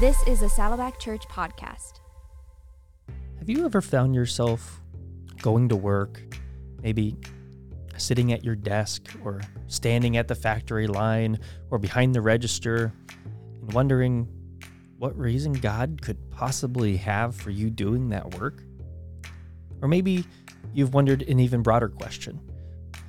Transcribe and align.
This 0.00 0.22
is 0.28 0.42
a 0.42 0.48
Saddleback 0.48 1.00
Church 1.00 1.26
podcast. 1.26 1.94
Have 3.40 3.50
you 3.50 3.64
ever 3.64 3.80
found 3.80 4.14
yourself 4.14 4.80
going 5.42 5.68
to 5.70 5.74
work, 5.74 6.22
maybe 6.80 7.16
sitting 7.96 8.32
at 8.32 8.44
your 8.44 8.54
desk 8.54 9.08
or 9.24 9.40
standing 9.66 10.16
at 10.16 10.28
the 10.28 10.36
factory 10.36 10.86
line 10.86 11.40
or 11.72 11.78
behind 11.78 12.14
the 12.14 12.20
register 12.20 12.92
and 13.60 13.72
wondering 13.72 14.28
what 14.98 15.18
reason 15.18 15.52
God 15.52 16.00
could 16.00 16.30
possibly 16.30 16.96
have 16.98 17.34
for 17.34 17.50
you 17.50 17.68
doing 17.68 18.10
that 18.10 18.38
work? 18.38 18.62
Or 19.82 19.88
maybe 19.88 20.24
you've 20.72 20.94
wondered 20.94 21.22
an 21.22 21.40
even 21.40 21.60
broader 21.60 21.88
question 21.88 22.40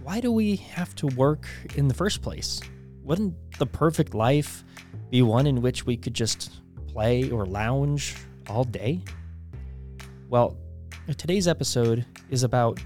why 0.02 0.22
do 0.22 0.32
we 0.32 0.56
have 0.56 0.96
to 0.96 1.06
work 1.06 1.48
in 1.76 1.88
the 1.88 1.94
first 1.94 2.24
place? 2.24 2.60
Wouldn't 3.04 3.36
the 3.60 3.68
perfect 3.68 4.16
life 4.16 4.64
be 5.12 5.22
one 5.22 5.46
in 5.46 5.62
which 5.62 5.86
we 5.86 5.96
could 5.96 6.16
just 6.16 6.62
play 6.92 7.30
or 7.30 7.46
lounge 7.46 8.16
all 8.50 8.64
day? 8.64 9.02
Well, 10.30 10.58
today's 11.18 11.48
episode 11.48 12.06
is 12.30 12.44
about 12.44 12.80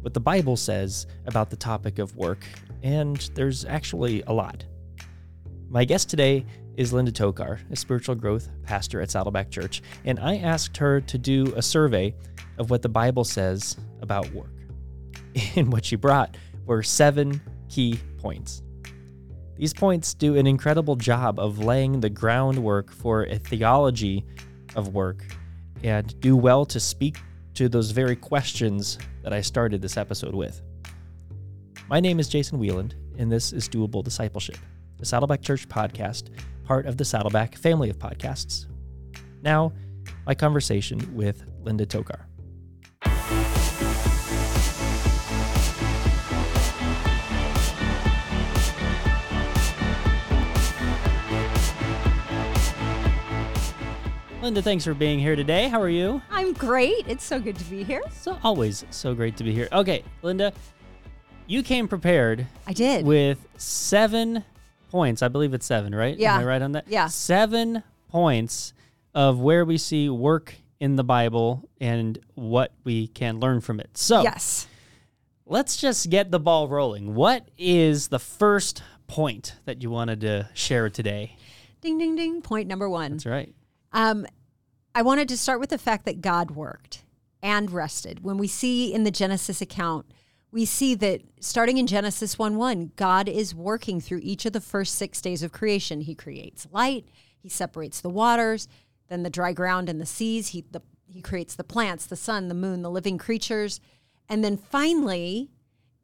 what 0.00 0.14
the 0.14 0.20
Bible 0.20 0.56
says 0.56 1.06
about 1.26 1.50
the 1.50 1.56
topic 1.56 1.98
of 1.98 2.16
work, 2.16 2.44
and 2.82 3.16
there's 3.34 3.64
actually 3.64 4.22
a 4.26 4.32
lot. 4.32 4.64
My 5.68 5.84
guest 5.84 6.08
today 6.08 6.46
is 6.76 6.92
Linda 6.92 7.10
Tokar, 7.10 7.58
a 7.70 7.76
spiritual 7.76 8.14
growth 8.14 8.48
pastor 8.62 9.00
at 9.00 9.10
Saddleback 9.10 9.50
Church, 9.50 9.82
and 10.04 10.18
I 10.20 10.36
asked 10.36 10.76
her 10.76 11.00
to 11.00 11.18
do 11.18 11.52
a 11.56 11.62
survey 11.62 12.14
of 12.58 12.70
what 12.70 12.82
the 12.82 12.88
Bible 12.88 13.24
says 13.24 13.76
about 14.00 14.30
work. 14.32 14.50
And 15.54 15.72
what 15.72 15.84
she 15.84 15.94
brought 15.94 16.36
were 16.66 16.82
seven 16.82 17.40
key 17.68 18.00
points. 18.18 18.62
These 19.58 19.74
points 19.74 20.14
do 20.14 20.36
an 20.36 20.46
incredible 20.46 20.94
job 20.94 21.40
of 21.40 21.58
laying 21.58 21.98
the 21.98 22.08
groundwork 22.08 22.92
for 22.92 23.24
a 23.24 23.38
theology 23.38 24.24
of 24.76 24.94
work 24.94 25.26
and 25.82 26.18
do 26.20 26.36
well 26.36 26.64
to 26.66 26.78
speak 26.78 27.18
to 27.54 27.68
those 27.68 27.90
very 27.90 28.14
questions 28.14 28.98
that 29.24 29.32
I 29.32 29.40
started 29.40 29.82
this 29.82 29.96
episode 29.96 30.32
with. 30.32 30.62
My 31.88 31.98
name 31.98 32.20
is 32.20 32.28
Jason 32.28 32.60
Wieland, 32.60 32.94
and 33.18 33.32
this 33.32 33.52
is 33.52 33.68
Doable 33.68 34.04
Discipleship, 34.04 34.58
the 34.96 35.04
Saddleback 35.04 35.42
Church 35.42 35.68
podcast, 35.68 36.28
part 36.62 36.86
of 36.86 36.96
the 36.96 37.04
Saddleback 37.04 37.56
family 37.56 37.90
of 37.90 37.98
podcasts. 37.98 38.66
Now, 39.42 39.72
my 40.24 40.36
conversation 40.36 41.16
with 41.16 41.42
Linda 41.64 41.84
Tokar. 41.84 42.27
Linda, 54.48 54.62
thanks 54.62 54.86
for 54.86 54.94
being 54.94 55.18
here 55.18 55.36
today. 55.36 55.68
How 55.68 55.78
are 55.78 55.90
you? 55.90 56.22
I'm 56.30 56.54
great. 56.54 57.06
It's 57.06 57.22
so 57.22 57.38
good 57.38 57.56
to 57.56 57.64
be 57.64 57.84
here. 57.84 58.00
So 58.10 58.38
always 58.42 58.82
so 58.88 59.14
great 59.14 59.36
to 59.36 59.44
be 59.44 59.52
here. 59.52 59.68
Okay, 59.70 60.02
Linda, 60.22 60.54
you 61.46 61.62
came 61.62 61.86
prepared. 61.86 62.46
I 62.66 62.72
did. 62.72 63.04
With 63.04 63.46
seven 63.58 64.42
points. 64.90 65.20
I 65.20 65.28
believe 65.28 65.52
it's 65.52 65.66
seven, 65.66 65.94
right? 65.94 66.16
Yeah. 66.16 66.36
Am 66.36 66.40
I 66.40 66.44
right 66.44 66.62
on 66.62 66.72
that? 66.72 66.88
Yeah. 66.88 67.08
Seven 67.08 67.82
points 68.08 68.72
of 69.14 69.38
where 69.38 69.66
we 69.66 69.76
see 69.76 70.08
work 70.08 70.54
in 70.80 70.96
the 70.96 71.04
Bible 71.04 71.68
and 71.78 72.18
what 72.34 72.72
we 72.84 73.08
can 73.08 73.40
learn 73.40 73.60
from 73.60 73.80
it. 73.80 73.98
So 73.98 74.22
yes. 74.22 74.66
Let's 75.44 75.76
just 75.76 76.08
get 76.08 76.30
the 76.30 76.40
ball 76.40 76.68
rolling. 76.68 77.14
What 77.14 77.46
is 77.58 78.08
the 78.08 78.18
first 78.18 78.82
point 79.08 79.56
that 79.66 79.82
you 79.82 79.90
wanted 79.90 80.22
to 80.22 80.48
share 80.54 80.88
today? 80.88 81.36
Ding 81.82 81.98
ding 81.98 82.16
ding. 82.16 82.40
Point 82.40 82.66
number 82.66 82.88
one. 82.88 83.10
That's 83.10 83.26
right. 83.26 83.54
Um, 83.92 84.26
I 84.94 85.02
wanted 85.02 85.28
to 85.28 85.36
start 85.36 85.60
with 85.60 85.70
the 85.70 85.78
fact 85.78 86.04
that 86.06 86.20
God 86.20 86.52
worked 86.52 87.04
and 87.42 87.70
rested. 87.70 88.24
When 88.24 88.38
we 88.38 88.48
see 88.48 88.92
in 88.92 89.04
the 89.04 89.10
Genesis 89.10 89.60
account, 89.60 90.06
we 90.50 90.64
see 90.64 90.94
that 90.96 91.22
starting 91.40 91.78
in 91.78 91.86
Genesis 91.86 92.38
1 92.38 92.56
1, 92.56 92.92
God 92.96 93.28
is 93.28 93.54
working 93.54 94.00
through 94.00 94.20
each 94.22 94.46
of 94.46 94.52
the 94.52 94.60
first 94.60 94.94
six 94.94 95.20
days 95.20 95.42
of 95.42 95.52
creation. 95.52 96.00
He 96.00 96.14
creates 96.14 96.66
light, 96.72 97.06
He 97.38 97.48
separates 97.48 98.00
the 98.00 98.08
waters, 98.08 98.66
then 99.08 99.22
the 99.22 99.30
dry 99.30 99.52
ground 99.52 99.88
and 99.88 100.00
the 100.00 100.06
seas. 100.06 100.48
He, 100.48 100.64
the, 100.70 100.82
he 101.06 101.20
creates 101.20 101.54
the 101.54 101.64
plants, 101.64 102.06
the 102.06 102.16
sun, 102.16 102.48
the 102.48 102.54
moon, 102.54 102.82
the 102.82 102.90
living 102.90 103.18
creatures. 103.18 103.80
And 104.28 104.42
then 104.42 104.56
finally, 104.56 105.50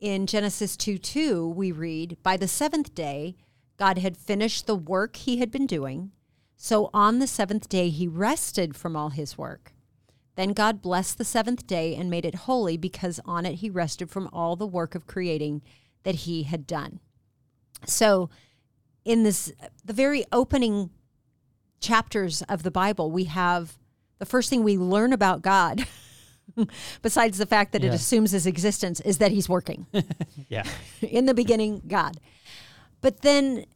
in 0.01 0.27
Genesis 0.27 0.77
2 0.77 0.99
2, 0.99 1.49
we 1.49 1.73
read, 1.73 2.19
By 2.23 2.37
the 2.37 2.49
seventh 2.49 2.95
day, 2.95 3.37
God 3.77 3.99
had 3.99 4.17
finished 4.17 4.67
the 4.67 4.77
work 4.77 5.17
he 5.17 5.39
had 5.39 5.51
been 5.51 5.67
doing 5.67 6.13
so 6.57 6.91
on 6.95 7.19
the 7.19 7.27
seventh 7.27 7.69
day, 7.69 7.91
he 7.91 8.07
rested 8.07 8.77
from 8.77 8.97
all 8.97 9.11
his 9.11 9.37
work. 9.37 9.73
Then 10.37 10.53
God 10.53 10.83
blessed 10.83 11.19
the 11.19 11.25
seventh 11.25 11.67
day 11.67 11.95
and 11.95 12.11
made 12.11 12.25
it 12.25 12.35
holy 12.35 12.77
because 12.77 13.21
on 13.25 13.47
it 13.47 13.57
he 13.57 13.71
rested 13.71 14.11
from 14.11 14.29
all 14.33 14.57
the 14.57 14.67
work 14.67 14.95
of 14.95 15.07
creating 15.07 15.63
that 16.03 16.15
he 16.17 16.45
had 16.45 16.67
done. 16.67 17.01
So, 17.87 18.31
in 19.05 19.23
this, 19.23 19.53
the 19.85 19.93
very 19.93 20.25
opening 20.33 20.91
chapters 21.81 22.43
of 22.43 22.63
the 22.63 22.71
Bible, 22.71 23.11
we 23.11 23.25
have 23.25 23.77
the 24.19 24.27
first 24.27 24.49
thing 24.49 24.63
we 24.63 24.79
learn 24.79 25.13
about 25.13 25.43
God, 25.43 25.87
besides 27.03 27.39
the 27.39 27.47
fact 27.47 27.73
that 27.73 27.83
yeah. 27.83 27.91
it 27.91 27.95
assumes 27.95 28.31
his 28.31 28.47
existence, 28.47 29.01
is 29.01 29.19
that 29.19 29.31
he's 29.31 29.49
working. 29.49 29.87
yeah. 30.49 30.65
In 31.03 31.27
the 31.27 31.35
beginning, 31.35 31.83
God. 31.87 32.19
But 33.03 33.21
then 33.21 33.67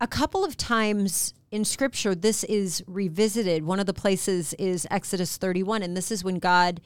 a 0.00 0.06
couple 0.06 0.44
of 0.44 0.56
times 0.56 1.34
in 1.50 1.64
scripture, 1.64 2.14
this 2.14 2.44
is 2.44 2.82
revisited. 2.86 3.64
One 3.64 3.80
of 3.80 3.86
the 3.86 3.94
places 3.94 4.52
is 4.54 4.86
Exodus 4.90 5.36
31, 5.36 5.82
and 5.82 5.96
this 5.96 6.10
is 6.10 6.24
when 6.24 6.38
God, 6.38 6.80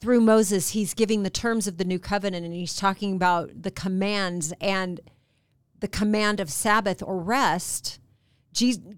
through 0.00 0.20
Moses, 0.20 0.70
he's 0.70 0.94
giving 0.94 1.22
the 1.22 1.30
terms 1.30 1.66
of 1.66 1.76
the 1.76 1.84
new 1.84 1.98
covenant 1.98 2.46
and 2.46 2.54
he's 2.54 2.76
talking 2.76 3.14
about 3.14 3.62
the 3.62 3.70
commands 3.70 4.52
and 4.60 5.00
the 5.80 5.88
command 5.88 6.40
of 6.40 6.50
Sabbath 6.50 7.02
or 7.02 7.18
rest. 7.18 7.98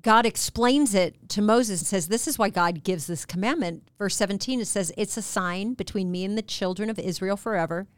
God 0.03 0.25
explains 0.25 0.95
it 0.95 1.29
to 1.31 1.43
Moses 1.43 1.81
and 1.81 1.89
says, 1.89 2.07
This 2.07 2.29
is 2.29 2.39
why 2.39 2.49
God 2.49 2.85
gives 2.85 3.09
this 3.09 3.27
commandment. 3.27 3.89
Verse 3.99 4.15
17, 4.15 4.61
it 4.61 4.67
says, 4.67 4.93
It's 4.97 5.17
a 5.17 5.23
sign 5.23 5.75
between 5.75 6.13
me 6.13 6.25
and 6.25 6.39
the 6.39 6.43
children 6.43 6.89
of 6.89 6.99
Israel 7.01 7.37
forever. 7.37 7.89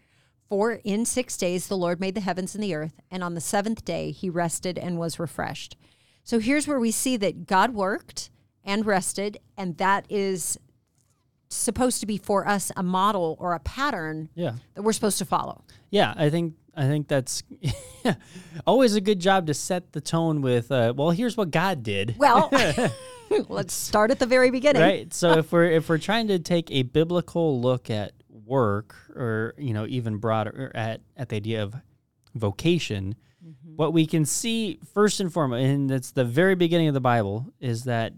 For 0.50 0.72
in 0.84 1.06
six 1.06 1.36
days 1.36 1.68
the 1.68 1.76
Lord 1.76 2.00
made 2.00 2.14
the 2.14 2.20
heavens 2.20 2.54
and 2.54 2.62
the 2.62 2.74
earth, 2.74 3.00
and 3.10 3.24
on 3.24 3.34
the 3.34 3.40
seventh 3.40 3.84
day 3.84 4.10
he 4.10 4.28
rested 4.28 4.76
and 4.76 4.98
was 4.98 5.18
refreshed. 5.18 5.76
So 6.24 6.40
here's 6.40 6.66
where 6.66 6.80
we 6.80 6.90
see 6.90 7.16
that 7.16 7.46
God 7.46 7.72
worked 7.72 8.30
and 8.64 8.84
rested, 8.84 9.38
and 9.56 9.78
that 9.78 10.06
is 10.10 10.58
supposed 11.48 12.00
to 12.00 12.06
be 12.06 12.18
for 12.18 12.46
us 12.46 12.70
a 12.76 12.82
model 12.82 13.36
or 13.40 13.54
a 13.54 13.60
pattern 13.60 14.28
yeah. 14.34 14.54
that 14.74 14.82
we're 14.82 14.92
supposed 14.92 15.18
to 15.18 15.24
follow. 15.24 15.64
Yeah, 15.90 16.14
I 16.16 16.30
think 16.30 16.54
I 16.74 16.86
think 16.86 17.08
that's 17.08 17.42
always 18.66 18.94
a 18.96 19.00
good 19.00 19.20
job 19.20 19.46
to 19.46 19.54
set 19.54 19.92
the 19.92 20.00
tone 20.00 20.42
with. 20.42 20.70
Uh, 20.72 20.94
well, 20.96 21.10
here's 21.10 21.36
what 21.36 21.50
God 21.50 21.82
did. 21.82 22.16
Well, 22.18 22.50
let's 23.48 23.74
start 23.74 24.10
at 24.10 24.18
the 24.18 24.26
very 24.26 24.50
beginning. 24.50 24.82
Right. 24.82 25.14
So 25.14 25.38
if 25.38 25.52
we're 25.52 25.70
if 25.70 25.88
we're 25.88 25.98
trying 25.98 26.28
to 26.28 26.38
take 26.38 26.70
a 26.70 26.82
biblical 26.82 27.60
look 27.60 27.90
at 27.90 28.12
work, 28.50 28.94
or 29.14 29.54
you 29.56 29.72
know, 29.72 29.86
even 29.86 30.18
broader 30.18 30.70
at 30.74 31.00
at 31.16 31.30
the 31.30 31.36
idea 31.36 31.62
of 31.62 31.74
vocation, 32.34 33.14
Mm-hmm. 33.44 33.76
What 33.76 33.92
we 33.92 34.06
can 34.06 34.24
see 34.24 34.78
first 34.92 35.20
and 35.20 35.32
foremost, 35.32 35.64
and 35.64 35.90
it's 35.90 36.12
the 36.12 36.24
very 36.24 36.54
beginning 36.54 36.88
of 36.88 36.94
the 36.94 37.00
Bible, 37.00 37.46
is 37.60 37.84
that 37.84 38.12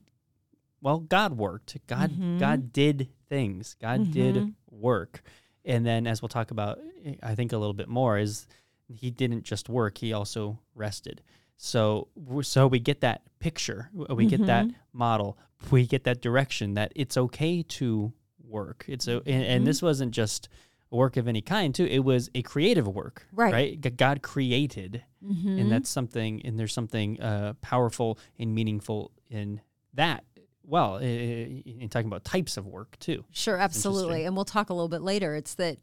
well, 0.80 0.98
God 0.98 1.36
worked. 1.36 1.76
God 1.86 2.10
mm-hmm. 2.10 2.38
God 2.38 2.72
did 2.72 3.08
things. 3.28 3.76
God 3.80 4.00
mm-hmm. 4.00 4.12
did 4.12 4.54
work. 4.70 5.22
And 5.64 5.86
then 5.86 6.08
as 6.08 6.20
we'll 6.20 6.28
talk 6.28 6.50
about 6.50 6.80
I 7.22 7.34
think 7.34 7.52
a 7.52 7.58
little 7.58 7.74
bit 7.74 7.88
more 7.88 8.18
is 8.18 8.46
he 8.88 9.10
didn't 9.10 9.44
just 9.44 9.68
work, 9.68 9.98
he 9.98 10.12
also 10.12 10.58
rested. 10.74 11.22
So 11.56 12.08
so 12.42 12.66
we 12.66 12.80
get 12.80 13.02
that 13.02 13.22
picture. 13.38 13.90
We 13.92 14.26
get 14.26 14.46
that 14.46 14.66
mm-hmm. 14.66 14.76
model. 14.92 15.38
We 15.70 15.86
get 15.86 16.02
that 16.04 16.20
direction 16.20 16.74
that 16.74 16.92
it's 16.96 17.16
okay 17.16 17.62
to 17.62 18.12
work. 18.52 18.84
It's 18.86 19.08
a, 19.08 19.16
and, 19.16 19.26
and 19.26 19.44
mm-hmm. 19.44 19.64
this 19.64 19.82
wasn't 19.82 20.12
just 20.12 20.48
a 20.92 20.96
work 20.96 21.16
of 21.16 21.26
any 21.26 21.40
kind 21.40 21.74
too. 21.74 21.86
It 21.86 22.00
was 22.00 22.30
a 22.34 22.42
creative 22.42 22.86
work, 22.86 23.26
right? 23.32 23.52
Right. 23.52 23.96
God 23.96 24.22
created, 24.22 25.02
mm-hmm. 25.24 25.58
and 25.58 25.72
that's 25.72 25.90
something. 25.90 26.42
And 26.44 26.58
there's 26.58 26.72
something 26.72 27.20
uh, 27.20 27.54
powerful 27.60 28.18
and 28.38 28.54
meaningful 28.54 29.10
in 29.30 29.60
that. 29.94 30.24
Well, 30.64 30.98
in 30.98 31.88
talking 31.90 32.06
about 32.06 32.24
types 32.24 32.56
of 32.56 32.66
work 32.66 32.96
too. 33.00 33.24
Sure, 33.32 33.56
absolutely, 33.56 34.24
and 34.24 34.36
we'll 34.36 34.44
talk 34.44 34.70
a 34.70 34.74
little 34.74 34.88
bit 34.88 35.02
later. 35.02 35.34
It's 35.34 35.54
that 35.54 35.78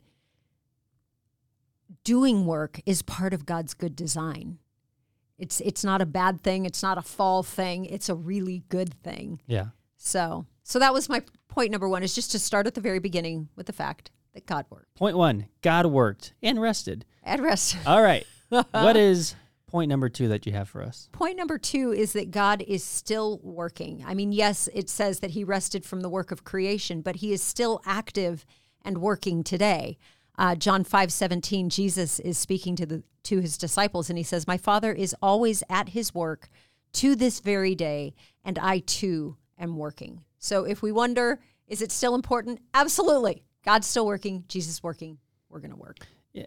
doing 2.04 2.46
work 2.46 2.80
is 2.86 3.02
part 3.02 3.34
of 3.34 3.46
God's 3.46 3.74
good 3.74 3.96
design. 3.96 4.60
It's 5.38 5.62
it's 5.62 5.84
not 5.84 6.02
a 6.02 6.06
bad 6.06 6.42
thing. 6.42 6.66
It's 6.66 6.84
not 6.84 6.98
a 6.98 7.02
fall 7.02 7.44
thing. 7.44 7.86
It's 7.86 8.10
a 8.10 8.16
really 8.16 8.64
good 8.70 8.94
thing. 9.04 9.42
Yeah. 9.48 9.68
So 9.98 10.46
so 10.64 10.80
that 10.80 10.94
was 10.94 11.10
my 11.10 11.24
point 11.50 11.72
number 11.72 11.90
one. 11.90 12.04
Is 12.04 12.16
just 12.16 12.32
to 12.32 12.40
start 12.40 12.68
at 12.68 12.76
the 12.76 12.82
very 12.82 13.00
beginning 13.00 13.50
with 13.56 13.68
the 13.68 13.74
fact 13.74 14.12
that 14.34 14.46
God 14.46 14.66
worked. 14.70 14.96
Point 14.96 15.18
one 15.18 15.48
God 15.62 15.86
worked 15.88 16.34
and 16.42 16.62
rested. 16.62 17.06
And 17.24 17.42
rested. 17.42 17.82
All 17.86 18.02
right. 18.02 18.26
what 18.72 18.96
is 18.96 19.36
point 19.68 19.90
number 19.90 20.10
two 20.10 20.28
that 20.30 20.46
you 20.46 20.54
have 20.54 20.70
for 20.70 20.82
us? 20.82 21.10
Point 21.12 21.38
number 21.38 21.58
two 21.58 21.92
is 21.92 22.14
that 22.14 22.32
God 22.32 22.64
is 22.68 22.84
still 22.84 23.40
working. 23.44 24.04
I 24.08 24.14
mean, 24.14 24.32
yes, 24.32 24.70
it 24.74 24.90
says 24.90 25.20
that 25.20 25.32
he 25.32 25.44
rested 25.44 25.86
from 25.86 26.02
the 26.02 26.10
work 26.10 26.32
of 26.32 26.44
creation, 26.44 27.02
but 27.02 27.18
he 27.18 27.34
is 27.34 27.44
still 27.44 27.82
active 27.86 28.46
and 28.84 29.00
working 29.00 29.44
today. 29.44 29.98
Uh, 30.38 30.56
John 30.56 30.84
5 30.84 31.12
17, 31.12 31.70
Jesus 31.70 32.20
is 32.20 32.38
speaking 32.38 32.76
to 32.78 32.86
the 32.86 33.04
to 33.24 33.40
his 33.40 33.58
disciples 33.58 34.10
and 34.10 34.18
he 34.18 34.24
says, 34.24 34.48
My 34.48 34.58
father 34.58 34.94
is 34.94 35.16
always 35.22 35.64
at 35.70 35.90
his 35.90 36.16
work 36.16 36.50
to 36.94 37.16
this 37.16 37.40
very 37.40 37.76
day, 37.76 38.16
and 38.44 38.58
I 38.58 38.80
too 38.80 39.38
am 39.60 39.78
working. 39.78 40.24
So 40.40 40.64
if 40.64 40.82
we 40.82 40.92
wonder, 40.92 41.40
is 41.68 41.82
it 41.82 41.92
still 41.92 42.16
important? 42.16 42.60
Absolutely. 42.74 43.44
God's 43.64 43.88
still 43.88 44.08
working, 44.08 44.46
Jesus 44.48 44.82
working, 44.82 45.18
we're 45.50 45.60
gonna 45.60 45.76
work. 45.76 45.98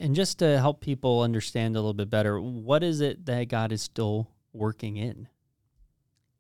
And 0.00 0.15
just 0.15 0.39
to 0.39 0.59
help 0.59 0.81
people 0.81 1.21
understand 1.21 1.77
a 1.77 1.79
little 1.79 1.93
bit 1.93 2.09
better, 2.09 2.41
what 2.41 2.83
is 2.83 3.00
it 3.00 3.27
that 3.27 3.49
God 3.49 3.73
is 3.73 3.83
still 3.83 4.31
working 4.53 4.97
in? 4.97 5.29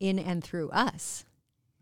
In 0.00 0.18
and 0.18 0.42
through 0.42 0.70
us. 0.70 1.24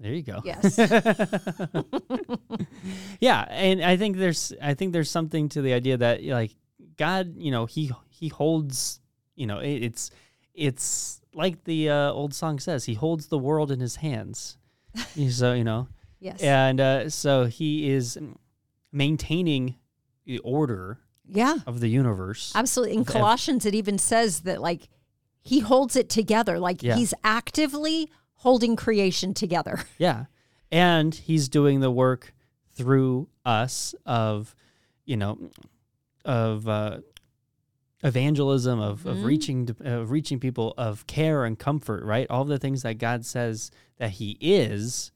There 0.00 0.12
you 0.12 0.22
go. 0.22 0.40
Yes. 0.44 0.78
yeah, 3.20 3.44
and 3.50 3.82
I 3.82 3.96
think 3.96 4.16
there's 4.16 4.52
I 4.60 4.74
think 4.74 4.92
there's 4.92 5.10
something 5.10 5.48
to 5.50 5.62
the 5.62 5.74
idea 5.74 5.98
that 5.98 6.24
like 6.24 6.52
God, 6.96 7.34
you 7.36 7.50
know, 7.50 7.66
he 7.66 7.90
he 8.08 8.28
holds, 8.28 9.00
you 9.36 9.46
know, 9.46 9.58
it, 9.58 9.84
it's 9.84 10.10
it's 10.54 11.20
like 11.34 11.64
the 11.64 11.90
uh, 11.90 12.12
old 12.12 12.34
song 12.34 12.58
says, 12.58 12.86
he 12.86 12.94
holds 12.94 13.28
the 13.28 13.38
world 13.38 13.70
in 13.70 13.80
his 13.80 13.96
hands. 13.96 14.56
so, 15.30 15.52
you 15.52 15.64
know. 15.64 15.88
yes. 16.18 16.40
And 16.42 16.80
uh, 16.80 17.08
so 17.10 17.46
he 17.46 17.90
is 17.90 18.18
maintaining 18.92 19.76
the 20.24 20.38
order 20.40 20.98
Yeah. 21.26 21.56
of 21.66 21.80
the 21.80 21.88
universe. 21.88 22.52
Absolutely. 22.54 22.96
In 22.96 23.04
Colossians, 23.04 23.66
it 23.66 23.74
even 23.74 23.98
says 23.98 24.40
that 24.40 24.60
like 24.60 24.88
he 25.42 25.60
holds 25.60 25.96
it 25.96 26.08
together. 26.08 26.58
Like 26.58 26.82
Yeah. 26.82 26.96
he's 26.96 27.14
actively 27.24 28.10
holding 28.34 28.76
creation 28.76 29.34
together. 29.34 29.80
Yeah. 29.98 30.26
And 30.72 31.12
he's 31.14 31.48
doing 31.48 31.80
the 31.80 31.90
work 31.90 32.32
through 32.74 33.28
us 33.44 33.92
of, 34.06 34.54
you 35.04 35.16
know, 35.16 35.50
of 36.24 36.68
uh, 36.68 36.98
evangelism, 38.02 38.80
of, 38.80 39.04
of 39.06 39.18
Mhm. 39.18 39.24
reaching 39.24 39.66
to, 39.66 40.00
of 40.00 40.10
reaching 40.10 40.40
people, 40.40 40.74
of 40.78 41.06
care 41.06 41.44
and 41.44 41.58
comfort, 41.58 42.04
right? 42.04 42.26
All 42.30 42.44
the 42.44 42.58
things 42.58 42.82
that 42.82 42.94
God 42.98 43.24
says 43.26 43.70
that 43.98 44.12
he 44.12 44.38
is, 44.40 45.12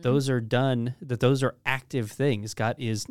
those 0.00 0.28
are 0.30 0.40
done, 0.40 0.94
that 1.02 1.20
those 1.20 1.42
are 1.42 1.56
active 1.66 2.10
things. 2.10 2.54
God 2.54 2.76
is 2.78 3.06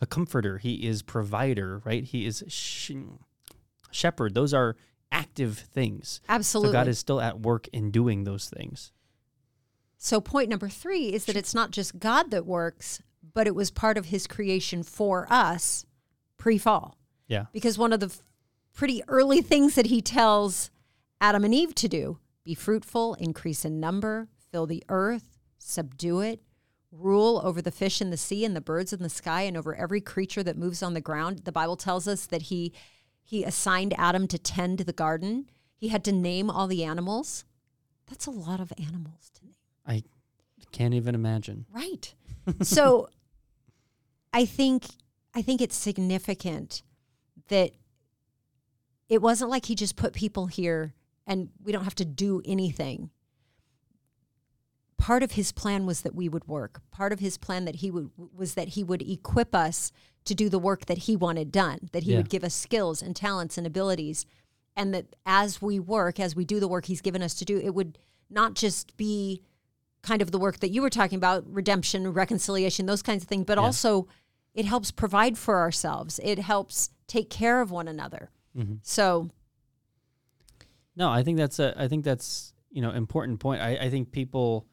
a 0.00 0.06
comforter. 0.06 0.58
He 0.58 0.86
is 0.86 1.02
provider, 1.02 1.80
right? 1.84 2.02
He 2.04 2.26
is 2.26 2.42
sh- 2.48 2.90
shepherd. 3.90 4.34
Those 4.34 4.52
are 4.52 4.76
active 5.12 5.58
things. 5.58 6.20
Absolutely. 6.28 6.68
So 6.70 6.72
God 6.72 6.88
is 6.88 6.98
still 6.98 7.20
at 7.20 7.40
work 7.40 7.68
in 7.68 7.90
doing 7.90 8.24
those 8.24 8.48
things. 8.48 8.92
So, 9.98 10.20
point 10.20 10.50
number 10.50 10.68
three 10.68 11.12
is 11.14 11.24
that 11.24 11.36
it's 11.36 11.54
not 11.54 11.70
just 11.70 11.98
God 11.98 12.30
that 12.30 12.44
works, 12.44 13.00
but 13.32 13.46
it 13.46 13.54
was 13.54 13.70
part 13.70 13.96
of 13.96 14.06
his 14.06 14.26
creation 14.26 14.82
for 14.82 15.26
us 15.30 15.86
pre 16.36 16.58
fall. 16.58 16.98
Yeah. 17.28 17.46
Because 17.52 17.78
one 17.78 17.92
of 17.92 18.00
the 18.00 18.14
pretty 18.76 19.02
early 19.08 19.40
things 19.40 19.74
that 19.74 19.86
he 19.86 20.00
tells 20.00 20.70
Adam 21.20 21.44
and 21.44 21.54
Eve 21.54 21.74
to 21.74 21.88
do 21.88 22.18
be 22.44 22.54
fruitful, 22.54 23.14
increase 23.14 23.64
in 23.64 23.80
number, 23.80 24.28
fill 24.52 24.66
the 24.66 24.84
earth, 24.88 25.36
subdue 25.58 26.20
it, 26.20 26.40
rule 26.92 27.40
over 27.42 27.60
the 27.60 27.72
fish 27.72 28.00
in 28.00 28.10
the 28.10 28.16
sea 28.16 28.44
and 28.44 28.54
the 28.54 28.60
birds 28.60 28.92
in 28.92 29.02
the 29.02 29.08
sky 29.08 29.42
and 29.42 29.56
over 29.56 29.74
every 29.74 30.00
creature 30.00 30.44
that 30.44 30.56
moves 30.56 30.80
on 30.80 30.94
the 30.94 31.00
ground. 31.00 31.40
The 31.40 31.50
Bible 31.50 31.76
tells 31.76 32.06
us 32.06 32.26
that 32.26 32.42
he 32.42 32.72
he 33.24 33.42
assigned 33.42 33.92
Adam 33.98 34.28
to 34.28 34.38
tend 34.38 34.78
the 34.78 34.92
garden. 34.92 35.50
He 35.76 35.88
had 35.88 36.04
to 36.04 36.12
name 36.12 36.48
all 36.48 36.68
the 36.68 36.84
animals. 36.84 37.44
That's 38.06 38.26
a 38.26 38.30
lot 38.30 38.60
of 38.60 38.72
animals 38.78 39.32
to 39.34 39.44
name. 39.44 39.54
I 39.84 40.04
can't 40.70 40.94
even 40.94 41.16
imagine. 41.16 41.66
Right. 41.72 42.14
so 42.62 43.08
I 44.32 44.44
think 44.44 44.84
I 45.34 45.42
think 45.42 45.60
it's 45.60 45.74
significant 45.74 46.82
that 47.48 47.72
it 49.08 49.22
wasn't 49.22 49.50
like 49.50 49.66
he 49.66 49.74
just 49.74 49.96
put 49.96 50.12
people 50.12 50.46
here 50.46 50.94
and 51.26 51.48
we 51.62 51.72
don't 51.72 51.84
have 51.84 51.94
to 51.96 52.04
do 52.04 52.42
anything. 52.44 53.10
Part 54.98 55.22
of 55.22 55.32
his 55.32 55.52
plan 55.52 55.84
was 55.86 56.00
that 56.02 56.14
we 56.14 56.28
would 56.28 56.48
work. 56.48 56.80
Part 56.90 57.12
of 57.12 57.20
his 57.20 57.36
plan 57.36 57.64
that 57.66 57.76
he 57.76 57.90
would 57.90 58.10
was 58.34 58.54
that 58.54 58.68
he 58.68 58.82
would 58.82 59.02
equip 59.02 59.54
us 59.54 59.92
to 60.24 60.34
do 60.34 60.48
the 60.48 60.58
work 60.58 60.86
that 60.86 60.98
he 60.98 61.14
wanted 61.16 61.52
done, 61.52 61.90
that 61.92 62.04
he 62.04 62.12
Yeah. 62.12 62.18
would 62.18 62.30
give 62.30 62.42
us 62.44 62.54
skills 62.54 63.02
and 63.02 63.14
talents 63.14 63.58
and 63.58 63.66
abilities 63.66 64.24
and 64.74 64.92
that 64.94 65.14
as 65.24 65.62
we 65.62 65.78
work, 65.78 66.18
as 66.20 66.34
we 66.36 66.44
do 66.44 66.60
the 66.60 66.68
work 66.68 66.86
he's 66.86 67.00
given 67.00 67.22
us 67.22 67.34
to 67.34 67.44
do, 67.44 67.58
it 67.58 67.74
would 67.74 67.98
not 68.28 68.54
just 68.54 68.96
be 68.96 69.42
kind 70.02 70.20
of 70.22 70.30
the 70.30 70.38
work 70.38 70.60
that 70.60 70.70
you 70.70 70.82
were 70.82 70.90
talking 70.90 71.16
about 71.16 71.44
redemption 71.46 72.12
reconciliation 72.12 72.86
those 72.86 73.02
kinds 73.02 73.22
of 73.24 73.28
things 73.28 73.44
but 73.44 73.58
Yeah. 73.58 73.64
also 73.64 74.06
it 74.54 74.64
helps 74.64 74.90
provide 74.92 75.36
for 75.36 75.58
ourselves 75.58 76.20
it 76.22 76.38
helps 76.38 76.90
take 77.08 77.28
care 77.28 77.60
of 77.60 77.70
one 77.72 77.88
another 77.88 78.30
Mhm. 78.56 78.78
so 78.82 79.30
No, 80.96 81.10
I 81.10 81.22
think 81.22 81.36
that's 81.38 81.58
a 81.58 81.74
I 81.76 81.88
think 81.88 82.04
that's 82.04 82.54
you 82.70 82.80
know 82.82 82.90
important 82.90 83.38
point. 83.40 83.60
I, 83.60 83.76
I 83.76 83.90
think 83.90 84.12
people 84.12 84.66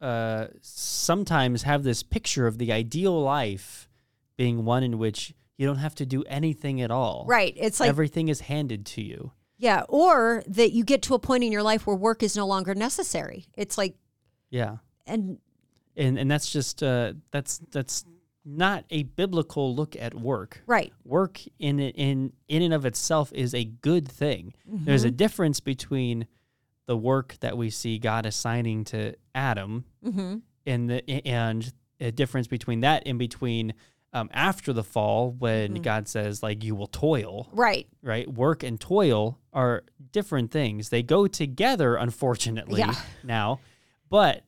uh, 0.00 0.48
sometimes 0.60 1.62
have 1.62 1.82
this 1.82 2.02
picture 2.02 2.46
of 2.46 2.58
the 2.58 2.72
ideal 2.72 3.18
life 3.22 3.88
being 4.36 4.64
one 4.64 4.82
in 4.82 4.98
which 4.98 5.32
you 5.56 5.66
don't 5.66 5.78
have 5.78 5.94
to 5.94 6.04
do 6.06 6.24
anything 6.24 6.82
at 6.82 6.90
all. 6.90 7.24
right 7.28 7.54
it's 7.56 7.80
like 7.80 7.88
Everything 7.88 8.28
is 8.28 8.40
handed 8.40 8.84
to 8.86 9.02
you. 9.02 9.32
yeah 9.56 9.84
or 9.88 10.42
that 10.48 10.72
you 10.72 10.84
get 10.84 11.00
to 11.02 11.14
a 11.14 11.18
point 11.18 11.44
in 11.44 11.52
your 11.52 11.62
life 11.62 11.86
where 11.86 11.96
work 11.96 12.22
is 12.22 12.36
no 12.36 12.46
longer 12.46 12.74
necessary 12.74 13.46
it's 13.54 13.78
like 13.78 13.94
Yeah. 14.50 14.78
and 15.06 15.38
And 15.96 16.18
and 16.18 16.28
that's 16.30 16.50
just 16.50 16.82
uh, 16.82 17.12
that's 17.30 17.58
that's 17.70 18.04
not 18.44 18.84
a 18.90 19.04
biblical 19.04 19.74
look 19.74 19.96
at 19.96 20.14
work. 20.14 20.62
right 20.66 20.92
Work 21.04 21.40
in 21.58 21.80
in 21.80 22.32
in 22.48 22.62
and 22.62 22.74
of 22.74 22.84
itself 22.84 23.32
is 23.32 23.54
a 23.54 23.64
good 23.64 24.06
thing. 24.08 24.54
There's 24.66 25.04
a 25.04 25.08
Mm-hmm. 25.08 25.16
difference 25.16 25.60
between 25.60 26.26
the 26.86 26.96
work 26.96 27.36
that 27.40 27.56
we 27.56 27.70
see 27.70 27.98
God 27.98 28.26
assigning 28.26 28.84
to 28.84 29.14
Adam 29.34 29.84
hmm 30.02 30.36
and 30.66 30.90
the 30.90 31.08
and 31.26 31.72
a 32.00 32.10
difference 32.10 32.46
between 32.46 32.80
that 32.80 33.02
and 33.06 33.18
between 33.18 33.72
um, 34.12 34.28
after 34.32 34.72
the 34.72 34.84
fall 34.84 35.32
when 35.32 35.72
Mm-hmm. 35.74 35.82
God 35.82 36.08
says 36.08 36.42
like 36.42 36.62
you 36.62 36.74
will 36.74 36.86
toil 36.86 37.48
right 37.52 37.86
right 38.02 38.30
work 38.32 38.62
and 38.62 38.78
toil 38.78 39.38
are 39.54 39.84
different 40.12 40.50
things 40.50 40.90
they 40.90 41.02
go 41.02 41.26
together 41.26 41.96
unfortunately 41.96 42.80
Yeah. 42.80 42.94
now 43.22 43.60
but 44.10 44.44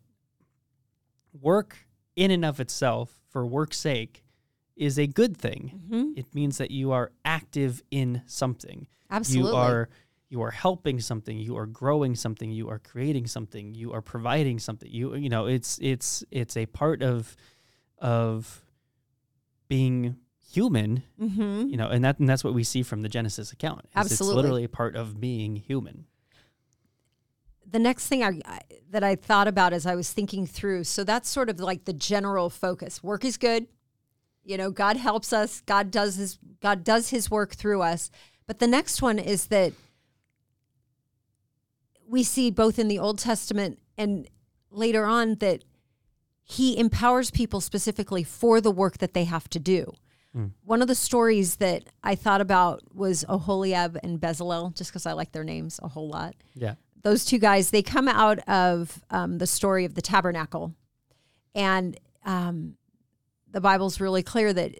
work 1.40 1.78
in 2.14 2.30
and 2.30 2.44
of 2.44 2.60
itself 2.60 3.20
for 3.36 3.44
work's 3.44 3.76
sake 3.76 4.24
is 4.76 4.98
a 4.98 5.06
good 5.06 5.36
thing. 5.36 5.82
Hmm 5.90 6.12
it 6.16 6.34
means 6.34 6.56
that 6.56 6.70
you 6.70 6.92
are 6.92 7.12
active 7.22 7.82
in 7.90 8.22
something. 8.24 8.86
Absolutely. 9.10 9.50
you 9.50 9.56
are 9.58 9.88
you 10.30 10.40
are 10.40 10.50
helping 10.50 11.00
something. 11.00 11.36
You 11.38 11.58
are 11.58 11.66
growing 11.66 12.14
something. 12.16 12.50
You 12.50 12.70
are 12.70 12.78
creating 12.78 13.26
something. 13.26 13.74
You 13.74 13.92
are 13.92 14.00
providing 14.00 14.58
something. 14.58 14.90
You 14.90 15.14
you 15.16 15.28
know 15.28 15.44
it's 15.44 15.78
it's 15.82 16.24
it's 16.30 16.56
a 16.56 16.64
part 16.64 17.02
of 17.02 17.36
of 17.98 18.64
being 19.68 20.16
human 20.54 21.02
hmm 21.18 21.66
you 21.66 21.76
know 21.76 21.88
and 21.88 22.02
that 22.04 22.18
and 22.18 22.28
that's 22.28 22.44
what 22.44 22.54
we 22.54 22.62
see 22.62 22.82
from 22.82 23.02
the 23.02 23.08
genesis 23.08 23.50
account 23.52 23.80
Absolutely. 23.96 24.32
it's 24.32 24.36
literally 24.36 24.64
a 24.64 24.68
part 24.68 24.94
of 24.94 25.20
being 25.20 25.56
human 25.56 26.06
the 27.68 27.78
next 27.78 28.06
thing 28.06 28.22
I, 28.22 28.40
I 28.44 28.60
that 28.90 29.02
I 29.02 29.16
thought 29.16 29.48
about 29.48 29.72
as 29.72 29.86
I 29.86 29.94
was 29.94 30.12
thinking 30.12 30.46
through, 30.46 30.84
so 30.84 31.04
that's 31.04 31.28
sort 31.28 31.50
of 31.50 31.60
like 31.60 31.84
the 31.84 31.92
general 31.92 32.50
focus. 32.50 33.02
Work 33.02 33.24
is 33.24 33.36
good. 33.36 33.66
You 34.44 34.56
know, 34.56 34.70
God 34.70 34.96
helps 34.96 35.32
us. 35.32 35.60
God 35.62 35.90
does 35.90 36.16
his 36.16 36.38
God 36.60 36.84
does 36.84 37.10
his 37.10 37.30
work 37.30 37.54
through 37.54 37.82
us. 37.82 38.10
But 38.46 38.60
the 38.60 38.68
next 38.68 39.02
one 39.02 39.18
is 39.18 39.48
that 39.48 39.72
we 42.08 42.22
see 42.22 42.50
both 42.50 42.78
in 42.78 42.86
the 42.86 42.98
Old 42.98 43.18
Testament 43.18 43.80
and 43.98 44.28
later 44.70 45.04
on 45.04 45.36
that 45.36 45.64
he 46.44 46.78
empowers 46.78 47.32
people 47.32 47.60
specifically 47.60 48.22
for 48.22 48.60
the 48.60 48.70
work 48.70 48.98
that 48.98 49.14
they 49.14 49.24
have 49.24 49.48
to 49.48 49.58
do. 49.58 49.92
Hmm. 50.32 50.46
One 50.62 50.80
of 50.80 50.86
the 50.86 50.94
stories 50.94 51.56
that 51.56 51.88
I 52.04 52.14
thought 52.14 52.40
about 52.40 52.82
was 52.94 53.24
Oholiab 53.24 53.98
and 54.04 54.20
Bezalel, 54.20 54.72
just 54.76 54.92
because 54.92 55.06
I 55.06 55.12
like 55.12 55.32
their 55.32 55.42
names 55.42 55.80
a 55.82 55.88
whole 55.88 56.08
lot 56.08 56.36
yeah 56.54 56.74
those 57.06 57.24
two 57.24 57.38
guys 57.38 57.70
they 57.70 57.82
come 57.82 58.08
out 58.08 58.40
of 58.48 59.02
um, 59.10 59.38
the 59.38 59.46
story 59.46 59.84
of 59.84 59.94
the 59.94 60.02
tabernacle. 60.02 60.74
And 61.54 61.98
um, 62.24 62.76
the 63.50 63.60
bible's 63.60 64.00
really 64.00 64.22
clear 64.22 64.52
that 64.52 64.74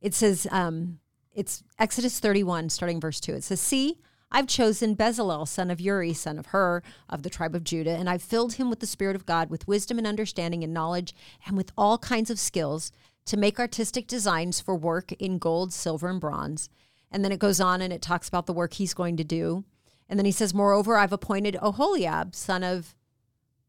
it 0.00 0.14
says 0.14 0.46
um, 0.50 0.98
it's 1.32 1.62
exodus 1.78 2.18
31 2.18 2.70
starting 2.70 3.00
verse 3.00 3.20
2 3.20 3.34
it 3.34 3.44
says 3.44 3.60
see 3.60 4.00
i've 4.32 4.48
chosen 4.48 4.96
bezalel 4.96 5.46
son 5.46 5.70
of 5.70 5.80
uri 5.80 6.12
son 6.12 6.38
of 6.40 6.46
hur 6.46 6.82
of 7.08 7.22
the 7.22 7.30
tribe 7.30 7.54
of 7.54 7.62
judah 7.62 7.92
and 7.92 8.10
i've 8.10 8.20
filled 8.20 8.54
him 8.54 8.68
with 8.68 8.80
the 8.80 8.86
spirit 8.86 9.14
of 9.14 9.24
god 9.24 9.48
with 9.48 9.68
wisdom 9.68 9.96
and 9.96 10.08
understanding 10.08 10.64
and 10.64 10.74
knowledge 10.74 11.14
and 11.46 11.56
with 11.56 11.70
all 11.78 11.98
kinds 11.98 12.30
of 12.30 12.38
skills 12.38 12.90
to 13.30 13.36
make 13.36 13.60
artistic 13.60 14.06
designs 14.06 14.60
for 14.60 14.74
work 14.74 15.12
in 15.12 15.38
gold 15.38 15.72
silver 15.72 16.08
and 16.08 16.20
bronze. 16.20 16.68
And 17.12 17.24
then 17.24 17.32
it 17.32 17.38
goes 17.38 17.60
on 17.60 17.80
and 17.80 17.92
it 17.92 18.02
talks 18.02 18.28
about 18.28 18.46
the 18.46 18.52
work 18.52 18.74
he's 18.74 18.94
going 18.94 19.16
to 19.18 19.24
do. 19.24 19.64
And 20.10 20.18
then 20.18 20.26
he 20.26 20.32
says, 20.32 20.52
Moreover, 20.52 20.96
I've 20.96 21.12
appointed 21.12 21.56
Oholiab, 21.62 22.34
son 22.34 22.64
of 22.64 22.96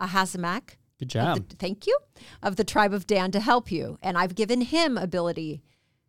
Ahisamach. 0.01 0.71
Good 0.98 1.10
job. 1.10 1.48
the- 1.50 1.55
thank 1.55 1.86
you. 1.86 1.98
Of 2.41 2.55
the 2.55 2.63
tribe 2.63 2.93
of 2.93 3.07
Dan 3.07 3.31
to 3.31 3.39
help 3.39 3.71
you. 3.71 4.00
And 4.01 4.17
I've 4.17 4.36
given 4.36 4.62
him 4.62 4.98
ability 4.98 5.62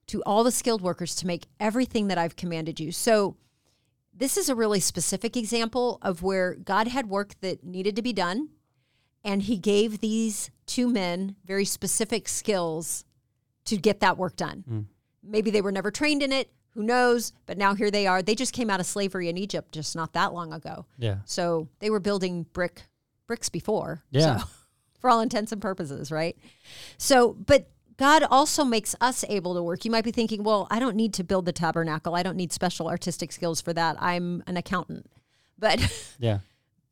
to 0.09 0.23
all 0.25 0.43
the 0.43 0.51
skilled 0.51 0.81
workers 0.81 1.15
to 1.17 1.27
make 1.27 1.47
everything 1.61 2.09
that 2.09 2.19
I've 2.19 2.35
commanded 2.35 2.81
you. 2.81 2.93
So 2.93 3.37
this 4.13 4.37
is 4.37 4.49
a 4.49 4.55
really 4.55 4.81
specific 4.81 5.37
example 5.37 5.99
of 6.03 6.23
where 6.23 6.55
God 6.55 6.89
had 6.89 7.09
work 7.09 7.35
that 7.43 7.63
needed 7.63 7.95
to 7.97 8.03
be 8.03 8.13
done. 8.13 8.49
And 9.25 9.43
he 9.43 9.57
gave 9.57 10.01
these 10.01 10.51
two 10.67 10.89
men 10.89 11.37
very 11.45 11.65
specific 11.65 12.27
skills 12.27 13.05
to 13.67 13.77
get 13.77 14.01
that 14.01 14.19
work 14.19 14.37
done. 14.37 14.65
Mm. 14.69 14.85
Maybe 15.23 15.51
they 15.51 15.61
were 15.61 15.71
never 15.73 15.91
trained 15.91 16.23
in 16.23 16.33
it. 16.33 16.51
Who 16.75 16.83
knows? 16.83 17.33
But 17.47 17.59
now 17.59 17.75
here 17.75 17.91
they 17.91 18.07
are. 18.07 18.23
They 18.23 18.35
just 18.35 18.53
came 18.53 18.71
out 18.71 18.81
of 18.81 18.87
slavery 18.87 19.29
in 19.29 19.37
Egypt 19.37 19.73
just 19.73 19.95
not 19.95 20.13
that 20.15 20.33
long 20.33 20.53
ago. 20.53 20.87
yeah. 20.99 21.17
So 21.25 21.69
they 21.81 21.91
were 21.91 22.01
building 22.01 22.47
brick 22.53 22.83
bricks 23.27 23.49
before. 23.49 24.03
Yeah. 24.11 24.39
So, 24.39 24.45
for 25.01 25.11
all 25.11 25.21
intents 25.21 25.53
and 25.53 25.61
purposes, 25.61 26.11
right? 26.13 26.37
So, 26.99 27.33
but 27.35 27.69
God 27.99 28.23
also 28.23 28.65
makes 28.65 28.95
us 29.01 29.25
able 29.29 29.55
to 29.55 29.63
work. 29.63 29.85
You 29.85 29.91
might 29.91 30.05
be 30.05 30.11
thinking, 30.13 30.43
well, 30.45 30.67
I 30.71 30.79
don't 30.79 30.97
need 30.97 31.13
to 31.15 31.25
build 31.25 31.45
the 31.45 31.53
tabernacle. 31.53 32.15
I 32.15 32.23
don't 32.23 32.37
need 32.37 32.53
special 32.53 32.89
artistic 32.89 33.33
skills 33.33 33.61
for 33.61 33.73
that. 33.75 33.97
I'm 34.01 34.43
an 34.47 34.57
accountant. 34.57 35.11
But 35.59 35.81
Yeah. 36.19 36.39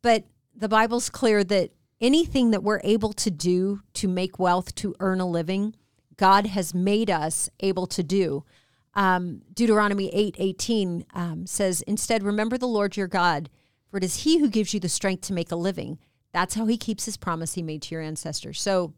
but 0.02 0.24
the 0.54 0.68
Bible's 0.68 1.08
clear 1.08 1.42
that 1.44 1.70
anything 2.00 2.50
that 2.50 2.62
we're 2.62 2.80
able 2.84 3.12
to 3.14 3.30
do 3.30 3.80
to 3.94 4.08
make 4.08 4.38
wealth, 4.38 4.74
to 4.76 4.94
earn 5.00 5.20
a 5.20 5.26
living, 5.26 5.74
God 6.16 6.46
has 6.48 6.74
made 6.74 7.10
us 7.10 7.48
able 7.60 7.86
to 7.88 8.02
do. 8.02 8.44
Um, 8.94 9.42
Deuteronomy 9.54 10.08
8 10.12 10.36
18 10.38 11.04
um, 11.14 11.46
says, 11.46 11.82
Instead, 11.82 12.22
remember 12.22 12.58
the 12.58 12.66
Lord 12.66 12.96
your 12.96 13.06
God, 13.06 13.48
for 13.88 13.98
it 13.98 14.04
is 14.04 14.24
he 14.24 14.38
who 14.38 14.48
gives 14.48 14.74
you 14.74 14.80
the 14.80 14.88
strength 14.88 15.22
to 15.28 15.32
make 15.32 15.52
a 15.52 15.56
living. 15.56 15.98
That's 16.32 16.54
how 16.54 16.66
he 16.66 16.76
keeps 16.76 17.04
his 17.04 17.16
promise 17.16 17.54
he 17.54 17.62
made 17.62 17.82
to 17.82 17.94
your 17.94 18.02
ancestors. 18.02 18.60
So, 18.60 18.94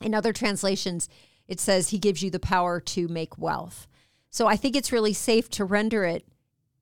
in 0.00 0.14
other 0.14 0.32
translations, 0.32 1.08
it 1.48 1.60
says 1.60 1.90
he 1.90 1.98
gives 1.98 2.22
you 2.22 2.30
the 2.30 2.40
power 2.40 2.80
to 2.80 3.08
make 3.08 3.38
wealth. 3.38 3.86
So, 4.30 4.46
I 4.46 4.56
think 4.56 4.76
it's 4.76 4.92
really 4.92 5.12
safe 5.12 5.48
to 5.50 5.64
render 5.64 6.04
it 6.04 6.26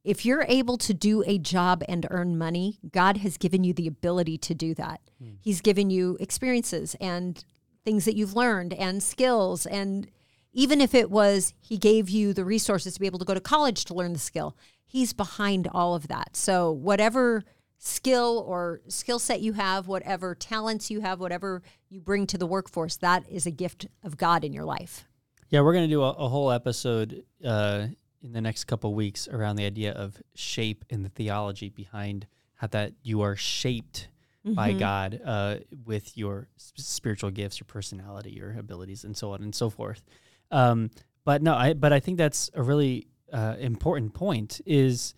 if 0.03 0.25
you're 0.25 0.47
able 0.49 0.79
to 0.79 0.95
do 0.95 1.23
a 1.27 1.39
job 1.39 1.83
and 1.89 2.07
earn 2.11 2.39
money, 2.39 2.79
God 2.91 3.19
has 3.19 3.37
given 3.37 3.65
you 3.65 3.75
the 3.75 3.87
ability 3.87 4.39
to 4.39 4.55
do 4.55 4.75
that. 4.75 5.01
He's 5.41 5.61
given 5.61 5.91
you 5.91 6.17
experiences 6.21 6.97
and 7.01 7.43
things 7.85 8.07
that 8.07 8.17
you've 8.17 8.35
learned 8.35 8.73
and 8.73 9.03
skills. 9.03 9.67
And 9.67 10.09
even 10.53 10.81
if 10.81 10.95
it 10.95 11.11
was 11.11 11.55
He 11.61 11.79
gave 11.79 12.09
you 12.09 12.33
the 12.33 12.45
resources 12.45 12.95
to 12.95 13.01
be 13.01 13.07
able 13.07 13.19
to 13.19 13.25
go 13.25 13.35
to 13.35 13.41
college 13.41 13.85
to 13.87 13.95
learn 13.95 14.13
the 14.13 14.19
skill, 14.19 14.57
He's 14.87 15.13
behind 15.13 15.69
all 15.73 15.95
of 15.95 16.09
that. 16.09 16.37
So, 16.37 16.73
whatever 16.73 17.45
skill 17.79 18.45
or 18.47 18.81
skill 18.89 19.19
set 19.19 19.41
you 19.41 19.55
have, 19.55 19.89
whatever 19.89 20.35
talents 20.35 20.91
you 20.91 21.01
have, 21.01 21.21
whatever 21.21 21.63
you 21.89 22.01
bring 22.01 22.27
to 22.27 22.37
the 22.37 22.47
workforce, 22.47 22.97
that 22.97 23.25
is 23.29 23.47
a 23.47 23.51
gift 23.51 23.87
of 24.05 24.17
God 24.19 24.45
in 24.45 24.53
your 24.53 24.65
life. 24.65 25.05
Yeah, 25.49 25.63
we're 25.63 25.73
going 25.73 25.89
to 25.89 25.95
do 25.95 26.03
a, 26.03 26.11
a 26.11 26.29
whole 26.29 26.51
episode 26.51 27.25
uh, 27.45 27.87
in 28.23 28.33
the 28.33 28.41
next 28.41 28.65
couple 28.65 28.95
weeks 28.95 29.29
around 29.29 29.57
the 29.57 29.65
idea 29.65 29.93
of 29.93 30.17
shape 30.35 30.85
and 30.91 31.05
the 31.05 31.09
theology 31.09 31.71
behind 31.71 32.27
how 32.57 32.67
that 32.69 32.93
you 33.03 33.23
are 33.23 33.37
shaped 33.37 34.09
by 34.45 34.73
God 34.73 35.21
uh, 35.25 35.57
with 35.85 36.17
your 36.17 36.49
spiritual 36.57 37.31
gifts, 37.31 37.61
your 37.61 37.67
personality, 37.67 38.31
your 38.31 38.57
abilities, 38.59 39.05
and 39.05 39.17
so 39.17 39.33
on 39.33 39.43
and 39.43 39.55
so 39.55 39.71
forth. 39.71 40.03
Um, 40.51 40.91
but 41.25 41.43
no, 41.43 41.55
I 41.55 41.75
but 41.75 41.93
I 41.93 42.01
think 42.01 42.19
that's 42.19 42.51
a 42.55 42.63
really 42.63 43.07
uh, 43.33 43.57
important 43.59 44.15
point. 44.15 44.61
Is 44.67 45.15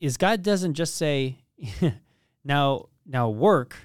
is 0.00 0.16
God 0.16 0.42
doesn't 0.42 0.74
just 0.74 0.94
say 0.96 1.38
now 2.44 2.86
now 3.06 3.28
work 3.30 3.76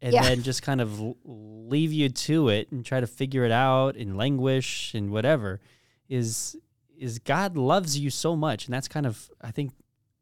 and 0.00 0.12
Yeah. 0.14 0.22
then 0.22 0.42
just 0.42 0.62
kind 0.62 0.80
of 0.80 1.00
leave 1.24 1.92
you 1.92 2.08
to 2.08 2.48
it 2.48 2.70
and 2.70 2.84
try 2.84 3.00
to 3.00 3.06
figure 3.06 3.44
it 3.44 3.50
out 3.52 3.96
and 3.96 4.16
languish 4.16 4.94
and 4.94 5.10
whatever 5.10 5.60
is 6.08 6.56
is 6.96 7.18
God 7.18 7.56
loves 7.56 7.98
you 7.98 8.10
so 8.10 8.34
much 8.36 8.66
and 8.66 8.74
that's 8.74 8.88
kind 8.88 9.06
of 9.06 9.30
I 9.40 9.50
think 9.50 9.72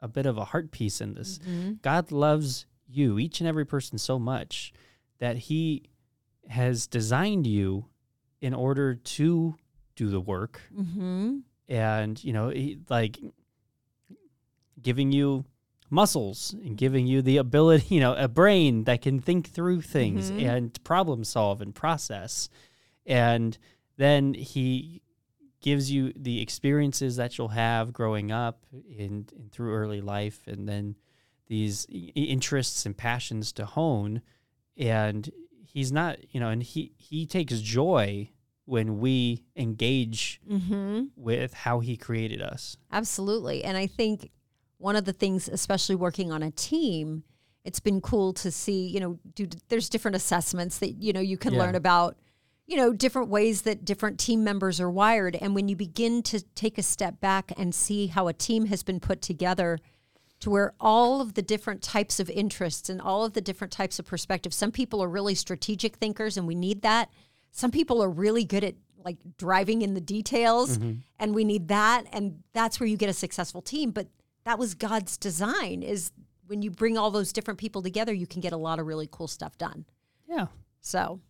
a 0.01 0.09
bit 0.09 0.27
of 0.27 0.37
a 0.39 0.45
heart 0.47 0.71
piece 0.71 1.01
in 1.01 1.15
this. 1.15 1.39
God 1.83 2.13
loves 2.13 2.67
you 2.89 3.19
each 3.19 3.41
and 3.41 3.49
every 3.49 3.65
person 3.65 3.99
so 3.99 4.19
much 4.19 4.73
that 5.19 5.37
he 5.37 5.85
has 6.49 6.87
designed 6.87 7.47
you 7.47 7.87
in 8.41 8.53
order 8.55 8.95
to 8.95 9.57
do 9.97 10.09
the 10.09 10.21
work 10.21 10.61
Mm-hmm. 10.79 11.39
and 11.69 12.23
you 12.25 12.33
know 12.33 12.49
he, 12.51 12.79
like 12.89 13.19
giving 14.81 15.13
you 15.13 15.45
muscles 15.89 16.55
and 16.65 16.77
giving 16.77 17.07
you 17.07 17.23
the 17.23 17.37
ability 17.37 17.87
you 17.95 18.01
know 18.01 18.15
a 18.15 18.29
brain 18.29 18.85
that 18.85 19.03
can 19.03 19.21
think 19.21 19.49
through 19.51 19.81
things 19.81 20.31
Mhm. 20.31 20.43
and 20.45 20.85
problem 20.85 21.25
solve 21.25 21.61
and 21.61 21.75
process 21.75 22.49
and 23.07 23.57
then 23.97 24.35
he 24.35 25.01
gives 25.61 25.91
you 25.91 26.13
the 26.15 26.41
experiences 26.43 27.17
that 27.17 27.39
you'll 27.39 27.49
have 27.49 27.93
growing 27.93 28.31
up 28.31 28.65
and, 28.99 29.33
through 29.53 29.75
early 29.75 30.01
life 30.01 30.41
and 30.47 30.69
then 30.69 30.95
these 31.49 31.87
interests 31.89 32.85
and 32.85 32.97
passions 32.97 33.53
to 33.53 33.65
hone 33.65 34.21
and 34.77 35.31
he's 35.65 35.91
not 35.93 36.19
you 36.35 36.41
know 36.41 36.49
and 36.49 36.63
he 36.63 36.93
he 36.97 37.25
takes 37.27 37.61
joy 37.61 38.29
when 38.67 38.99
we 38.99 39.43
engage 39.57 40.41
Mm-hmm. 40.49 41.05
with 41.17 41.55
how 41.55 41.81
he 41.81 41.97
created 41.97 42.41
us 42.43 42.77
Absolutely. 42.93 43.65
And 43.65 43.77
I 43.77 43.87
think 43.87 44.31
one 44.79 44.95
of 44.97 45.05
the 45.07 45.13
things, 45.15 45.49
especially 45.49 45.95
working 45.95 46.31
on 46.31 46.43
a 46.43 46.51
team, 46.51 47.25
it's 47.65 47.81
been 47.81 48.01
cool 48.01 48.33
to 48.35 48.51
see, 48.51 48.87
you 48.87 49.01
know, 49.01 49.19
do, 49.35 49.49
there's 49.69 49.89
different 49.89 50.15
assessments 50.17 50.79
that, 50.79 51.03
you 51.03 51.13
know, 51.13 51.21
you 51.21 51.39
can 51.39 51.55
Yeah. 51.55 51.61
learn 51.61 51.75
about, 51.75 52.17
you 52.67 52.77
know, 52.77 52.93
different 52.93 53.29
ways 53.29 53.63
that 53.63 53.85
different 53.85 54.19
team 54.21 54.45
members 54.45 54.81
are 54.81 54.91
wired. 54.91 55.35
And 55.37 55.55
when 55.55 55.69
you 55.69 55.77
begin 55.77 56.23
to 56.25 56.41
take 56.55 56.77
a 56.79 56.83
step 56.83 57.21
back 57.21 57.53
and 57.57 57.75
see 57.75 58.09
how 58.09 58.29
a 58.29 58.33
team 58.33 58.67
has 58.67 58.83
been 58.83 59.01
put 59.01 59.23
together 59.23 59.79
to 60.41 60.51
where 60.51 60.75
all 60.79 61.21
of 61.23 61.35
the 61.35 61.43
different 61.43 61.81
types 61.83 62.21
of 62.21 62.29
interests 62.29 62.91
and 62.91 63.01
all 63.01 63.25
of 63.25 63.33
the 63.33 63.41
different 63.41 63.73
types 63.73 63.99
of 63.99 64.05
perspectives, 64.05 64.55
some 64.57 64.71
people 64.73 65.03
are 65.03 65.09
really 65.09 65.35
strategic 65.35 65.97
thinkers 65.97 66.37
and 66.37 66.47
we 66.47 66.55
need 66.55 66.83
that. 66.83 67.09
Some 67.57 67.71
people 67.71 68.03
are 68.03 68.11
really 68.11 68.45
good 68.45 68.65
at 68.65 68.75
like 69.03 69.17
driving 69.39 69.81
in 69.81 69.95
the 69.95 70.01
details 70.01 70.77
mm-hmm. 70.77 70.99
and 71.19 71.35
we 71.35 71.43
need 71.43 71.69
that 71.69 72.05
and 72.13 72.43
that's 72.53 72.79
where 72.79 72.87
you 72.87 72.97
get 72.97 73.09
a 73.09 73.15
successful 73.15 73.63
team 73.63 73.93
but 73.93 74.09
that 74.45 74.59
was 74.59 74.75
god's 74.75 75.17
design 75.17 75.81
is 75.83 76.11
when 76.49 76.61
you 76.61 76.71
bring 76.73 76.99
all 76.99 77.11
those 77.11 77.33
different 77.33 77.59
people 77.59 77.81
together 77.81 78.13
you 78.13 78.27
can 78.27 78.41
get 78.41 78.53
a 78.53 78.57
lot 78.57 78.79
of 78.79 78.87
really 78.87 79.09
cool 79.11 79.29
stuff 79.29 79.57
done. 79.59 79.87
Yeah. 80.29 80.47
So. 80.81 81.21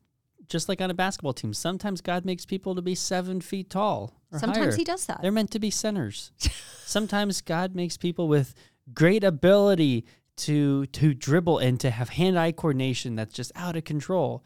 Just 0.49 0.69
like 0.69 0.81
on 0.81 0.91
a 0.91 0.95
basketball 0.95 1.33
team 1.33 1.53
sometimes 1.53 2.01
god 2.01 2.25
makes 2.25 2.45
people 2.45 2.75
to 2.75 2.83
be 2.83 2.95
seven 2.95 3.41
feet 3.41 3.71
tall 3.71 4.15
sometimes 4.33 4.57
higher. 4.57 4.77
he 4.77 4.85
does 4.85 5.07
that. 5.07 5.21
They're 5.23 5.31
meant 5.31 5.53
to 5.53 5.61
be 5.61 5.71
centers. 5.71 6.33
Sometimes 6.87 7.41
god 7.41 7.75
makes 7.75 7.97
people 7.97 8.27
with 8.27 8.55
great 8.95 9.23
ability 9.23 10.07
to 10.37 10.87
to 10.87 11.15
dribble 11.15 11.59
and 11.59 11.79
to 11.81 11.91
have 11.91 12.11
hand-eye 12.11 12.53
coordination 12.53 13.17
that's 13.17 13.35
just 13.35 13.53
out 13.55 13.77
of 13.77 13.85
control 13.85 14.45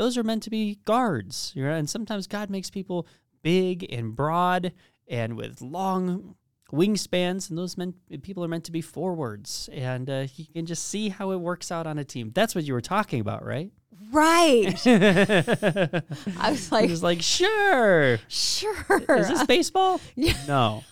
those 0.00 0.16
are 0.18 0.22
meant 0.22 0.42
to 0.42 0.50
be 0.50 0.78
guards 0.84 1.52
you 1.54 1.62
know? 1.62 1.72
and 1.72 1.88
sometimes 1.88 2.26
god 2.26 2.50
makes 2.50 2.70
people 2.70 3.06
big 3.42 3.86
and 3.92 4.16
broad 4.16 4.72
and 5.08 5.36
with 5.36 5.60
long 5.60 6.36
wingspans 6.72 7.48
and 7.50 7.58
those 7.58 7.76
men, 7.76 7.94
people 8.22 8.44
are 8.44 8.48
meant 8.48 8.64
to 8.64 8.72
be 8.72 8.80
forwards 8.80 9.68
and 9.72 10.08
uh, 10.08 10.26
you 10.36 10.46
can 10.52 10.66
just 10.66 10.88
see 10.88 11.08
how 11.08 11.30
it 11.32 11.36
works 11.36 11.70
out 11.70 11.86
on 11.86 11.98
a 11.98 12.04
team. 12.04 12.30
That's 12.34 12.54
what 12.54 12.64
you 12.64 12.72
were 12.72 12.80
talking 12.80 13.20
about 13.20 13.44
right? 13.44 13.70
Right. 14.12 14.74
I 14.86 16.02
i 16.38 16.50
was 16.50 16.72
like 16.72 16.90
was 16.90 17.02
like 17.02 17.22
sure. 17.22 18.18
Sure. 18.28 19.04
Is 19.08 19.28
this 19.28 19.44
baseball? 19.44 20.00
Yeah. 20.16 20.34
no. 20.46 20.84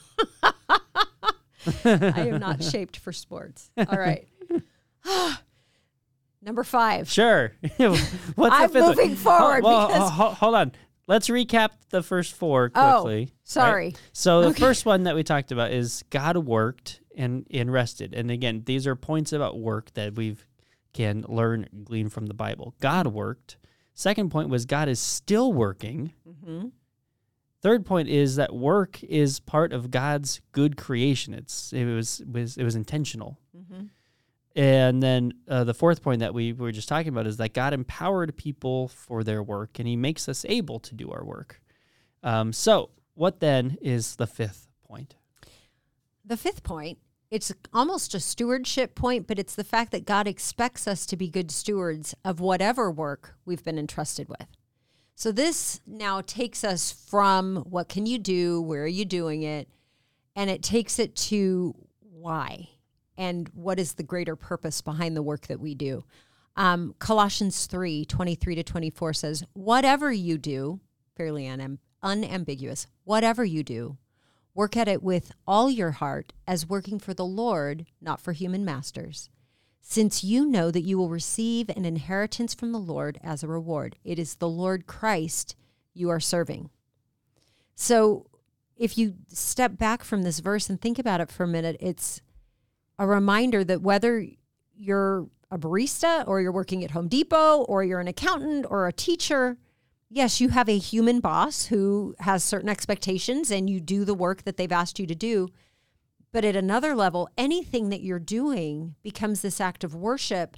I 1.84 2.28
am 2.28 2.40
not 2.40 2.62
shaped 2.62 2.96
for 2.96 3.12
sports. 3.12 3.70
All 3.76 3.98
right 3.98 4.26
number 6.48 6.64
five 6.64 7.08
Sure. 7.10 7.52
What's 7.76 8.00
I'm 8.54 8.62
the 8.62 8.68
fifth 8.72 8.74
one? 8.82 8.96
moving 8.96 9.16
forward 9.16 9.62
Ho- 9.62 9.68
well, 9.68 9.86
because- 9.88 10.10
ho- 10.10 10.24
ho- 10.28 10.30
hold 10.34 10.54
on. 10.54 10.72
Let's 11.06 11.28
recap 11.28 11.70
the 11.90 12.02
first 12.02 12.34
four 12.34 12.70
Oh, 12.74 13.02
quickly. 13.02 13.18
right? 13.20 13.32
sorry. 13.44 13.94
So 14.12 14.42
the 14.42 14.48
Okay. 14.48 14.60
first 14.60 14.84
one 14.84 15.04
that 15.04 15.14
we 15.14 15.22
talked 15.22 15.52
about 15.52 15.70
is 15.72 16.04
God 16.10 16.36
worked 16.36 17.00
and, 17.16 17.46
and 17.50 17.72
rested. 17.72 18.12
And 18.14 18.30
again, 18.30 18.62
these 18.66 18.86
are 18.86 18.94
points 18.94 19.32
about 19.32 19.58
work 19.58 19.92
that 19.94 20.16
we 20.16 20.36
can 20.92 21.24
learn, 21.28 21.66
glean 21.84 22.08
from 22.10 22.26
the 22.26 22.34
Bible. 22.34 22.74
God 22.80 23.06
worked. 23.06 23.56
Second 23.94 24.30
point 24.30 24.48
was 24.50 24.66
God 24.66 24.88
is 24.88 25.00
still 25.00 25.50
working. 25.52 26.12
Mhm. 26.28 26.72
Third 27.62 27.86
point 27.86 28.08
is 28.08 28.36
that 28.36 28.54
work 28.54 29.02
is 29.02 29.40
part 29.40 29.72
of 29.72 29.90
God's 29.90 30.40
good 30.52 30.76
creation. 30.76 31.32
It's 31.34 31.72
it 31.72 31.84
was 31.86 32.22
was 32.30 32.56
it 32.58 32.64
was 32.64 32.76
intentional. 32.76 33.38
Mhm. 33.56 33.88
And 34.58 35.00
then 35.00 35.32
uh, 35.46 35.62
the 35.64 35.72
fourth 35.72 36.02
point 36.02 36.18
that 36.18 36.34
we 36.34 36.52
were 36.52 36.72
just 36.72 36.88
talking 36.88 37.08
about 37.10 37.28
is 37.28 37.36
that 37.36 37.54
God 37.54 37.72
empowered 37.72 38.36
people 38.36 38.88
for 38.88 39.22
their 39.22 39.42
work, 39.42 39.78
and 39.78 39.86
He 39.86 39.94
makes 39.96 40.28
us 40.28 40.44
able 40.48 40.80
to 40.80 40.94
do 40.94 41.12
our 41.12 41.24
work. 41.24 41.60
Um, 42.24 42.52
so, 42.52 42.90
what 43.14 43.38
then 43.38 43.78
is 43.80 44.16
the 44.16 44.26
fifth 44.26 44.68
point? 44.84 45.14
the 46.28 46.36
fifth 46.36 46.62
point, 46.62 46.98
it's 47.30 47.52
almost 47.72 48.14
a 48.14 48.20
stewardship 48.20 48.94
point, 48.94 49.26
but 49.26 49.38
it's 49.38 49.54
the 49.54 49.64
fact 49.64 49.92
that 49.92 50.04
God 50.04 50.26
expects 50.26 50.86
us 50.86 51.06
to 51.06 51.16
be 51.16 51.28
good 51.28 51.50
stewards 51.50 52.14
of 52.24 52.40
whatever 52.40 52.90
work 52.90 53.34
we've 53.44 53.64
been 53.64 53.78
entrusted 53.78 54.28
with. 54.28 54.46
So 55.14 55.32
this 55.32 55.80
now 55.86 56.20
takes 56.20 56.64
us 56.64 56.92
from 56.92 57.56
what 57.68 57.88
can 57.88 58.06
you 58.06 58.18
do, 58.18 58.60
where 58.60 58.84
are 58.84 58.86
you 58.86 59.04
doing 59.04 59.42
it, 59.42 59.68
and 60.36 60.48
it 60.48 60.62
takes 60.62 60.98
it 60.98 61.16
to 61.16 61.74
why 62.00 62.68
and 63.18 63.50
what 63.52 63.80
is 63.80 63.94
the 63.94 64.02
greater 64.02 64.36
purpose 64.36 64.80
behind 64.80 65.16
the 65.16 65.22
work 65.22 65.48
that 65.48 65.60
we 65.60 65.74
do. 65.74 66.04
Um, 66.56 66.94
Colossians 66.98 67.66
3 67.66 68.04
23 68.04 68.54
to 68.54 68.62
24 68.62 69.12
says, 69.12 69.44
Whatever 69.52 70.10
you 70.10 70.38
do, 70.38 70.80
fairly 71.16 71.44
unam- 71.44 71.78
unambiguous, 72.02 72.86
whatever 73.04 73.44
you 73.44 73.62
do, 73.62 73.98
work 74.54 74.76
at 74.76 74.88
it 74.88 75.02
with 75.02 75.32
all 75.46 75.68
your 75.68 75.92
heart 75.92 76.32
as 76.46 76.68
working 76.68 76.98
for 76.98 77.12
the 77.12 77.24
Lord, 77.24 77.86
not 78.00 78.20
for 78.20 78.32
human 78.32 78.64
masters, 78.64 79.28
since 79.80 80.24
you 80.24 80.46
know 80.46 80.70
that 80.70 80.82
you 80.82 80.96
will 80.96 81.10
receive 81.10 81.68
an 81.70 81.84
inheritance 81.84 82.54
from 82.54 82.72
the 82.72 82.78
Lord 82.78 83.18
as 83.22 83.42
a 83.42 83.48
reward. 83.48 83.96
It 84.04 84.18
is 84.18 84.36
the 84.36 84.48
Lord 84.48 84.86
Christ 84.86 85.54
you 85.92 86.08
are 86.08 86.20
serving. 86.20 86.70
So 87.74 88.26
if 88.76 88.96
you 88.96 89.14
step 89.28 89.76
back 89.76 90.04
from 90.04 90.22
this 90.22 90.38
verse 90.38 90.68
and 90.68 90.80
think 90.80 90.98
about 90.98 91.20
it 91.20 91.30
for 91.30 91.44
a 91.44 91.48
minute, 91.48 91.76
it's 91.80 92.20
a 92.98 93.06
reminder 93.06 93.64
that 93.64 93.82
whether 93.82 94.24
you're 94.74 95.28
a 95.50 95.58
barista 95.58 96.26
or 96.26 96.40
you're 96.40 96.52
working 96.52 96.84
at 96.84 96.90
Home 96.90 97.08
Depot 97.08 97.62
or 97.62 97.84
you're 97.84 98.00
an 98.00 98.08
accountant 98.08 98.66
or 98.68 98.86
a 98.86 98.92
teacher, 98.92 99.56
yes, 100.10 100.40
you 100.40 100.50
have 100.50 100.68
a 100.68 100.78
human 100.78 101.20
boss 101.20 101.66
who 101.66 102.14
has 102.20 102.44
certain 102.44 102.68
expectations 102.68 103.50
and 103.50 103.68
you 103.68 103.80
do 103.80 104.04
the 104.04 104.14
work 104.14 104.44
that 104.44 104.56
they've 104.56 104.72
asked 104.72 104.98
you 104.98 105.06
to 105.06 105.14
do. 105.14 105.48
But 106.32 106.44
at 106.44 106.56
another 106.56 106.94
level, 106.94 107.28
anything 107.38 107.88
that 107.88 108.02
you're 108.02 108.18
doing 108.18 108.94
becomes 109.02 109.40
this 109.40 109.60
act 109.60 109.84
of 109.84 109.94
worship 109.94 110.56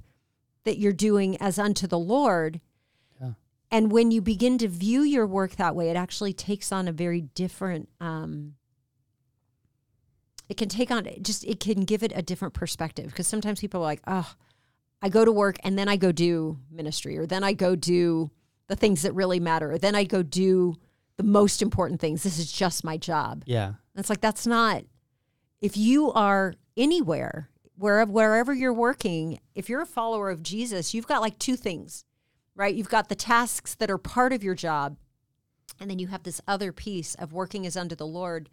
that 0.65 0.79
you're 0.79 0.93
doing 0.93 1.37
as 1.41 1.59
unto 1.59 1.87
the 1.87 1.99
Lord. 1.99 2.61
Yeah. 3.21 3.33
And 3.71 3.93
when 3.93 4.11
you 4.11 4.21
begin 4.21 4.59
to 4.59 4.69
view 4.69 5.03
your 5.03 5.27
work 5.27 5.57
that 5.57 5.77
way, 5.77 5.91
it 5.91 5.97
actually 5.97 6.33
takes 6.33 6.73
on 6.73 6.89
a 6.89 6.93
very 6.93 7.21
different 7.21 7.89
um, 8.01 8.55
it 10.51 10.57
can 10.59 10.69
take 10.69 10.91
on 10.91 11.09
just 11.23 11.45
it 11.45 11.61
can 11.61 11.85
give 11.85 12.03
it 12.03 12.13
a 12.15 12.21
different 12.21 12.53
perspective 12.53 13.07
because 13.07 13.27
sometimes 13.27 13.61
people 13.61 13.81
are 13.81 13.85
like 13.85 14.03
oh 14.07 14.35
i 15.01 15.09
go 15.09 15.25
to 15.25 15.33
work 15.33 15.57
and 15.65 15.79
then 15.79 15.89
i 15.89 15.97
go 15.97 16.13
do 16.13 16.59
ministry 16.71 17.17
or 17.17 17.25
then 17.25 17.43
i 17.43 17.53
go 17.53 17.75
do 17.75 18.31
the 18.67 18.77
things 18.77 19.03
that 19.03 19.15
really 19.15 19.41
matter 19.41 19.73
or 19.73 19.79
then 19.79 19.95
i 19.95 20.05
go 20.05 20.23
do 20.23 20.77
the 21.21 21.27
most 21.27 21.61
important 21.61 22.01
things. 22.01 22.23
This 22.23 22.39
is 22.39 22.51
just 22.51 22.83
my 22.83 22.97
job. 22.97 23.43
Yeah. 23.45 23.67
and 23.67 23.77
it's 23.97 24.09
like 24.09 24.23
that's 24.23 24.47
not 24.47 24.85
if 25.61 25.77
you 25.77 26.11
are 26.13 26.55
anywhere 26.79 27.51
wherever 27.77 28.11
wherever 28.11 28.55
you're 28.55 28.73
working 28.73 29.39
if 29.55 29.69
you're 29.69 29.83
a 29.83 29.87
follower 29.87 30.31
of 30.31 30.43
jesus 30.43 30.95
you've 30.95 31.07
got 31.07 31.21
like 31.21 31.39
two 31.39 31.57
things 31.57 32.05
right? 32.57 32.75
You've 32.75 32.89
got 32.91 33.09
the 33.09 33.15
tasks 33.15 33.75
that 33.77 33.91
are 33.91 33.99
part 33.99 34.33
of 34.33 34.43
your 34.43 34.55
job 34.55 34.97
and 35.79 35.91
then 35.91 35.99
you 35.99 36.09
have 36.09 36.23
this 36.23 36.41
other 36.49 36.73
piece 36.73 37.15
of 37.17 37.33
working 37.33 37.67
as 37.67 37.77
unto 37.77 37.95
the 37.95 38.07
lord 38.07 38.49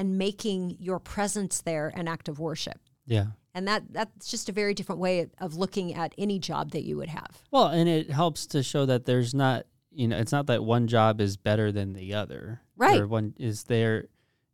and 0.00 0.16
making 0.18 0.76
your 0.80 0.98
presence 0.98 1.60
there 1.60 1.88
an 1.94 2.08
act 2.08 2.28
of 2.28 2.38
worship 2.38 2.80
Yeah. 3.06 3.26
and 3.54 3.68
that 3.68 3.82
that's 3.92 4.30
just 4.30 4.48
a 4.48 4.52
very 4.52 4.72
different 4.74 5.00
way 5.00 5.28
of 5.38 5.54
looking 5.56 5.94
at 5.94 6.14
any 6.16 6.38
job 6.38 6.70
that 6.72 6.84
you 6.84 6.96
would 6.96 7.10
have 7.10 7.42
Well, 7.50 7.66
and 7.66 7.88
it 7.88 8.10
helps 8.10 8.46
to 8.48 8.62
show 8.62 8.86
that 8.86 9.04
there's 9.04 9.34
not, 9.34 9.66
you 9.90 10.08
know, 10.08 10.16
it's 10.16 10.32
not 10.32 10.46
that 10.46 10.64
one 10.64 10.86
job 10.86 11.20
is 11.20 11.36
better 11.36 11.70
than 11.72 11.92
the 11.92 12.14
other. 12.14 12.60
Right. 12.76 13.00
Or 13.00 13.06
one 13.06 13.34
is 13.38 13.64
there 13.64 14.06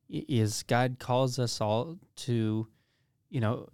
is 0.09 0.62
God 0.65 0.97
calls 0.99 1.38
us 1.38 1.61
all 1.61 1.99
to, 2.26 2.67
you 3.29 3.41
know, 3.41 3.69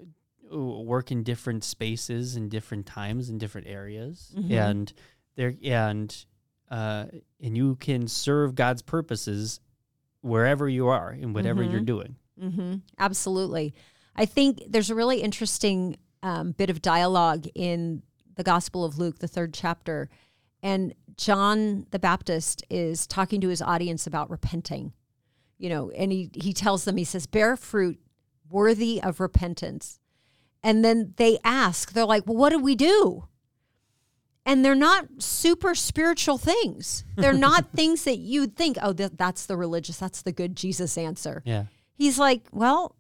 work 0.51 1.11
in 1.11 1.23
different 1.23 1.65
spaces 1.65 2.37
and 2.37 2.51
different 2.51 2.85
times 2.87 3.31
in 3.31 3.39
different 3.39 3.67
areas. 3.69 4.35
Mhm. 4.37 4.51
And 4.51 4.93
there 5.37 5.55
and 5.65 6.27
uh 6.71 7.07
and 7.41 7.57
you 7.57 7.77
can 7.77 8.09
serve 8.09 8.55
God's 8.55 8.83
purposes 8.83 9.61
wherever 10.23 10.69
you 10.69 10.89
are 10.89 11.11
and 11.11 11.35
whatever 11.35 11.63
you're 11.63 11.81
Mhm. 11.81 11.87
doing. 11.87 12.17
Mm-hmm. 12.41 12.75
Absolutely. 12.99 13.75
I 14.17 14.25
think 14.25 14.63
there's 14.69 14.91
a 14.91 14.95
really 14.95 15.21
interesting 15.23 15.97
um, 16.25 16.53
bit 16.53 16.71
of 16.71 16.81
dialogue 16.81 17.47
in 17.55 18.03
the 18.37 18.45
Gospel 18.45 18.85
of 18.85 18.97
Luke, 18.97 19.19
the 19.19 19.27
third 19.29 19.53
chapter. 19.53 20.09
And 20.63 20.95
John 21.17 21.87
the 21.91 21.99
Baptist 21.99 22.65
is 22.71 23.07
talking 23.09 23.41
to 23.41 23.49
his 23.49 23.61
audience 23.61 24.07
about 24.07 24.31
repenting, 24.31 24.93
you 25.59 25.69
know, 25.69 25.91
and 25.91 26.13
he, 26.13 26.31
he 26.35 26.53
tells 26.53 26.85
them, 26.85 26.97
he 26.97 27.05
says, 27.05 27.27
bear 27.27 27.57
fruit 27.57 27.99
worthy 28.49 29.03
of 29.03 29.19
repentance. 29.19 29.99
And 30.63 30.85
then 30.85 31.15
they 31.17 31.39
ask, 31.43 31.93
they're 31.93 32.05
like, 32.05 32.25
well, 32.27 32.37
what 32.37 32.51
do 32.51 32.59
we 32.61 32.77
do? 32.77 33.27
And 34.45 34.65
they're 34.65 34.75
not 34.75 35.07
super 35.19 35.75
spiritual 35.75 36.37
things. 36.37 37.05
They're 37.17 37.33
not 37.51 37.73
things 37.73 38.05
that 38.05 38.19
you'd 38.19 38.57
think, 38.57 38.77
oh, 38.83 38.93
that, 38.95 39.17
that's 39.17 39.47
the 39.47 39.57
religious, 39.57 39.99
that's 39.99 40.23
the 40.23 40.33
good 40.33 40.57
Jesus 40.57 40.99
answer. 40.99 41.43
Yeah. 41.45 41.65
He's 41.95 42.19
like, 42.19 42.49
well, 42.53 42.97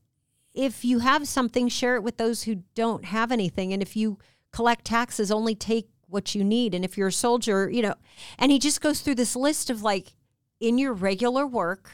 if 0.54 0.84
you 0.84 1.00
have 1.00 1.26
something, 1.26 1.68
share 1.68 1.96
it 1.96 2.02
with 2.02 2.16
those 2.16 2.44
who 2.44 2.62
don't 2.74 3.06
have 3.06 3.32
anything. 3.32 3.72
And 3.72 3.82
if 3.82 3.96
you 3.96 4.18
collect 4.52 4.84
taxes, 4.84 5.32
only 5.32 5.54
take 5.54 5.88
what 6.06 6.34
you 6.34 6.44
need. 6.44 6.74
And 6.74 6.84
if 6.84 6.96
you're 6.96 7.08
a 7.08 7.12
soldier, 7.12 7.70
you 7.70 7.82
know, 7.82 7.94
and 8.38 8.52
he 8.52 8.58
just 8.58 8.80
goes 8.80 9.00
through 9.00 9.16
this 9.16 9.34
list 9.34 9.70
of 9.70 9.82
like, 9.82 10.14
in 10.60 10.78
your 10.78 10.92
regular 10.92 11.44
work, 11.46 11.90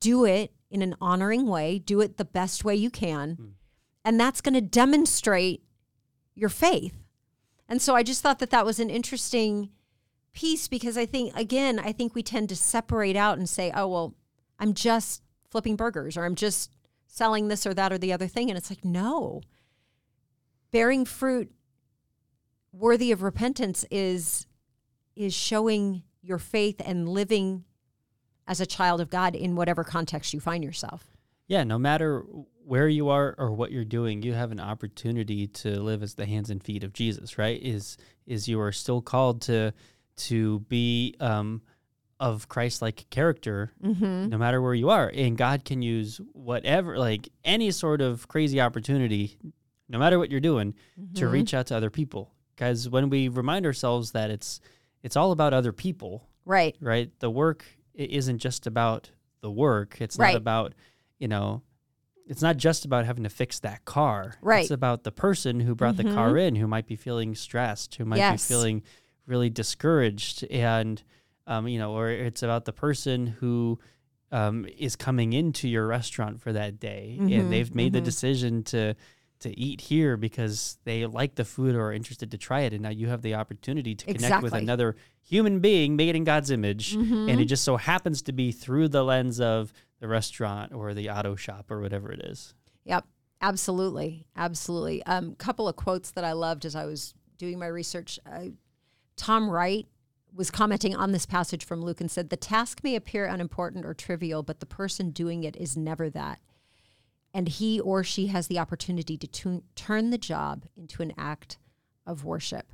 do 0.00 0.24
it 0.24 0.52
in 0.70 0.82
an 0.82 0.94
honoring 1.00 1.46
way, 1.46 1.78
do 1.78 2.00
it 2.00 2.16
the 2.18 2.24
best 2.24 2.64
way 2.64 2.74
you 2.74 2.90
can. 2.90 3.34
Hmm. 3.34 3.46
And 4.04 4.20
that's 4.20 4.40
going 4.40 4.54
to 4.54 4.60
demonstrate 4.60 5.62
your 6.34 6.48
faith. 6.48 6.94
And 7.70 7.80
so 7.80 7.94
I 7.94 8.02
just 8.02 8.20
thought 8.20 8.40
that 8.40 8.50
that 8.50 8.66
was 8.66 8.80
an 8.80 8.90
interesting 8.90 9.70
piece 10.32 10.66
because 10.66 10.98
I 10.98 11.06
think, 11.06 11.34
again, 11.36 11.78
I 11.78 11.92
think 11.92 12.14
we 12.14 12.22
tend 12.22 12.48
to 12.48 12.56
separate 12.56 13.14
out 13.16 13.38
and 13.38 13.48
say, 13.48 13.72
oh, 13.74 13.86
well, 13.86 14.14
I'm 14.58 14.74
just 14.74 15.22
flipping 15.50 15.76
burgers 15.76 16.16
or 16.16 16.24
I'm 16.24 16.34
just 16.34 16.72
selling 17.06 17.46
this 17.46 17.64
or 17.66 17.72
that 17.74 17.92
or 17.92 17.98
the 17.98 18.12
other 18.12 18.26
thing. 18.26 18.50
And 18.50 18.58
it's 18.58 18.70
like, 18.70 18.84
no. 18.84 19.40
Bearing 20.72 21.04
fruit 21.04 21.52
worthy 22.72 23.12
of 23.12 23.22
repentance 23.22 23.84
is 23.90 24.46
is 25.16 25.34
showing 25.34 26.02
your 26.22 26.38
faith 26.38 26.80
and 26.84 27.08
living 27.08 27.64
as 28.46 28.60
a 28.60 28.66
child 28.66 29.00
of 29.00 29.10
God 29.10 29.34
in 29.34 29.56
whatever 29.56 29.84
context 29.84 30.32
you 30.32 30.40
find 30.40 30.64
yourself. 30.64 31.04
Yeah, 31.50 31.64
no 31.64 31.78
matter 31.80 32.24
where 32.64 32.86
you 32.88 33.08
are 33.08 33.34
or 33.36 33.50
what 33.50 33.72
you're 33.72 33.84
doing, 33.84 34.22
you 34.22 34.34
have 34.34 34.52
an 34.52 34.60
opportunity 34.60 35.48
to 35.48 35.80
live 35.80 36.00
as 36.00 36.14
the 36.14 36.24
hands 36.24 36.48
and 36.48 36.62
feet 36.62 36.84
of 36.84 36.92
Jesus, 36.92 37.38
right? 37.38 37.60
Is 37.60 37.96
is 38.24 38.46
you 38.46 38.60
are 38.60 38.70
still 38.70 39.02
called 39.02 39.42
to 39.42 39.72
to 40.28 40.60
be 40.68 41.16
um, 41.18 41.62
of 42.20 42.48
Christ-like 42.48 43.10
character, 43.10 43.72
Mm-hmm. 43.82 44.28
no 44.28 44.38
matter 44.38 44.62
where 44.62 44.74
you 44.74 44.90
are, 44.90 45.10
and 45.12 45.36
God 45.36 45.64
can 45.64 45.82
use 45.82 46.20
whatever, 46.34 46.96
like 46.98 47.28
any 47.44 47.72
sort 47.72 48.00
of 48.00 48.28
crazy 48.28 48.60
opportunity, 48.60 49.36
no 49.88 49.98
matter 49.98 50.20
what 50.20 50.30
you're 50.30 50.38
doing, 50.52 50.74
to 51.14 51.24
Mm-hmm. 51.24 51.32
reach 51.32 51.52
out 51.52 51.66
to 51.68 51.76
other 51.76 51.90
people. 51.90 52.30
Because 52.54 52.88
when 52.88 53.10
we 53.10 53.26
remind 53.26 53.66
ourselves 53.66 54.12
that 54.12 54.30
it's 54.30 54.60
it's 55.02 55.16
all 55.16 55.32
about 55.32 55.52
other 55.52 55.72
people, 55.72 56.28
Right. 56.44 56.76
right? 56.80 57.10
The 57.18 57.30
work 57.30 57.64
isn't 57.94 58.38
just 58.38 58.68
about 58.68 59.10
the 59.40 59.50
work. 59.50 60.00
It's 60.00 60.16
Right. 60.16 60.34
not 60.34 60.36
about, 60.36 60.74
you 61.20 61.28
know, 61.28 61.62
it's 62.26 62.42
not 62.42 62.56
just 62.56 62.84
about 62.84 63.04
having 63.04 63.22
to 63.24 63.30
fix 63.30 63.60
that 63.60 63.84
car. 63.84 64.34
Right. 64.40 64.62
It's 64.62 64.70
about 64.70 65.04
the 65.04 65.12
person 65.12 65.60
who 65.60 65.74
brought 65.76 65.96
the 65.96 66.04
car 66.04 66.36
in 66.36 66.56
who 66.56 66.66
might 66.66 66.86
be 66.86 66.96
feeling 66.96 67.34
stressed, 67.34 67.94
who 67.96 68.04
might 68.04 68.16
Yes. 68.18 68.48
be 68.48 68.52
feeling 68.54 68.82
really 69.26 69.50
discouraged 69.50 70.44
and 70.50 71.02
um, 71.46 71.66
you 71.66 71.78
know, 71.80 71.92
or 71.96 72.10
it's 72.10 72.42
about 72.44 72.64
the 72.64 72.72
person 72.72 73.26
who 73.26 73.78
um, 74.30 74.66
is 74.78 74.94
coming 74.94 75.32
into 75.32 75.68
your 75.68 75.86
restaurant 75.86 76.40
for 76.40 76.52
that 76.52 76.78
day 76.78 77.18
Mhm, 77.20 77.32
and 77.40 77.52
they've 77.52 77.74
made 77.74 77.92
the 77.92 78.00
mhm. 78.00 78.04
decision 78.04 78.62
to 78.64 78.94
to 79.40 79.58
eat 79.58 79.80
here 79.80 80.16
because 80.16 80.78
they 80.84 81.04
like 81.06 81.34
the 81.34 81.44
food 81.44 81.74
or 81.74 81.86
are 81.86 81.92
interested 81.92 82.30
to 82.30 82.38
try 82.38 82.60
it 82.60 82.72
and 82.72 82.82
now 82.82 82.90
you 82.90 83.08
have 83.08 83.22
the 83.22 83.34
opportunity 83.34 83.94
to 83.94 84.06
connect 84.06 84.42
with 84.42 84.52
another 84.52 84.96
human 85.22 85.60
being 85.60 85.96
made 85.96 86.14
in 86.14 86.24
God's 86.24 86.50
image 86.50 86.96
Mhm. 86.96 87.30
and 87.30 87.40
it 87.40 87.46
just 87.46 87.64
so 87.64 87.76
happens 87.76 88.22
to 88.22 88.32
be 88.32 88.52
through 88.52 88.88
the 88.88 89.02
lens 89.02 89.40
of 89.40 89.72
the 89.98 90.08
restaurant 90.08 90.72
or 90.72 90.94
the 90.94 91.10
auto 91.10 91.34
shop 91.36 91.70
or 91.70 91.80
whatever 91.80 92.10
it 92.12 92.20
is. 92.20 92.54
Yep, 92.84 93.06
absolutely, 93.40 94.26
absolutely. 94.36 95.02
A 95.06 95.16
um, 95.16 95.34
couple 95.34 95.68
of 95.68 95.76
quotes 95.76 96.10
that 96.12 96.24
I 96.24 96.32
loved 96.32 96.64
as 96.64 96.74
I 96.74 96.86
was 96.86 97.14
doing 97.36 97.58
my 97.58 97.66
research. 97.66 98.18
Uh, 98.24 98.46
Tom 99.16 99.50
Wright 99.50 99.86
was 100.34 100.50
commenting 100.50 100.94
on 100.94 101.12
this 101.12 101.26
passage 101.26 101.64
from 101.64 101.82
Luke 101.82 102.00
and 102.00 102.10
said, 102.10 102.30
"The 102.30 102.36
task 102.36 102.82
may 102.82 102.94
appear 102.96 103.26
unimportant 103.26 103.84
or 103.84 103.94
trivial, 103.94 104.42
but 104.42 104.60
the 104.60 104.66
person 104.66 105.10
doing 105.10 105.44
it 105.44 105.56
is 105.56 105.76
never 105.76 106.08
that." 106.10 106.38
And 107.32 107.48
he 107.48 107.78
or 107.78 108.02
she 108.02 108.26
has 108.28 108.48
the 108.48 108.58
opportunity 108.58 109.16
to 109.16 109.26
tu- 109.26 109.62
turn 109.76 110.10
the 110.10 110.18
job 110.18 110.64
into 110.76 111.02
an 111.02 111.12
act 111.16 111.58
of 112.06 112.24
worship. 112.24 112.72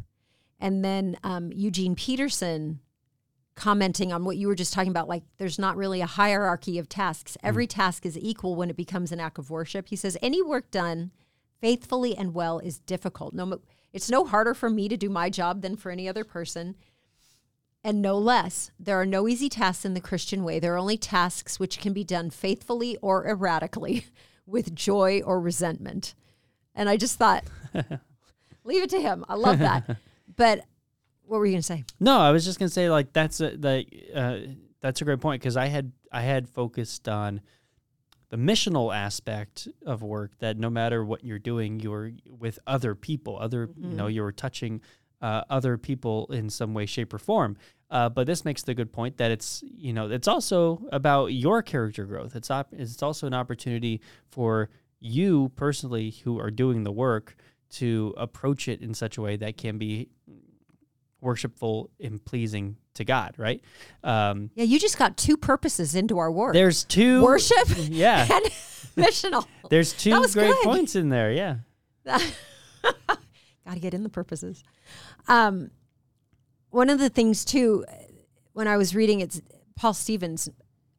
And 0.58 0.84
then 0.84 1.18
um, 1.22 1.52
Eugene 1.52 1.94
Peterson 1.94 2.80
commenting 3.56 4.12
on 4.12 4.24
what 4.24 4.36
you 4.36 4.46
were 4.46 4.54
just 4.54 4.72
talking 4.72 4.90
about 4.90 5.08
like 5.08 5.22
there's 5.38 5.58
not 5.58 5.76
really 5.76 6.02
a 6.02 6.06
hierarchy 6.06 6.78
of 6.78 6.88
tasks. 6.88 7.32
Mm. 7.32 7.48
every 7.48 7.66
task 7.66 8.06
is 8.06 8.18
equal 8.18 8.54
when 8.54 8.70
it 8.70 8.76
becomes 8.76 9.10
an 9.10 9.18
act 9.18 9.38
of 9.38 9.50
worship. 9.50 9.88
He 9.88 9.96
says 9.96 10.16
any 10.22 10.42
work 10.42 10.70
done 10.70 11.10
faithfully 11.60 12.14
and 12.16 12.34
well 12.34 12.58
is 12.58 12.78
difficult. 12.78 13.34
No 13.34 13.60
it's 13.92 14.10
no 14.10 14.26
harder 14.26 14.52
for 14.52 14.68
me 14.68 14.88
to 14.88 14.96
do 14.96 15.08
my 15.08 15.30
job 15.30 15.62
than 15.62 15.74
for 15.74 15.90
any 15.90 16.06
other 16.06 16.22
person. 16.22 16.76
And 17.82 18.02
no 18.02 18.18
less 18.18 18.70
there 18.78 19.00
are 19.00 19.06
no 19.06 19.26
easy 19.26 19.48
tasks 19.48 19.86
in 19.86 19.94
the 19.94 20.00
christian 20.00 20.44
way. 20.44 20.58
There 20.58 20.74
are 20.74 20.78
only 20.78 20.98
tasks 20.98 21.58
which 21.58 21.78
can 21.78 21.94
be 21.94 22.04
done 22.04 22.28
faithfully 22.28 22.98
or 23.00 23.26
erratically 23.26 24.04
with 24.46 24.74
joy 24.74 25.22
or 25.22 25.40
resentment. 25.40 26.14
And 26.74 26.88
i 26.88 26.96
just 26.96 27.18
thought 27.18 27.44
leave 28.64 28.82
it 28.82 28.90
to 28.90 29.00
him. 29.00 29.24
I 29.28 29.34
love 29.34 29.58
that. 29.60 29.96
But 30.36 30.64
what 31.24 31.38
were 31.38 31.46
you 31.46 31.52
going 31.52 31.62
to 31.62 31.66
say? 31.66 31.84
No, 31.98 32.18
I 32.18 32.30
was 32.30 32.44
just 32.44 32.58
gonna 32.58 32.68
say 32.68 32.90
like 32.90 33.12
that's 33.12 33.40
a, 33.40 33.50
like 33.56 33.88
uh, 34.14 34.38
that's 34.80 35.00
a 35.00 35.04
great 35.04 35.20
point 35.20 35.40
because 35.40 35.56
I 35.56 35.66
had 35.66 35.92
I 36.12 36.20
had 36.20 36.48
focused 36.48 37.08
on 37.08 37.40
the 38.28 38.36
missional 38.36 38.94
aspect 38.94 39.68
of 39.84 40.02
work 40.02 40.32
that 40.38 40.58
no 40.58 40.68
matter 40.68 41.04
what 41.04 41.24
you're 41.24 41.38
doing, 41.38 41.80
you're 41.80 42.12
with 42.28 42.58
other 42.66 42.94
people, 42.94 43.38
other 43.40 43.70
you 43.76 43.96
know 43.96 44.06
you're 44.06 44.32
touching 44.32 44.80
uh, 45.20 45.42
other 45.48 45.78
people 45.78 46.26
in 46.30 46.50
some 46.50 46.74
way, 46.74 46.86
shape, 46.86 47.12
or 47.14 47.18
form. 47.18 47.56
Uh, 47.90 48.08
but 48.08 48.26
this 48.26 48.44
makes 48.44 48.62
the 48.62 48.74
good 48.74 48.92
point 48.92 49.16
that 49.18 49.30
it's 49.30 49.62
you 49.64 49.92
know 49.92 50.10
it's 50.10 50.26
also 50.28 50.82
about 50.90 51.26
your 51.26 51.62
character 51.62 52.04
growth. 52.04 52.34
It's 52.34 52.50
op- 52.50 52.72
it's 52.72 53.02
also 53.02 53.26
an 53.26 53.34
opportunity 53.34 54.00
for 54.30 54.70
you 54.98 55.52
personally 55.56 56.10
who 56.24 56.40
are 56.40 56.50
doing 56.50 56.82
the 56.82 56.90
work 56.92 57.36
to 57.68 58.14
approach 58.16 58.66
it 58.68 58.80
in 58.80 58.92
such 58.94 59.18
a 59.18 59.22
way 59.22 59.36
that 59.36 59.56
can 59.56 59.78
be 59.78 60.08
worshipful 61.20 61.90
and 62.00 62.24
pleasing 62.24 62.76
to 62.94 63.04
God, 63.04 63.34
right? 63.38 63.62
Um, 64.04 64.50
Yeah, 64.54 64.64
you 64.64 64.78
just 64.78 64.98
got 64.98 65.16
two 65.16 65.36
purposes 65.36 65.94
into 65.94 66.18
our 66.18 66.30
work. 66.30 66.54
there's 66.54 66.84
two 66.84 67.22
worship 67.22 67.66
Yeah, 67.88 68.26
and 68.30 68.44
missional. 68.96 69.46
there's 69.70 69.92
two 69.92 70.10
great 70.32 70.34
good. 70.34 70.56
points 70.64 70.94
in 70.96 71.08
there. 71.08 71.32
Yeah, 71.32 71.56
Got 72.04 73.74
to 73.74 73.80
get 73.80 73.94
in 73.94 74.02
the 74.04 74.08
purposes. 74.08 74.62
Um, 75.28 75.70
one 76.76 76.90
of 76.90 76.98
the 76.98 77.08
things 77.08 77.44
too, 77.44 77.84
when 78.52 78.68
I 78.68 78.76
was 78.76 78.94
reading, 78.94 79.20
it's 79.20 79.40
Paul 79.76 79.94
Stevens. 79.94 80.48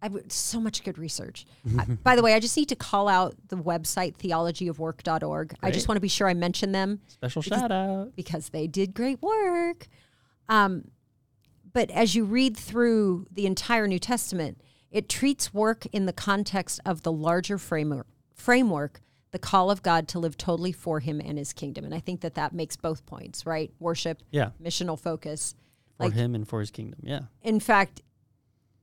I 0.01 0.07
w- 0.07 0.25
so 0.29 0.59
much 0.59 0.83
good 0.83 0.97
research. 0.97 1.45
I- 1.77 1.85
by 2.03 2.15
the 2.15 2.21
way, 2.23 2.33
I 2.33 2.39
just 2.39 2.57
need 2.57 2.69
to 2.69 2.75
call 2.75 3.07
out 3.07 3.35
the 3.49 3.57
website 3.57 4.17
theologyofwork.org. 4.17 5.55
I 5.61 5.71
just 5.71 5.87
want 5.87 5.97
to 5.97 6.01
be 6.01 6.07
sure 6.07 6.27
I 6.27 6.33
mention 6.33 6.71
them 6.71 6.99
special 7.07 7.41
shout 7.41 7.71
out. 7.71 8.15
because 8.15 8.49
they 8.49 8.67
did 8.67 8.93
great 8.93 9.21
work. 9.21 9.87
Um, 10.49 10.89
but 11.73 11.91
as 11.91 12.15
you 12.15 12.25
read 12.25 12.57
through 12.57 13.27
the 13.31 13.45
entire 13.45 13.87
New 13.87 13.99
Testament, 13.99 14.59
it 14.89 15.09
treats 15.09 15.53
work 15.53 15.85
in 15.87 16.05
the 16.05 16.13
context 16.13 16.79
of 16.85 17.03
the 17.03 17.11
larger 17.11 17.57
framework, 17.57 18.07
framework, 18.33 19.01
the 19.31 19.39
call 19.39 19.69
of 19.69 19.83
God 19.83 20.07
to 20.09 20.19
live 20.19 20.37
totally 20.37 20.71
for 20.71 21.01
Him 21.01 21.19
and 21.23 21.37
His 21.37 21.53
kingdom. 21.53 21.83
And 21.85 21.93
I 21.93 21.99
think 21.99 22.21
that 22.21 22.35
that 22.35 22.53
makes 22.53 22.75
both 22.77 23.05
points, 23.05 23.45
right? 23.45 23.71
Worship, 23.79 24.23
Yeah, 24.31 24.51
missional 24.63 24.97
focus. 24.99 25.53
For 25.97 26.05
Like- 26.05 26.13
him 26.13 26.35
and 26.35 26.47
for 26.47 26.59
his 26.59 26.71
kingdom. 26.71 26.99
Yeah, 27.03 27.21
In 27.41 27.59
fact, 27.59 28.01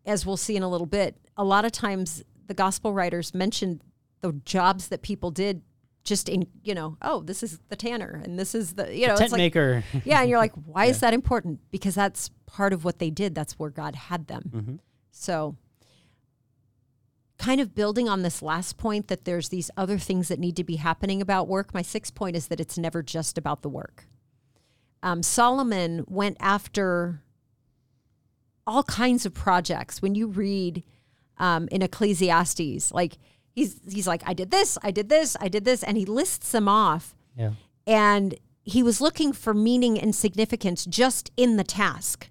as 0.05 0.27
we'll 0.27 0.37
see 0.37 0.57
in 0.57 0.63
a 0.63 0.69
little 0.69 0.87
bit, 0.87 1.17
a 1.37 1.45
lot 1.45 1.65
of 1.65 1.73
times 1.73 2.23
the 2.47 2.55
gospel 2.55 2.93
writers 2.93 3.33
mention 3.35 3.81
the 4.21 4.33
jobs 4.45 4.89
that 4.89 5.03
people 5.03 5.31
did 5.31 5.63
just 6.03 6.29
in, 6.29 6.47
you 6.63 6.75
know, 6.75 6.99
oh, 7.01 7.23
this 7.23 7.43
is 7.43 7.61
the 7.71 7.77
tanner 7.77 8.21
and 8.23 8.39
this 8.39 8.55
is 8.55 8.75
the, 8.75 8.95
you 8.95 9.07
know, 9.07 9.15
tent 9.15 9.23
it's 9.23 9.33
like, 9.33 9.39
maker. 9.39 9.83
yeah, 10.05 10.21
and 10.21 10.29
you're 10.29 10.39
like, 10.39 10.53
why 10.67 10.85
is 10.85 11.01
that 11.01 11.15
important? 11.15 11.61
Because 11.71 11.95
that's 11.95 12.29
part 12.47 12.75
of 12.75 12.85
what 12.85 12.99
they 12.99 13.09
did. 13.11 13.35
That's 13.35 13.55
where 13.59 13.71
God 13.71 13.95
had 13.95 14.27
them. 14.27 14.51
Mhm. 14.55 14.79
So, 15.11 15.57
kind 17.39 17.61
of 17.61 17.75
building 17.75 18.09
on 18.09 18.23
this 18.23 18.43
last 18.43 18.77
point 18.77 19.09
that 19.09 19.25
there's 19.25 19.49
these 19.49 19.71
other 19.77 19.99
things 19.99 20.29
that 20.29 20.39
need 20.39 20.57
to 20.57 20.65
be 20.65 20.77
happening 20.77 21.21
about 21.23 21.49
work. 21.49 21.73
My 21.75 21.83
sixth 21.83 22.15
point 22.15 22.37
is 22.37 22.49
that 22.49 22.61
it's 22.61 22.79
never 22.79 23.03
just 23.03 23.37
about 23.39 23.63
the 23.63 23.69
work. 23.69 24.07
Um, 25.05 25.23
Solomon 25.23 26.05
went 26.09 26.39
after 26.41 27.23
all 28.67 28.83
kinds 28.85 29.27
of 29.27 29.35
projects. 29.35 30.01
When 30.01 30.15
you 30.15 30.27
read 30.27 30.83
um, 31.39 31.69
in 31.71 31.83
Ecclesiastes, 31.83 32.91
like 32.91 33.19
he's 33.53 33.81
he's 33.89 34.07
like, 34.07 34.23
I 34.27 34.33
did 34.33 34.51
this, 34.51 34.79
I 34.83 34.91
did 34.91 35.09
this, 35.11 35.37
I 35.39 35.49
did 35.49 35.65
this, 35.65 35.83
and 35.85 35.97
he 35.97 36.07
lists 36.07 36.51
them 36.53 36.69
off 36.69 37.15
Yeah, 37.37 37.53
and 37.87 38.35
he 38.65 38.83
was 38.83 39.01
looking 39.03 39.35
for 39.35 39.53
meaning 39.53 40.01
and 40.01 40.15
significance 40.15 40.87
just 40.87 41.31
in 41.37 41.59
the 41.59 41.65
task. 41.65 42.31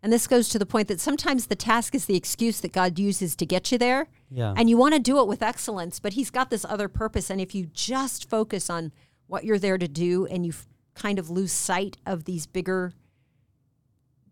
And 0.00 0.12
this 0.12 0.26
goes 0.28 0.48
to 0.50 0.58
the 0.58 0.66
point 0.66 0.88
that 0.88 1.00
sometimes 1.00 1.46
the 1.46 1.56
task 1.56 1.94
is 1.94 2.06
the 2.06 2.16
excuse 2.16 2.60
that 2.60 2.72
God 2.72 2.98
uses 2.98 3.36
to 3.36 3.46
get 3.46 3.70
you 3.70 3.78
there. 3.78 4.08
yeah, 4.30 4.52
And 4.56 4.68
you 4.68 4.76
want 4.76 4.94
to 4.94 5.00
do 5.00 5.20
it 5.20 5.28
with 5.28 5.42
excellence, 5.42 6.00
but 6.00 6.14
he's 6.14 6.30
got 6.30 6.50
this 6.50 6.64
other 6.64 6.88
purpose. 6.88 7.30
And 7.30 7.40
if 7.40 7.54
you 7.54 7.66
just 7.66 8.28
focus 8.28 8.68
on 8.68 8.92
what 9.28 9.44
you're 9.44 9.60
there 9.60 9.78
to 9.78 9.86
do 9.86 10.26
and 10.26 10.44
you 10.44 10.50
f- 10.50 10.66
kind 10.94 11.18
of 11.18 11.30
lose 11.30 11.52
sight 11.52 11.96
of 12.06 12.24
these 12.24 12.46
bigger, 12.46 12.92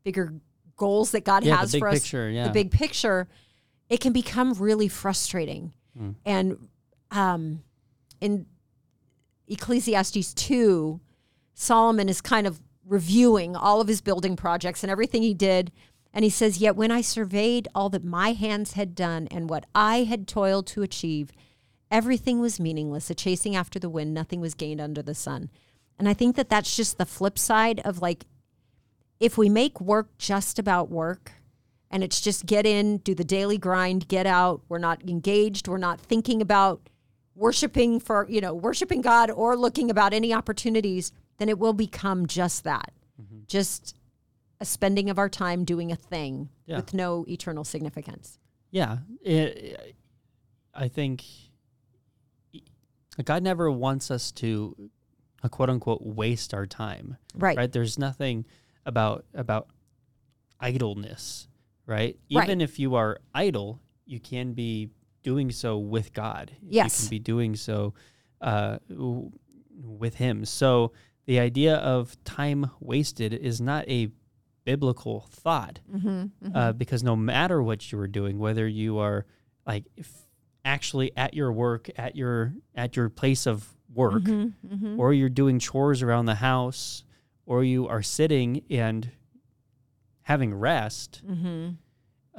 bigger 0.04 0.34
goals 0.76 1.12
that 1.12 1.24
God 1.24 1.44
yeah. 1.44 1.56
has 1.56 1.74
for 1.74 1.88
us, 1.88 2.00
picture. 2.00 2.30
Yeah, 2.30 2.44
the 2.44 2.52
big 2.52 2.70
picture, 2.70 3.28
it 3.88 4.00
can 4.00 4.12
become 4.12 4.54
really 4.54 4.88
frustrating. 4.88 5.72
Mm. 5.98 6.14
And 6.24 6.68
um, 7.10 7.62
in 8.20 8.46
Ecclesiastes 9.48 10.34
2, 10.34 11.00
Solomon 11.54 12.08
is 12.08 12.20
kind 12.20 12.46
of 12.46 12.60
reviewing 12.86 13.54
all 13.54 13.80
of 13.80 13.88
his 13.88 14.00
building 14.00 14.36
projects 14.36 14.82
and 14.82 14.90
everything 14.90 15.22
he 15.22 15.34
did. 15.34 15.70
And 16.12 16.24
he 16.24 16.30
says, 16.30 16.58
Yet 16.58 16.76
when 16.76 16.90
I 16.90 17.02
surveyed 17.02 17.68
all 17.74 17.88
that 17.90 18.04
my 18.04 18.32
hands 18.32 18.72
had 18.72 18.94
done 18.94 19.28
and 19.30 19.48
what 19.48 19.66
I 19.74 20.04
had 20.04 20.26
toiled 20.26 20.66
to 20.68 20.82
achieve, 20.82 21.30
everything 21.90 22.40
was 22.40 22.58
meaningless, 22.58 23.10
a 23.10 23.14
chasing 23.14 23.54
after 23.54 23.78
the 23.78 23.90
wind, 23.90 24.14
nothing 24.14 24.40
was 24.40 24.54
gained 24.54 24.80
under 24.80 25.02
the 25.02 25.14
sun. 25.14 25.50
And 26.00 26.08
I 26.08 26.14
think 26.14 26.36
that 26.36 26.48
that's 26.48 26.74
just 26.74 26.96
the 26.96 27.04
flip 27.04 27.38
side 27.38 27.80
of 27.80 28.00
like, 28.00 28.24
if 29.20 29.36
we 29.36 29.50
make 29.50 29.82
work 29.82 30.16
just 30.16 30.58
about 30.58 30.90
work 30.90 31.32
and 31.90 32.02
it's 32.02 32.22
just 32.22 32.46
get 32.46 32.64
in, 32.64 32.96
do 32.98 33.14
the 33.14 33.22
daily 33.22 33.58
grind, 33.58 34.08
get 34.08 34.26
out, 34.26 34.62
we're 34.70 34.78
not 34.78 35.02
engaged, 35.06 35.68
we're 35.68 35.76
not 35.76 36.00
thinking 36.00 36.40
about 36.40 36.88
worshiping 37.34 38.00
for, 38.00 38.26
you 38.30 38.40
know, 38.40 38.54
worshiping 38.54 39.02
God 39.02 39.30
or 39.30 39.58
looking 39.58 39.90
about 39.90 40.14
any 40.14 40.32
opportunities, 40.32 41.12
then 41.36 41.50
it 41.50 41.58
will 41.58 41.74
become 41.74 42.26
just 42.26 42.64
that. 42.64 42.92
Mm-hmm. 43.20 43.40
Just 43.46 43.94
a 44.58 44.64
spending 44.64 45.10
of 45.10 45.18
our 45.18 45.28
time 45.28 45.66
doing 45.66 45.92
a 45.92 45.96
thing 45.96 46.48
Yeah. 46.64 46.76
with 46.76 46.94
no 46.94 47.26
eternal 47.28 47.62
significance. 47.64 48.38
yeah. 48.70 48.98
It, 49.22 49.96
I 50.72 50.88
think 50.88 51.24
God 53.22 53.42
never 53.42 53.70
wants 53.70 54.10
us 54.10 54.32
to, 54.32 54.90
uh, 55.42 55.48
quote 55.48 55.70
unquote, 55.70 56.02
waste 56.02 56.52
our 56.54 56.66
time. 56.66 57.16
Right. 57.34 57.56
right 57.56 57.72
there's 57.72 57.98
nothing 57.98 58.44
about 58.86 59.24
about 59.34 59.68
idleness 60.60 61.48
right 61.86 62.18
Right. 62.32 62.44
even 62.44 62.60
if 62.60 62.78
you 62.78 62.94
are 62.94 63.18
idle 63.34 63.80
you 64.06 64.20
can 64.20 64.52
be 64.52 64.90
doing 65.22 65.50
so 65.50 65.78
with 65.78 66.12
god 66.12 66.52
Yes. 66.62 67.00
you 67.02 67.04
can 67.06 67.10
be 67.10 67.18
doing 67.18 67.56
so 67.56 67.94
uh, 68.40 68.78
w- 68.88 69.30
with 69.82 70.14
him 70.16 70.44
so 70.44 70.92
the 71.26 71.38
idea 71.40 71.76
of 71.76 72.22
time 72.24 72.70
wasted 72.80 73.32
is 73.32 73.60
not 73.60 73.88
a 73.88 74.10
biblical 74.64 75.26
thought 75.30 75.80
Mm-hmm. 75.92 76.54
uh, 76.56 76.72
because 76.72 77.02
no 77.02 77.16
matter 77.16 77.62
what 77.62 77.90
you 77.90 77.98
are 77.98 78.06
doing 78.08 78.38
whether 78.38 78.66
you 78.68 78.98
are 78.98 79.24
like 79.66 79.84
if 79.96 80.10
actually 80.64 81.10
at 81.16 81.32
your 81.34 81.50
work 81.52 81.88
at 81.96 82.16
your 82.16 82.52
at 82.74 82.96
your 82.96 83.08
place 83.08 83.46
of 83.46 83.66
work 83.94 84.22
Mm-hmm. 84.22 85.00
or 85.00 85.12
you're 85.12 85.28
doing 85.28 85.58
chores 85.58 86.02
around 86.02 86.26
the 86.26 86.36
house, 86.36 87.04
or 87.46 87.64
you 87.64 87.88
are 87.88 88.02
sitting 88.02 88.62
and 88.70 89.10
having 90.22 90.54
rest, 90.54 91.22
Mm-hmm. 91.26 91.70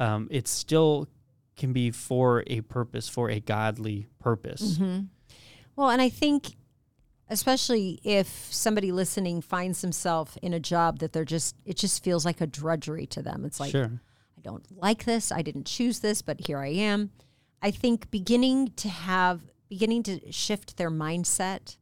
um, 0.01 0.27
it 0.31 0.47
still 0.47 1.07
can 1.57 1.73
be 1.73 1.91
for 1.91 2.43
a 2.47 2.61
purpose, 2.61 3.09
for 3.09 3.29
a 3.29 3.39
godly 3.39 4.07
purpose. 4.19 4.77
Mm-hmm. 4.77 5.05
Well, 5.75 5.89
and 5.89 6.01
I 6.01 6.09
think, 6.09 6.55
especially 7.29 7.99
if 8.03 8.27
somebody 8.51 8.91
listening 8.91 9.41
finds 9.41 9.81
themselves 9.81 10.37
in 10.41 10.53
a 10.53 10.59
job 10.59 10.99
that 10.99 11.13
they're 11.13 11.25
just, 11.25 11.55
it 11.65 11.77
just 11.77 12.03
feels 12.03 12.25
like 12.25 12.41
a 12.41 12.47
drudgery 12.47 13.05
to 13.07 13.21
them. 13.21 13.45
It's 13.45 13.59
like, 13.59 13.71
sure. 13.71 13.91
I 14.37 14.41
don't 14.41 14.65
like 14.75 15.05
this. 15.05 15.31
I 15.31 15.41
didn't 15.41 15.65
choose 15.65 15.99
this, 15.99 16.21
but 16.21 16.47
here 16.47 16.57
I 16.59 16.69
am. 16.69 17.11
I 17.61 17.69
think 17.71 18.09
beginning 18.09 18.69
to 18.77 18.89
have, 18.89 19.41
beginning 19.71 20.03
to 20.03 20.19
shift 20.33 20.75
their 20.75 20.91
mindset 20.91 21.77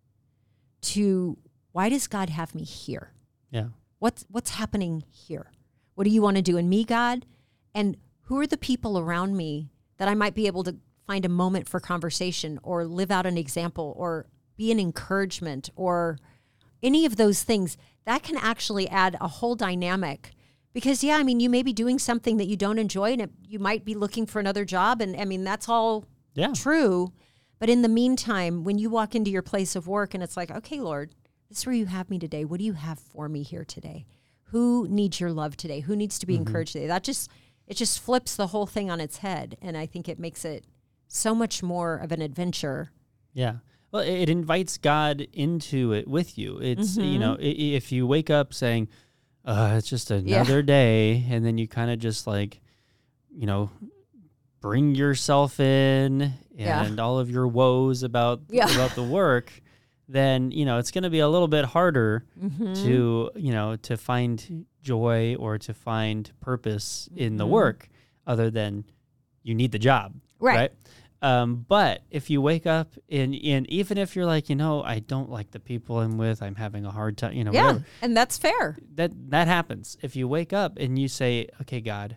to 0.81 1.37
why 1.71 1.89
does 1.89 2.05
God 2.07 2.29
have 2.29 2.53
me 2.53 2.63
here? 2.63 3.13
Yeah. 3.49 3.69
What's 3.97 4.25
what's 4.29 4.51
happening 4.51 5.03
here? 5.11 5.51
What 5.95 6.03
do 6.03 6.11
you 6.11 6.21
want 6.21 6.37
to 6.37 6.43
do 6.43 6.55
in 6.55 6.69
me, 6.69 6.83
God? 6.83 7.25
And 7.73 7.97
who 8.25 8.39
are 8.39 8.45
the 8.47 8.57
people 8.57 8.99
around 8.99 9.35
me 9.35 9.71
that 9.97 10.07
I 10.07 10.13
might 10.13 10.35
be 10.35 10.45
able 10.45 10.63
to 10.65 10.77
find 11.07 11.25
a 11.25 11.29
moment 11.29 11.67
for 11.67 11.79
conversation 11.79 12.59
or 12.61 12.85
live 12.85 13.09
out 13.09 13.25
an 13.25 13.37
example 13.39 13.93
or 13.97 14.27
be 14.55 14.71
an 14.71 14.79
encouragement 14.79 15.71
or 15.75 16.17
any 16.83 17.05
of 17.07 17.15
those 17.15 17.41
things 17.41 17.75
that 18.05 18.21
can 18.21 18.37
actually 18.37 18.87
add 18.87 19.17
a 19.19 19.27
whole 19.27 19.55
dynamic 19.55 20.31
Because 20.73 21.03
yeah, 21.03 21.17
I 21.17 21.23
mean, 21.23 21.39
you 21.39 21.49
may 21.49 21.63
be 21.63 21.73
doing 21.73 21.97
something 21.97 22.37
that 22.37 22.45
you 22.47 22.55
don't 22.55 22.77
enjoy, 22.77 23.13
and 23.13 23.21
it, 23.21 23.31
you 23.47 23.57
might 23.57 23.83
be 23.83 23.95
looking 23.95 24.27
for 24.27 24.39
another 24.39 24.63
job, 24.65 25.01
and 25.01 25.15
I 25.19 25.25
mean, 25.25 25.43
that's 25.43 25.67
all 25.67 26.05
Yeah. 26.35 26.53
true. 26.53 27.11
But 27.59 27.69
in 27.69 27.81
the 27.81 27.89
meantime, 27.89 28.63
when 28.63 28.77
you 28.77 28.89
walk 28.89 29.15
into 29.15 29.29
your 29.31 29.41
place 29.41 29.75
of 29.75 29.87
work 29.87 30.13
and 30.13 30.23
it's 30.23 30.37
like, 30.37 30.49
okay, 30.49 30.79
Lord, 30.79 31.13
this 31.49 31.59
is 31.59 31.65
where 31.65 31.75
you 31.75 31.87
have 31.87 32.09
me 32.09 32.17
today. 32.19 32.45
What 32.45 32.59
do 32.59 32.65
you 32.65 32.73
have 32.73 32.99
for 32.99 33.27
me 33.27 33.43
here 33.43 33.65
today? 33.65 34.05
Who 34.45 34.87
needs 34.89 35.19
your 35.19 35.31
love 35.31 35.57
today? 35.57 35.81
Who 35.81 35.95
needs 35.95 36.17
to 36.19 36.25
be 36.25 36.35
encouraged 36.35 36.73
today? 36.73 36.87
That 36.87 37.03
just 37.03 37.29
it 37.67 37.75
just 37.77 37.99
flips 37.99 38.35
the 38.35 38.47
whole 38.47 38.65
thing 38.65 38.89
on 38.89 38.99
its 38.99 39.17
head, 39.17 39.55
and 39.61 39.77
I 39.77 39.85
think 39.85 40.09
it 40.09 40.17
makes 40.17 40.43
it 40.43 40.65
so 41.07 41.35
much 41.35 41.61
more 41.61 41.97
of 41.97 42.11
an 42.11 42.21
adventure. 42.21 42.91
Yeah. 43.33 43.57
Well, 43.91 44.01
it 44.01 44.21
it 44.21 44.29
invites 44.29 44.77
God 44.79 45.21
into 45.33 45.93
it 45.93 46.07
with 46.07 46.37
you. 46.37 46.57
It's, 46.59 46.97
you 46.97 47.03
Mm-hmm. 47.03 47.19
know, 47.19 47.33
i- 47.33 47.43
i- 47.43 47.75
if 47.77 47.91
you 47.91 48.07
wake 48.07 48.29
up 48.31 48.53
saying, 48.55 48.87
uh, 49.45 49.75
it's 49.77 49.87
just 49.89 50.09
another 50.09 50.61
day, 50.63 51.25
and 51.29 51.45
then 51.45 51.57
you 51.59 51.67
kind 51.67 51.91
of 51.91 51.99
just 51.99 52.25
like, 52.25 52.59
you 53.31 53.45
know, 53.45 53.69
bring 54.61 54.95
yourself 54.95 55.59
in 55.59 56.33
Yeah. 56.55 56.83
and 56.85 56.99
all 56.99 57.19
of 57.19 57.29
your 57.29 57.47
woes 57.47 58.03
about 58.03 58.41
Yeah. 58.49 58.65
about 58.75 58.95
the 58.95 59.03
work, 59.03 59.51
then, 60.07 60.51
you 60.51 60.65
know, 60.65 60.77
it's 60.79 60.91
going 60.91 61.03
to 61.03 61.09
be 61.09 61.19
a 61.19 61.27
little 61.29 61.47
bit 61.47 61.65
harder 61.65 62.25
Mm-hmm. 62.41 62.73
to, 62.85 63.31
you 63.35 63.51
know, 63.51 63.75
to 63.77 63.95
find 63.97 64.65
joy 64.81 65.35
or 65.39 65.57
to 65.59 65.73
find 65.73 66.31
purpose 66.41 67.07
in 67.15 67.37
the 67.37 67.45
Mhm. 67.45 67.49
work 67.49 67.89
other 68.25 68.49
than 68.49 68.85
you 69.43 69.53
need 69.55 69.71
the 69.71 69.79
job 69.79 70.13
Right. 70.39 70.55
right? 70.55 70.71
Um, 71.21 71.65
but 71.67 72.01
if 72.09 72.29
you 72.29 72.41
wake 72.41 72.65
up 72.65 72.93
and 73.09 73.35
and 73.35 73.69
even 73.69 73.97
if 73.97 74.15
you're 74.15 74.25
like, 74.25 74.47
you 74.49 74.55
know, 74.55 74.81
I 74.83 74.99
don't 74.99 75.29
like 75.29 75.51
the 75.51 75.59
people 75.59 75.99
I'm 75.99 76.17
with, 76.17 76.41
I'm 76.41 76.55
having 76.55 76.85
a 76.85 76.91
hard 76.91 77.17
time, 77.17 77.33
you 77.33 77.43
know, 77.43 77.51
Yeah, 77.51 77.65
whatever. 77.65 77.85
and 78.01 78.15
that's 78.15 78.37
fair. 78.37 78.77
That 78.95 79.11
that 79.31 79.47
happens. 79.47 79.97
If 80.01 80.15
you 80.15 80.29
wake 80.29 80.53
up 80.53 80.77
and 80.79 80.97
you 80.97 81.09
say, 81.09 81.47
okay, 81.61 81.81
God, 81.81 82.15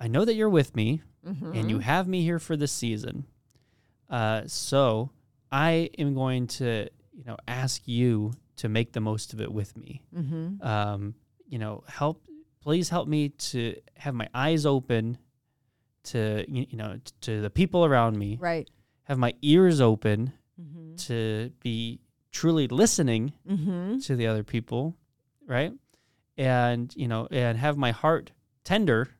I 0.00 0.08
know 0.08 0.24
that 0.24 0.34
you're 0.34 0.48
with 0.50 0.74
me 0.74 1.02
Mm-hmm. 1.28 1.52
and 1.54 1.70
you 1.70 1.80
have 1.80 2.08
me 2.08 2.22
here 2.22 2.38
for 2.38 2.56
this 2.56 2.72
season. 2.72 3.26
Uh, 4.08 4.40
so 4.46 5.10
I 5.52 5.90
am 5.98 6.14
going 6.14 6.46
to, 6.46 6.88
you 7.12 7.24
know, 7.26 7.36
ask 7.46 7.86
you 7.86 8.32
to 8.56 8.70
make 8.70 8.92
the 8.94 9.00
most 9.00 9.34
of 9.34 9.40
it 9.42 9.52
with 9.52 9.76
me. 9.76 10.02
Mm-hmm. 10.16 10.66
Um, 10.66 11.14
you 11.46 11.58
know, 11.58 11.84
help, 11.88 12.22
please 12.62 12.88
help 12.88 13.06
me 13.06 13.28
to 13.50 13.76
have 13.96 14.14
my 14.14 14.28
eyes 14.32 14.64
open 14.64 15.18
to, 16.04 16.44
you 16.48 16.64
you 16.70 16.78
know, 16.78 16.98
to 17.20 17.42
the 17.42 17.50
people 17.50 17.84
around 17.84 18.18
me, 18.18 18.38
Right. 18.40 18.66
have 19.04 19.18
my 19.18 19.34
ears 19.42 19.80
open 19.82 20.32
Mm-hmm. 20.58 20.96
to 21.08 21.50
be 21.60 22.00
truly 22.32 22.66
listening 22.68 23.34
Mm-hmm. 23.46 23.98
to 23.98 24.16
the 24.16 24.26
other 24.26 24.42
people, 24.42 24.96
right? 25.46 25.72
And, 26.38 26.94
you 26.96 27.08
know, 27.08 27.28
and 27.30 27.58
have 27.58 27.76
my 27.76 27.90
heart 27.90 28.32
tender 28.64 29.10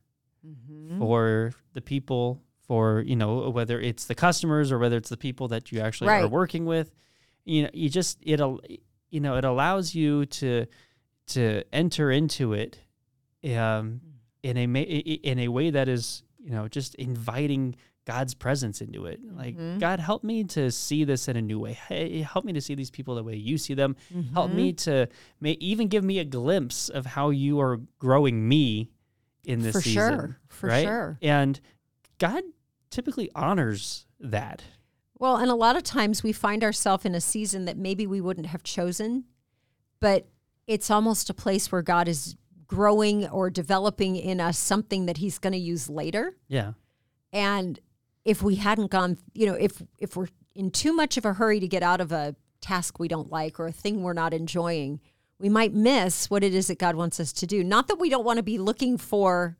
Mm-hmm. 0.45 0.97
for 0.99 1.51
the 1.73 1.81
people 1.81 2.41
for 2.67 3.01
you 3.01 3.15
know 3.15 3.49
whether 3.51 3.79
it's 3.79 4.05
the 4.05 4.15
customers 4.15 4.71
or 4.71 4.79
whether 4.79 4.97
it's 4.97 5.09
the 5.09 5.17
people 5.17 5.47
that 5.49 5.71
you 5.71 5.79
actually 5.81 6.07
are 6.23 6.27
working 6.27 6.65
with 6.65 6.93
you 7.45 7.63
know 7.63 7.69
you 7.73 7.89
just 7.89 8.17
it 8.23 8.39
you 9.11 9.19
know 9.19 9.35
it 9.37 9.45
allows 9.45 9.93
you 9.93 10.25
to 10.27 10.65
to 11.27 11.63
enter 11.71 12.09
into 12.11 12.53
it 12.53 12.79
um 13.55 14.01
in 14.43 14.57
a 14.57 14.67
ma- 14.67 14.79
i- 14.79 15.03
i- 15.13 15.19
in 15.23 15.39
a 15.39 15.47
way 15.47 15.69
that 15.69 15.87
is 15.87 16.23
you 16.39 16.49
know 16.51 16.67
just 16.67 16.95
inviting 16.95 17.75
God's 18.05 18.33
presence 18.33 18.81
into 18.81 19.05
it 19.05 19.19
like 19.37 19.55
Mhm. 19.57 19.79
God 19.79 19.99
help 19.99 20.23
me 20.23 20.43
to 20.45 20.71
see 20.71 21.03
this 21.03 21.27
in 21.27 21.35
a 21.37 21.41
new 21.41 21.59
way 21.59 21.73
hey, 21.73 22.21
help 22.21 22.45
me 22.45 22.53
to 22.53 22.61
see 22.61 22.73
these 22.73 22.89
people 22.89 23.13
the 23.15 23.23
way 23.23 23.35
you 23.35 23.57
see 23.59 23.75
them 23.75 23.95
Mm-hmm. 24.13 24.33
help 24.33 24.51
me 24.51 24.73
to 24.73 25.07
may 25.39 25.51
even 25.59 25.87
give 25.87 26.03
me 26.03 26.17
a 26.19 26.25
glimpse 26.25 26.89
of 26.89 27.05
how 27.05 27.29
you 27.29 27.59
are 27.59 27.79
growing 27.99 28.47
me 28.49 28.89
in 29.43 29.61
this 29.61 29.75
For 29.75 29.81
season 29.81 30.13
sure. 30.13 30.37
For 30.47 30.67
right? 30.67 30.83
sure. 30.83 31.17
And 31.21 31.59
God 32.19 32.43
typically 32.89 33.29
honors 33.35 34.05
that. 34.19 34.63
Well, 35.17 35.37
and 35.37 35.51
a 35.51 35.55
lot 35.55 35.75
of 35.75 35.83
times 35.83 36.23
we 36.23 36.33
find 36.33 36.63
ourselves 36.63 37.05
in 37.05 37.15
a 37.15 37.21
season 37.21 37.65
that 37.65 37.77
maybe 37.77 38.07
we 38.07 38.21
wouldn't 38.21 38.47
have 38.47 38.63
chosen, 38.63 39.25
but 39.99 40.27
it's 40.67 40.89
almost 40.89 41.29
a 41.29 41.33
place 41.33 41.71
where 41.71 41.81
God 41.81 42.07
is 42.07 42.35
growing 42.65 43.27
or 43.27 43.49
developing 43.49 44.15
in 44.15 44.39
us 44.39 44.57
something 44.57 45.05
that 45.05 45.17
he's 45.17 45.37
going 45.37 45.53
to 45.53 45.59
use 45.59 45.89
later. 45.89 46.37
Yeah. 46.47 46.73
And 47.33 47.79
if 48.25 48.41
we 48.41 48.55
hadn't 48.55 48.91
gone, 48.91 49.17
you 49.33 49.45
know, 49.45 49.53
if 49.53 49.81
if 49.97 50.15
we're 50.15 50.29
in 50.55 50.71
too 50.71 50.93
much 50.93 51.17
of 51.17 51.25
a 51.25 51.33
hurry 51.33 51.59
to 51.59 51.67
get 51.67 51.83
out 51.83 52.01
of 52.01 52.11
a 52.11 52.35
task 52.61 52.99
we 52.99 53.07
don't 53.07 53.31
like 53.31 53.59
or 53.59 53.67
a 53.67 53.71
thing 53.71 54.03
we're 54.03 54.13
not 54.13 54.33
enjoying, 54.33 55.01
we 55.41 55.49
might 55.49 55.73
miss 55.73 56.29
what 56.29 56.43
it 56.43 56.53
is 56.53 56.67
that 56.67 56.77
God 56.77 56.95
wants 56.95 57.19
us 57.19 57.33
to 57.33 57.47
do. 57.47 57.63
Not 57.63 57.87
that 57.87 57.99
we 57.99 58.09
don't 58.09 58.23
want 58.23 58.37
to 58.37 58.43
be 58.43 58.57
looking 58.57 58.97
for 58.97 59.57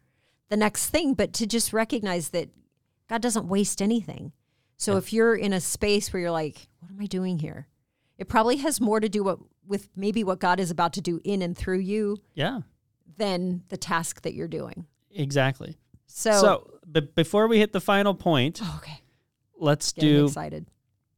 the 0.50 0.58
next 0.58 0.90
thing, 0.90 1.16
but 1.16 1.34
to 1.34 1.48
just 1.48 1.74
recognize 1.74 2.30
that 2.30 2.50
God 3.10 3.22
doesn't 3.22 3.48
waste 3.48 3.82
anything. 3.82 4.32
So 4.78 4.98
if 4.98 5.12
you're 5.14 5.36
in 5.36 5.54
a 5.54 5.62
space 5.62 6.12
where 6.12 6.22
you're 6.22 6.32
like, 6.32 6.68
what 6.80 6.92
am 6.92 7.00
I 7.02 7.06
doing 7.06 7.40
here? 7.40 7.68
It 8.18 8.28
probably 8.28 8.58
has 8.58 8.80
more 8.82 9.00
to 9.00 9.10
do 9.10 9.24
what, 9.24 9.40
with 9.68 9.90
maybe 9.96 10.24
what 10.24 10.40
God 10.40 10.60
is 10.60 10.72
about 10.72 10.94
to 10.94 11.02
do 11.02 11.20
in 11.24 11.42
and 11.42 11.58
through 11.58 11.80
you 11.80 12.18
Yeah. 12.34 12.62
than 13.18 13.64
the 13.70 13.78
task 13.78 14.22
that 14.22 14.34
you're 14.34 14.48
doing. 14.48 14.86
Exactly. 15.12 15.78
So, 16.08 16.32
So, 16.32 16.80
but 16.86 17.16
before 17.16 17.48
we 17.48 17.60
hit 17.60 17.74
the 17.74 17.82
final 17.82 18.14
point, 18.14 18.60
oh, 18.64 18.76
okay, 18.82 19.02
let's 19.60 19.92
getting 19.92 20.10
do 20.10 20.26
excited. 20.26 20.68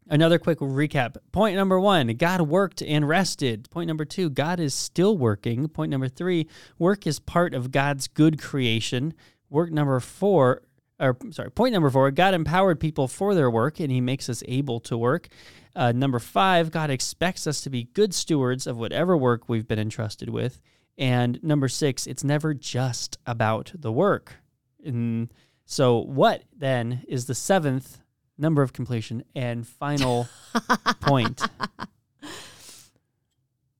Another 0.10 0.40
quick 0.40 0.60
recap. 0.60 1.18
Point 1.32 1.56
number 1.56 1.80
one 1.80 2.08
God 2.16 2.42
worked 2.42 2.82
and 2.82 3.08
rested. 3.08 3.70
Point 3.70 3.88
number 3.88 4.06
two 4.06 4.30
God 4.30 4.60
is 4.60 4.74
still 4.74 5.18
working. 5.18 5.68
Point 5.68 5.92
number 5.92 6.08
three 6.08 6.48
work 6.78 7.08
is 7.08 7.20
part 7.20 7.54
of 7.54 7.72
God's 7.72 8.08
good 8.08 8.42
creation. 8.42 9.14
Work 9.50 9.72
number 9.72 10.00
four, 10.00 10.64
or 11.00 11.18
sorry, 11.32 11.52
point 11.52 11.74
number 11.74 11.90
four 11.90 12.10
God 12.12 12.34
empowered 12.34 12.80
people 12.80 13.08
for 13.08 13.36
their 13.36 13.50
work 13.50 13.80
and 13.80 13.92
he 13.92 14.02
makes 14.02 14.30
us 14.30 14.44
able 14.48 14.80
to 14.82 14.98
work. 14.98 15.28
Uh, 15.76 15.92
number 15.92 16.20
five, 16.20 16.72
God 16.72 16.90
expects 16.90 17.48
us 17.48 17.62
to 17.62 17.70
be 17.70 17.86
good 17.94 18.14
stewards 18.14 18.68
of 18.68 18.78
whatever 18.78 19.18
work 19.18 19.50
we've 19.50 19.68
been 19.68 19.80
entrusted 19.80 20.30
with. 20.30 20.62
And 20.98 21.44
number 21.44 21.68
six, 21.68 22.06
it's 22.06 22.24
never 22.24 22.54
just 22.54 23.18
about 23.26 23.72
the 23.74 23.92
work. 23.92 24.36
And 24.86 25.34
so, 25.66 25.98
what 25.98 26.44
then 26.56 27.04
is 27.08 27.26
the 27.26 27.34
seventh 27.34 28.00
number 28.38 28.62
of 28.62 28.74
completion 28.74 29.24
and 29.36 29.68
final 29.68 30.28
point? 31.02 31.42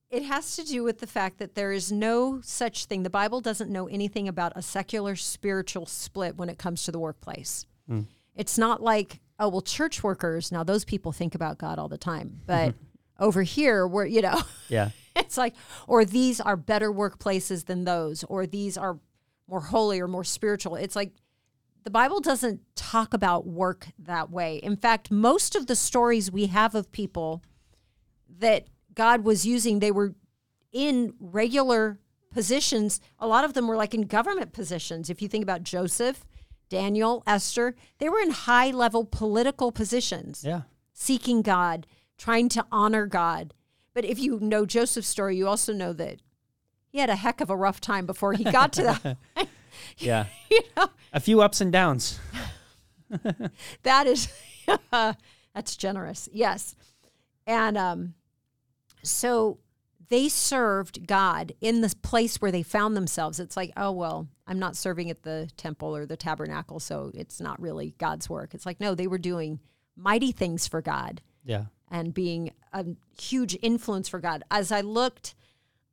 It 0.10 0.24
has 0.24 0.56
to 0.58 0.64
do 0.64 0.84
with 0.84 1.00
the 1.00 1.08
fact 1.08 1.40
that 1.40 1.56
there 1.56 1.72
is 1.72 1.92
no 1.92 2.40
such 2.42 2.86
thing. 2.86 3.02
The 3.02 3.10
Bible 3.10 3.42
doesn't 3.42 3.72
know 3.72 3.88
anything 3.88 4.28
about 4.28 4.54
a 4.56 4.62
secular 4.62 5.16
spiritual 5.16 5.88
split 5.88 6.38
when 6.38 6.50
it 6.50 6.60
comes 6.60 6.84
to 6.84 6.92
the 6.92 7.00
workplace. 7.00 7.66
Mm. 7.90 8.06
It's 8.36 8.58
not 8.60 8.82
like, 8.82 9.22
oh, 9.40 9.50
well, 9.50 9.62
church 9.62 10.04
workers, 10.04 10.52
now 10.52 10.64
those 10.64 10.86
people 10.86 11.12
think 11.12 11.34
about 11.34 11.58
God 11.58 11.80
all 11.80 11.90
the 11.90 11.98
time. 11.98 12.42
But 12.46 12.76
over 13.20 13.42
here, 13.42 13.88
we're, 13.88 14.06
you 14.06 14.22
know, 14.22 14.40
Yeah. 14.70 14.90
it's 15.16 15.36
like, 15.36 15.56
or 15.88 16.06
these 16.06 16.40
are 16.40 16.58
better 16.58 16.92
workplaces 16.92 17.66
than 17.66 17.84
those, 17.84 18.24
or 18.26 18.46
these 18.46 18.78
are 18.78 19.00
more 19.48 19.62
holy 19.62 20.00
or 20.00 20.08
more 20.08 20.24
spiritual. 20.24 20.76
It's 20.76 20.96
like 20.96 21.12
the 21.84 21.90
Bible 21.92 22.20
doesn't 22.22 22.62
talk 22.76 23.14
about 23.14 23.46
work 23.46 23.88
that 24.00 24.30
way. 24.30 24.58
In 24.58 24.76
fact, 24.78 25.12
most 25.12 25.56
of 25.56 25.68
the 25.68 25.76
stories 25.76 26.32
we 26.32 26.48
have 26.48 26.76
of 26.76 26.92
people 26.92 27.44
that 28.40 28.68
God 28.94 29.24
was 29.24 29.46
using, 29.46 29.80
they 29.80 29.92
were 29.92 30.16
in 30.72 31.14
regular 31.20 32.00
positions. 32.32 33.00
A 33.20 33.28
lot 33.28 33.44
of 33.44 33.54
them 33.54 33.68
were 33.68 33.76
like 33.76 33.94
in 33.94 34.04
government 34.04 34.54
positions. 34.54 35.10
If 35.10 35.22
you 35.22 35.28
think 35.28 35.44
about 35.44 35.64
Joseph, 35.64 36.26
Daniel, 36.70 37.22
Esther, 37.28 37.76
they 38.00 38.10
were 38.10 38.20
in 38.22 38.32
high 38.32 38.72
level 38.72 39.06
political 39.06 39.72
positions 39.72 40.44
Yeah. 40.46 40.62
seeking 40.94 41.42
God, 41.42 41.86
trying 42.18 42.50
to 42.50 42.66
honor 42.72 43.06
God. 43.06 43.54
But 43.94 44.06
if 44.06 44.18
you 44.18 44.40
know 44.40 44.66
Joseph's 44.66 45.08
story, 45.08 45.38
you 45.38 45.48
also 45.48 45.74
know 45.74 45.94
that 45.94 46.22
he 46.88 46.98
had 47.00 47.10
a 47.10 47.16
heck 47.16 47.42
of 47.42 47.50
a 47.50 47.56
rough 47.58 47.80
time 47.80 48.06
before 48.08 48.34
he 48.34 48.44
got 48.44 48.74
to 48.74 48.84
that. 49.36 49.48
Yeah. 49.98 50.26
you 50.52 50.62
know, 50.78 50.88
A 51.14 51.20
few 51.20 51.42
ups 51.42 51.62
and 51.62 51.72
downs. 51.72 52.20
that 53.84 54.08
is 54.08 54.28
that's 55.54 55.76
generous. 55.76 56.30
Yes. 56.32 56.76
And 57.46 57.78
um 57.78 58.14
so 59.04 59.60
they 60.10 60.30
served 60.30 61.08
God 61.08 61.54
in 61.62 61.82
the 61.82 61.94
place 62.02 62.42
where 62.42 62.52
they 62.52 62.64
found 62.64 62.96
themselves. 62.96 63.40
It's 63.40 63.58
like, 63.58 63.72
oh 63.78 63.92
well, 63.92 64.28
I'm 64.48 64.60
not 64.60 64.76
serving 64.76 65.10
at 65.10 65.24
the 65.24 65.50
temple 65.58 65.96
or 65.96 66.06
the 66.06 66.18
tabernacle, 66.18 66.80
so 66.80 67.12
it's 67.14 67.40
not 67.42 67.60
really 67.62 67.96
God's 67.98 68.30
work. 68.30 68.54
It's 68.54 68.66
like, 68.66 68.80
no, 68.80 68.96
they 68.96 69.08
were 69.08 69.18
doing 69.18 69.60
mighty 69.96 70.32
things 70.32 70.68
for 70.68 70.82
God. 70.82 71.22
Yeah. 71.46 71.66
and 71.92 72.14
being 72.14 72.52
a 72.72 72.86
huge 73.20 73.58
influence 73.62 74.08
for 74.08 74.20
God. 74.22 74.44
As 74.50 74.72
I 74.72 74.80
looked 74.80 75.36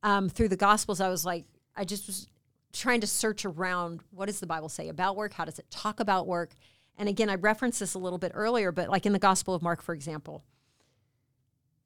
um, 0.04 0.28
through 0.28 0.46
the 0.48 0.56
Gospels, 0.56 1.00
I 1.00 1.08
was 1.08 1.24
like, 1.26 1.44
I 1.76 1.84
just 1.84 2.06
was 2.06 2.28
trying 2.72 3.00
to 3.00 3.06
search 3.06 3.44
around 3.44 4.00
what 4.10 4.26
does 4.26 4.40
the 4.40 4.46
Bible 4.46 4.68
say 4.68 4.88
about 4.88 5.16
work? 5.16 5.32
How 5.32 5.44
does 5.44 5.58
it 5.58 5.70
talk 5.70 6.00
about 6.00 6.26
work? 6.26 6.52
And 6.96 7.08
again, 7.08 7.30
I 7.30 7.36
referenced 7.36 7.80
this 7.80 7.94
a 7.94 7.98
little 7.98 8.18
bit 8.18 8.32
earlier, 8.34 8.72
but 8.72 8.88
like 8.88 9.06
in 9.06 9.12
the 9.12 9.18
Gospel 9.18 9.54
of 9.54 9.62
Mark, 9.62 9.82
for 9.82 9.94
example, 9.94 10.44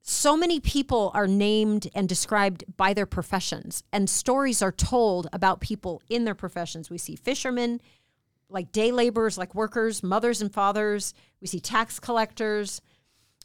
so 0.07 0.37
many 0.37 0.59
people 0.59 1.09
are 1.15 1.25
named 1.25 1.87
and 1.95 2.07
described 2.07 2.63
by 2.77 2.93
their 2.93 3.07
professions, 3.07 3.83
and 3.91 4.07
stories 4.07 4.61
are 4.61 4.71
told 4.71 5.27
about 5.33 5.61
people 5.61 6.03
in 6.09 6.25
their 6.25 6.35
professions. 6.35 6.91
We 6.91 6.99
see 6.99 7.15
fishermen, 7.15 7.81
like 8.47 8.71
day 8.71 8.91
laborers, 8.91 9.35
like 9.35 9.55
workers, 9.55 10.03
mothers 10.03 10.43
and 10.43 10.53
fathers. 10.53 11.15
We 11.41 11.47
see 11.47 11.59
tax 11.59 11.99
collectors. 11.99 12.81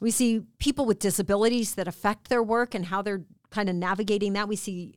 We 0.03 0.11
see 0.11 0.43
people 0.59 0.85
with 0.85 0.99
disabilities 0.99 1.77
that 1.77 1.89
affect 1.89 2.29
their 2.29 2.43
work 2.43 2.75
and 2.75 2.85
how 2.85 3.01
they're 3.01 3.25
kind 3.51 3.71
of 3.71 3.75
navigating 3.75 4.35
that. 4.35 4.49
We 4.49 4.57
see 4.57 4.97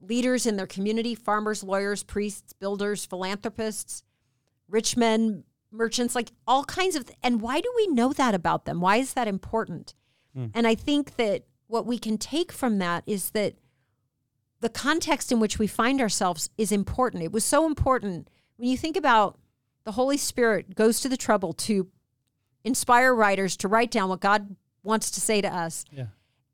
leaders 0.00 0.46
in 0.46 0.56
their 0.56 0.66
community 0.66 1.14
farmers, 1.14 1.62
lawyers, 1.62 2.02
priests, 2.02 2.52
builders, 2.52 3.04
philanthropists, 3.04 4.02
rich 4.68 4.96
men, 4.96 5.44
merchants, 5.70 6.14
like 6.14 6.32
all 6.46 6.64
kinds 6.64 6.96
of. 6.96 7.10
And 7.22 7.40
why 7.40 7.60
do 7.60 7.72
we 7.76 7.86
know 7.88 8.12
that 8.12 8.34
about 8.34 8.64
them? 8.64 8.80
Why 8.80 8.96
is 8.96 9.14
that 9.14 9.28
important? 9.28 9.94
Mm. 10.36 10.50
And 10.54 10.66
I 10.66 10.74
think 10.74 11.16
that 11.16 11.44
what 11.66 11.86
we 11.86 11.98
can 11.98 12.18
take 12.18 12.52
from 12.52 12.78
that 12.78 13.04
is 13.06 13.30
that 13.30 13.54
the 14.60 14.68
context 14.68 15.32
in 15.32 15.40
which 15.40 15.58
we 15.58 15.66
find 15.66 16.00
ourselves 16.00 16.50
is 16.58 16.72
important. 16.72 17.22
It 17.22 17.32
was 17.32 17.44
so 17.44 17.66
important 17.66 18.28
when 18.56 18.68
you 18.68 18.76
think 18.76 18.96
about 18.96 19.38
the 19.84 19.92
Holy 19.92 20.16
Spirit 20.16 20.74
goes 20.74 21.00
to 21.00 21.08
the 21.08 21.16
trouble 21.16 21.52
to 21.54 21.88
inspire 22.64 23.14
writers 23.14 23.56
to 23.58 23.68
write 23.68 23.90
down 23.90 24.08
what 24.08 24.20
God 24.20 24.56
wants 24.82 25.10
to 25.12 25.20
say 25.20 25.40
to 25.40 25.48
us. 25.48 25.84
Yeah. 25.90 26.06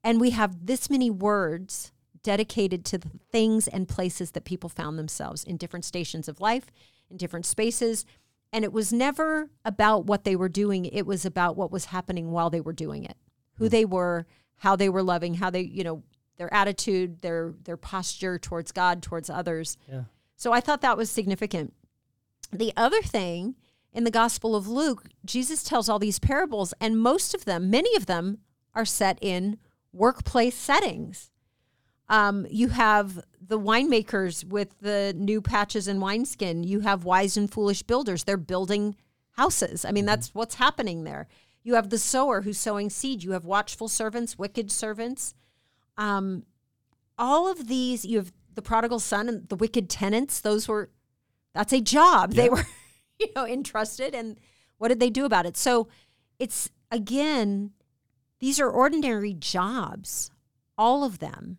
And 0.04 0.20
we 0.20 0.30
have 0.30 0.66
this 0.66 0.88
many 0.88 1.10
words 1.10 1.92
dedicated 2.26 2.84
to 2.84 2.98
the 2.98 3.10
things 3.30 3.68
and 3.68 3.88
places 3.88 4.32
that 4.32 4.44
people 4.44 4.68
found 4.68 4.98
themselves 4.98 5.44
in 5.44 5.56
different 5.56 5.84
stations 5.84 6.28
of 6.28 6.40
life, 6.40 6.66
in 7.08 7.16
different 7.16 7.46
spaces. 7.46 8.04
And 8.52 8.64
it 8.64 8.72
was 8.72 8.92
never 8.92 9.50
about 9.64 10.06
what 10.06 10.24
they 10.24 10.36
were 10.36 10.48
doing, 10.48 10.86
it 10.86 11.06
was 11.06 11.24
about 11.24 11.56
what 11.56 11.70
was 11.70 11.86
happening 11.86 12.32
while 12.32 12.50
they 12.50 12.60
were 12.60 12.72
doing 12.72 13.04
it 13.04 13.16
who 13.58 13.64
hmm. 13.64 13.70
they 13.70 13.84
were, 13.84 14.26
how 14.56 14.76
they 14.76 14.88
were 14.88 15.02
loving, 15.02 15.34
how 15.34 15.50
they, 15.50 15.62
you 15.62 15.84
know, 15.84 16.02
their 16.36 16.52
attitude, 16.52 17.22
their 17.22 17.54
their 17.64 17.76
posture 17.76 18.38
towards 18.38 18.72
God, 18.72 19.02
towards 19.02 19.30
others. 19.30 19.76
Yeah. 19.90 20.04
So 20.36 20.52
I 20.52 20.60
thought 20.60 20.82
that 20.82 20.96
was 20.96 21.10
significant. 21.10 21.72
The 22.52 22.72
other 22.76 23.00
thing 23.02 23.56
in 23.92 24.04
the 24.04 24.10
Gospel 24.10 24.54
of 24.54 24.68
Luke, 24.68 25.04
Jesus 25.24 25.62
tells 25.62 25.88
all 25.88 25.98
these 25.98 26.18
parables, 26.18 26.74
and 26.80 27.00
most 27.00 27.34
of 27.34 27.46
them, 27.46 27.70
many 27.70 27.94
of 27.96 28.06
them, 28.06 28.38
are 28.74 28.84
set 28.84 29.18
in 29.22 29.58
workplace 29.92 30.54
settings. 30.54 31.30
Um, 32.08 32.46
you 32.50 32.68
have 32.68 33.20
the 33.40 33.58
winemakers 33.58 34.44
with 34.44 34.78
the 34.80 35.14
new 35.16 35.40
patches 35.40 35.88
and 35.88 36.00
wineskin. 36.00 36.64
You 36.64 36.80
have 36.80 37.04
wise 37.04 37.36
and 37.36 37.50
foolish 37.50 37.82
builders. 37.82 38.24
They're 38.24 38.36
building 38.36 38.96
houses. 39.32 39.84
I 39.84 39.92
mean, 39.92 40.02
mm-hmm. 40.02 40.06
that's 40.06 40.34
what's 40.34 40.56
happening 40.56 41.04
there. 41.04 41.28
You 41.62 41.74
have 41.74 41.90
the 41.90 41.98
sower 41.98 42.42
who's 42.42 42.58
sowing 42.58 42.90
seed. 42.90 43.24
You 43.24 43.32
have 43.32 43.44
watchful 43.44 43.88
servants, 43.88 44.38
wicked 44.38 44.70
servants. 44.70 45.34
Um, 45.96 46.44
all 47.18 47.50
of 47.50 47.66
these, 47.66 48.04
you 48.04 48.18
have 48.18 48.32
the 48.54 48.62
prodigal 48.62 49.00
son 49.00 49.28
and 49.28 49.48
the 49.48 49.56
wicked 49.56 49.90
tenants. 49.90 50.40
Those 50.40 50.68
were, 50.68 50.90
that's 51.54 51.72
a 51.72 51.80
job. 51.80 52.32
Yeah. 52.32 52.42
They 52.42 52.48
were, 52.50 52.66
you 53.18 53.26
know, 53.34 53.46
entrusted. 53.46 54.14
And 54.14 54.38
what 54.78 54.88
did 54.88 55.00
they 55.00 55.10
do 55.10 55.24
about 55.24 55.46
it? 55.46 55.56
So 55.56 55.88
it's, 56.38 56.70
again, 56.90 57.72
these 58.38 58.60
are 58.60 58.70
ordinary 58.70 59.34
jobs, 59.34 60.30
all 60.78 61.02
of 61.02 61.18
them. 61.18 61.58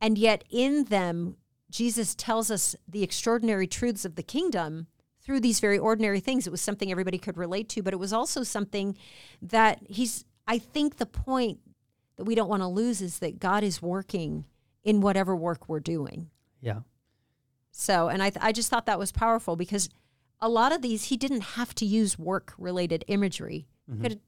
And 0.00 0.16
yet 0.16 0.44
in 0.50 0.84
them, 0.84 1.36
Jesus 1.70 2.14
tells 2.14 2.50
us 2.50 2.74
the 2.88 3.02
extraordinary 3.02 3.66
truths 3.66 4.04
of 4.04 4.16
the 4.16 4.22
kingdom 4.22 4.86
through 5.22 5.40
these 5.40 5.60
very 5.60 5.78
ordinary 5.78 6.20
things. 6.20 6.46
It 6.46 6.50
was 6.50 6.60
something 6.60 6.90
everybody 6.90 7.18
could 7.18 7.36
relate 7.36 7.68
to, 7.70 7.82
but 7.82 7.92
it 7.92 7.98
was 7.98 8.12
also 8.12 8.42
something 8.42 8.96
that 9.42 9.80
he's, 9.88 10.24
I 10.48 10.58
think 10.58 10.96
the 10.96 11.06
point 11.06 11.60
that 12.16 12.24
we 12.24 12.34
don't 12.34 12.48
want 12.48 12.62
to 12.62 12.66
lose 12.66 13.00
is 13.00 13.18
that 13.18 13.38
God 13.38 13.62
is 13.62 13.82
working 13.82 14.46
in 14.82 15.00
whatever 15.00 15.36
work 15.36 15.68
we're 15.68 15.80
doing. 15.80 16.30
Yeah. 16.60 16.80
So, 17.70 18.08
and 18.08 18.22
I, 18.22 18.32
I 18.40 18.52
just 18.52 18.70
thought 18.70 18.86
that 18.86 18.98
was 18.98 19.12
powerful 19.12 19.54
because 19.54 19.88
a 20.40 20.48
lot 20.48 20.72
of 20.72 20.82
these, 20.82 21.04
he 21.04 21.16
didn't 21.16 21.42
have 21.42 21.74
to 21.76 21.86
use 21.86 22.18
work 22.18 22.54
related 22.58 23.04
imagery. 23.06 23.68
Mm-hmm. 23.88 24.02
Could, 24.02 24.20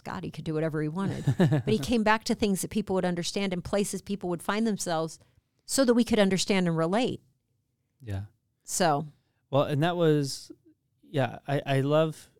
God, 0.00 0.24
he 0.24 0.30
could 0.30 0.44
do 0.44 0.54
whatever 0.54 0.82
he 0.82 0.88
wanted. 0.88 1.24
but 1.38 1.68
he 1.68 1.78
came 1.78 2.02
back 2.02 2.24
to 2.24 2.34
things 2.34 2.62
that 2.62 2.70
people 2.70 2.94
would 2.94 3.04
understand 3.04 3.52
and 3.52 3.62
places 3.62 4.02
people 4.02 4.28
would 4.28 4.42
find 4.42 4.66
themselves 4.66 5.18
so 5.66 5.84
that 5.84 5.94
we 5.94 6.04
could 6.04 6.18
understand 6.18 6.66
and 6.66 6.76
relate. 6.76 7.20
Yeah. 8.02 8.22
So 8.64 9.06
well, 9.50 9.64
and 9.64 9.82
that 9.82 9.96
was, 9.96 10.52
yeah, 11.10 11.38
I, 11.46 11.60
I 11.66 11.80
love 11.80 12.30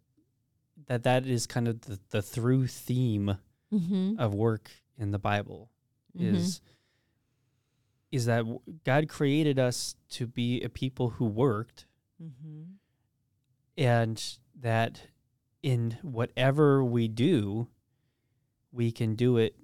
that 0.86 1.02
that 1.02 1.26
is 1.26 1.46
kind 1.46 1.68
of 1.68 1.80
the, 1.82 1.98
the 2.10 2.22
through 2.22 2.68
theme 2.68 3.36
mm-hmm. 3.72 4.14
of 4.18 4.34
work 4.34 4.70
in 4.96 5.10
the 5.10 5.18
Bible 5.18 5.70
mm-hmm. 6.16 6.34
is 6.34 6.60
is 8.10 8.26
that 8.26 8.44
God 8.84 9.08
created 9.08 9.56
us 9.60 9.94
to 10.10 10.26
be 10.26 10.60
a 10.62 10.68
people 10.68 11.10
who 11.10 11.26
worked, 11.26 11.86
mm-hmm. 12.20 12.62
and 13.78 14.38
that 14.60 15.00
in 15.62 15.98
whatever 16.02 16.84
we 16.84 17.08
do, 17.08 17.68
we 18.72 18.92
can 18.92 19.14
do 19.14 19.36
it 19.36 19.56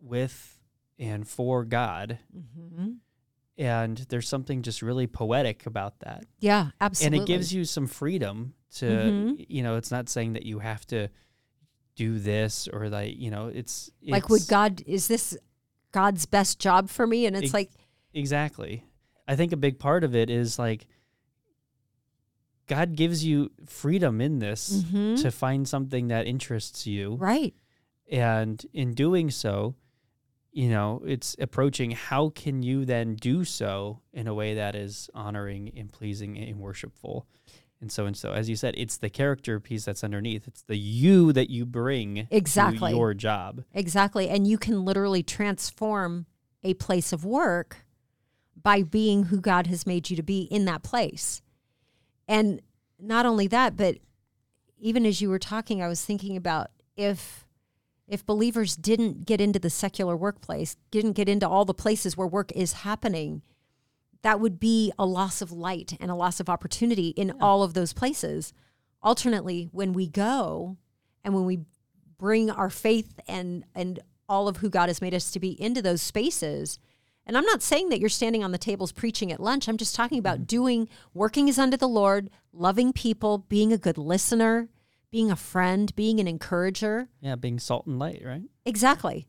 with 0.00 0.58
and 0.98 1.26
for 1.26 1.64
God. 1.64 2.18
Mm-hmm. 2.36 2.92
And 3.56 3.98
there's 4.08 4.28
something 4.28 4.62
just 4.62 4.82
really 4.82 5.06
poetic 5.06 5.66
about 5.66 6.00
that. 6.00 6.24
Yeah, 6.40 6.70
absolutely. 6.80 7.18
And 7.18 7.28
it 7.28 7.32
gives 7.32 7.52
you 7.52 7.64
some 7.64 7.86
freedom 7.86 8.54
to, 8.76 8.86
mm-hmm. 8.86 9.42
you 9.48 9.62
know, 9.62 9.76
it's 9.76 9.90
not 9.90 10.08
saying 10.08 10.32
that 10.32 10.44
you 10.44 10.58
have 10.58 10.84
to 10.86 11.08
do 11.94 12.18
this 12.18 12.66
or 12.66 12.88
like, 12.88 13.16
you 13.16 13.30
know, 13.30 13.46
it's, 13.46 13.90
it's 14.02 14.10
like, 14.10 14.28
would 14.28 14.46
God, 14.48 14.82
is 14.86 15.06
this 15.06 15.36
God's 15.92 16.26
best 16.26 16.58
job 16.58 16.90
for 16.90 17.06
me? 17.06 17.26
And 17.26 17.36
it's 17.36 17.54
like, 17.54 17.70
exactly. 18.12 18.84
I 19.28 19.36
think 19.36 19.52
a 19.52 19.56
big 19.56 19.78
part 19.78 20.02
of 20.02 20.16
it 20.16 20.30
is 20.30 20.58
like, 20.58 20.86
God 22.66 22.96
gives 22.96 23.24
you 23.24 23.50
freedom 23.66 24.20
in 24.20 24.38
this 24.38 24.84
mm-hmm. 24.84 25.16
to 25.16 25.30
find 25.30 25.68
something 25.68 26.08
that 26.08 26.26
interests 26.26 26.86
you. 26.86 27.16
Right. 27.16 27.54
And 28.10 28.64
in 28.72 28.94
doing 28.94 29.30
so, 29.30 29.74
you 30.52 30.68
know, 30.68 31.02
it's 31.04 31.34
approaching 31.38 31.90
how 31.90 32.30
can 32.30 32.62
you 32.62 32.84
then 32.84 33.16
do 33.16 33.44
so 33.44 34.00
in 34.12 34.28
a 34.28 34.34
way 34.34 34.54
that 34.54 34.76
is 34.76 35.10
honoring 35.12 35.72
and 35.76 35.92
pleasing 35.92 36.38
and 36.38 36.58
worshipful. 36.58 37.26
And 37.80 37.90
so 37.90 38.06
and 38.06 38.16
so, 38.16 38.32
as 38.32 38.48
you 38.48 38.56
said, 38.56 38.74
it's 38.78 38.96
the 38.96 39.10
character 39.10 39.60
piece 39.60 39.84
that's 39.84 40.04
underneath. 40.04 40.46
It's 40.46 40.62
the 40.62 40.78
you 40.78 41.32
that 41.32 41.50
you 41.50 41.66
bring 41.66 42.28
exactly 42.30 42.92
your 42.92 43.12
job. 43.14 43.64
Exactly. 43.74 44.28
And 44.28 44.46
you 44.46 44.56
can 44.56 44.84
literally 44.84 45.22
transform 45.22 46.26
a 46.62 46.74
place 46.74 47.12
of 47.12 47.24
work 47.24 47.84
by 48.60 48.82
being 48.82 49.24
who 49.24 49.40
God 49.40 49.66
has 49.66 49.86
made 49.86 50.08
you 50.08 50.16
to 50.16 50.22
be 50.22 50.42
in 50.42 50.64
that 50.64 50.82
place. 50.82 51.42
And 52.26 52.60
not 52.98 53.26
only 53.26 53.46
that, 53.48 53.76
but 53.76 53.96
even 54.78 55.06
as 55.06 55.20
you 55.20 55.28
were 55.28 55.38
talking, 55.38 55.82
I 55.82 55.88
was 55.88 56.04
thinking 56.04 56.36
about 56.36 56.70
if 56.96 57.46
if 58.06 58.26
believers 58.26 58.76
didn't 58.76 59.24
get 59.24 59.40
into 59.40 59.58
the 59.58 59.70
secular 59.70 60.14
workplace, 60.14 60.76
didn't 60.90 61.12
get 61.12 61.28
into 61.28 61.48
all 61.48 61.64
the 61.64 61.72
places 61.72 62.16
where 62.16 62.26
work 62.26 62.52
is 62.52 62.74
happening, 62.74 63.40
that 64.20 64.40
would 64.40 64.60
be 64.60 64.92
a 64.98 65.06
loss 65.06 65.40
of 65.40 65.50
light 65.50 65.96
and 66.00 66.10
a 66.10 66.14
loss 66.14 66.38
of 66.38 66.50
opportunity 66.50 67.08
in 67.08 67.28
yeah. 67.28 67.34
all 67.40 67.62
of 67.62 67.72
those 67.72 67.94
places. 67.94 68.52
Alternately, 69.02 69.68
when 69.72 69.94
we 69.94 70.06
go 70.06 70.76
and 71.24 71.34
when 71.34 71.46
we 71.46 71.60
bring 72.18 72.50
our 72.50 72.70
faith 72.70 73.20
and 73.26 73.64
and 73.74 74.00
all 74.28 74.48
of 74.48 74.58
who 74.58 74.70
God 74.70 74.88
has 74.88 75.02
made 75.02 75.14
us 75.14 75.30
to 75.30 75.40
be 75.40 75.60
into 75.60 75.82
those 75.82 76.00
spaces, 76.00 76.78
and 77.26 77.38
I'm 77.38 77.44
not 77.46 77.62
saying 77.62 77.88
that 77.88 78.00
you're 78.00 78.08
standing 78.08 78.44
on 78.44 78.52
the 78.52 78.58
tables 78.58 78.92
preaching 78.92 79.32
at 79.32 79.40
lunch. 79.40 79.68
I'm 79.68 79.76
just 79.76 79.94
talking 79.94 80.18
about 80.18 80.38
mm-hmm. 80.38 80.44
doing 80.44 80.88
working 81.14 81.48
as 81.48 81.58
unto 81.58 81.76
the 81.76 81.88
Lord, 81.88 82.30
loving 82.52 82.92
people, 82.92 83.38
being 83.38 83.72
a 83.72 83.78
good 83.78 83.96
listener, 83.96 84.68
being 85.10 85.30
a 85.30 85.36
friend, 85.36 85.94
being 85.96 86.20
an 86.20 86.28
encourager. 86.28 87.08
Yeah, 87.20 87.36
being 87.36 87.58
salt 87.58 87.86
and 87.86 87.98
light, 87.98 88.22
right? 88.24 88.42
Exactly. 88.66 89.26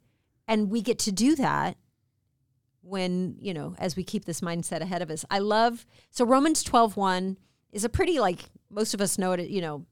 And 0.47 0.69
we 0.69 0.81
get 0.81 0.99
to 0.99 1.11
do 1.11 1.35
that 1.37 1.77
when, 2.81 3.37
you 3.39 3.53
know, 3.53 3.75
as 3.79 3.95
we 3.95 4.03
keep 4.03 4.25
this 4.25 4.41
mindset 4.41 4.81
ahead 4.81 5.01
of 5.01 5.09
us. 5.09 5.25
I 5.29 5.39
love 5.39 5.85
so 6.11 6.25
Romans 6.25 6.63
12:1 6.63 7.37
is 7.71 7.83
a 7.83 7.89
pretty 7.89 8.19
like 8.19 8.39
most 8.69 8.93
of 8.93 9.01
us 9.01 9.17
know 9.17 9.31
it, 9.31 9.49
you 9.49 9.61
know, 9.61 9.85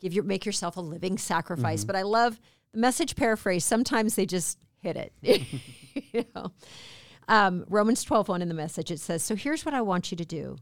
give 0.00 0.12
your 0.12 0.24
make 0.24 0.44
yourself 0.44 0.76
a 0.76 0.80
living 0.80 1.16
sacrifice, 1.16 1.80
mm-hmm. 1.80 1.86
but 1.86 1.96
I 1.96 2.02
love 2.02 2.40
the 2.72 2.78
message 2.78 3.14
paraphrase. 3.14 3.64
Sometimes 3.64 4.16
they 4.16 4.26
just 4.26 4.58
hit 4.80 4.96
it. 4.96 5.12
you 6.12 6.24
know. 6.34 6.52
Um, 7.28 7.64
Romans 7.68 8.04
12:1 8.04 8.40
in 8.40 8.48
the 8.48 8.54
message 8.54 8.90
it 8.90 9.00
says, 9.00 9.22
"So 9.22 9.34
here's 9.34 9.64
what 9.64 9.74
I 9.74 9.82
want 9.82 10.10
you 10.10 10.16
to 10.16 10.24
do. 10.24 10.58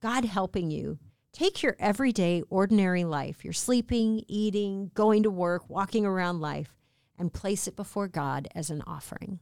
God 0.00 0.24
helping 0.24 0.70
you 0.70 0.98
Take 1.32 1.62
your 1.62 1.76
everyday, 1.78 2.42
ordinary 2.50 3.04
life, 3.04 3.44
your 3.44 3.52
sleeping, 3.52 4.24
eating, 4.26 4.90
going 4.94 5.22
to 5.22 5.30
work, 5.30 5.68
walking 5.70 6.04
around 6.04 6.40
life, 6.40 6.76
and 7.18 7.32
place 7.32 7.68
it 7.68 7.76
before 7.76 8.08
God 8.08 8.48
as 8.54 8.70
an 8.70 8.82
offering. 8.86 9.38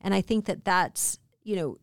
And 0.00 0.14
I 0.14 0.20
think 0.20 0.44
that 0.44 0.64
that's, 0.64 1.18
you 1.42 1.56
know, 1.56 1.78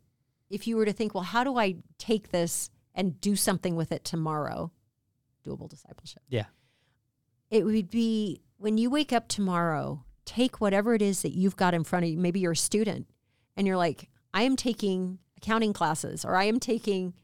if 0.48 0.66
you 0.66 0.76
were 0.76 0.86
to 0.86 0.92
think, 0.92 1.14
well, 1.14 1.24
how 1.24 1.44
do 1.44 1.58
I 1.58 1.76
take 1.98 2.30
this 2.30 2.70
and 2.94 3.20
do 3.20 3.36
something 3.36 3.76
with 3.76 3.92
it 3.92 4.04
tomorrow? 4.04 4.72
Doable 5.44 5.68
discipleship. 5.68 6.22
Yeah. 6.28 6.46
It 7.50 7.64
would 7.64 7.90
be 7.90 8.40
when 8.56 8.78
you 8.78 8.88
wake 8.88 9.12
up 9.12 9.28
tomorrow, 9.28 10.02
take 10.24 10.62
whatever 10.62 10.94
it 10.94 11.02
is 11.02 11.22
that 11.22 11.36
you've 11.36 11.56
got 11.56 11.74
in 11.74 11.84
front 11.84 12.06
of 12.06 12.10
you. 12.10 12.16
Maybe 12.16 12.40
you're 12.40 12.52
a 12.52 12.56
student 12.56 13.06
and 13.56 13.66
you're 13.66 13.76
like, 13.76 14.08
I 14.34 14.42
am 14.42 14.56
taking 14.56 15.18
accounting 15.36 15.72
classes 15.72 16.24
or 16.24 16.36
I 16.36 16.44
am 16.44 16.60
taking 16.60 17.14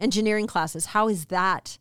engineering 0.00 0.46
classes. 0.46 0.86
How 0.86 1.08
is 1.08 1.26
that? 1.26 1.78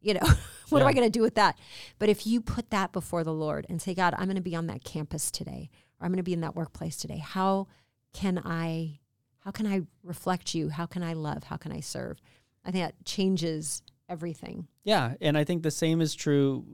You 0.00 0.14
know, 0.14 0.28
what 0.68 0.82
am 0.82 0.88
I 0.88 0.92
going 0.92 1.06
to 1.06 1.18
do 1.18 1.22
with 1.22 1.36
that? 1.36 1.58
But 1.98 2.08
if 2.08 2.26
you 2.26 2.40
put 2.40 2.70
that 2.70 2.92
before 2.92 3.24
the 3.24 3.32
Lord 3.32 3.66
and 3.68 3.80
say, 3.80 3.94
God, 3.94 4.14
I'm 4.16 4.24
going 4.24 4.36
to 4.36 4.42
be 4.42 4.56
on 4.56 4.66
that 4.66 4.84
campus 4.84 5.30
today, 5.30 5.70
or 5.98 6.04
I'm 6.04 6.10
going 6.10 6.18
to 6.18 6.22
be 6.22 6.32
in 6.32 6.42
that 6.42 6.56
workplace 6.56 6.96
today, 6.96 7.18
how 7.18 7.68
can 8.12 8.40
I, 8.44 9.00
how 9.40 9.50
can 9.50 9.66
I 9.66 9.82
reflect 10.02 10.54
you? 10.54 10.68
How 10.68 10.86
can 10.86 11.02
I 11.02 11.14
love? 11.14 11.44
How 11.44 11.56
can 11.56 11.72
I 11.72 11.80
serve? 11.80 12.20
I 12.64 12.70
think 12.70 12.84
that 12.84 13.04
changes 13.04 13.82
everything. 14.08 14.68
Yeah, 14.84 15.14
and 15.20 15.36
I 15.36 15.44
think 15.44 15.62
the 15.62 15.70
same 15.70 16.00
is 16.00 16.14
true. 16.14 16.64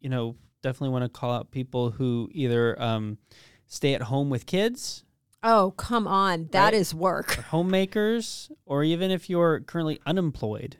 You 0.00 0.08
know, 0.08 0.36
definitely 0.62 0.90
want 0.90 1.04
to 1.04 1.08
call 1.08 1.32
out 1.32 1.50
people 1.50 1.90
who 1.90 2.28
either 2.32 2.80
um, 2.80 3.18
stay 3.66 3.94
at 3.94 4.02
home 4.02 4.30
with 4.30 4.46
kids, 4.46 5.04
Oh, 5.42 5.72
come 5.76 6.06
on. 6.06 6.48
that 6.52 6.72
Right. 6.72 6.74
is 6.74 6.94
work. 6.94 7.38
or 7.38 7.42
homemakers, 7.42 8.50
or 8.66 8.82
even 8.82 9.10
if 9.10 9.30
you're 9.30 9.60
currently 9.60 10.00
unemployed. 10.04 10.76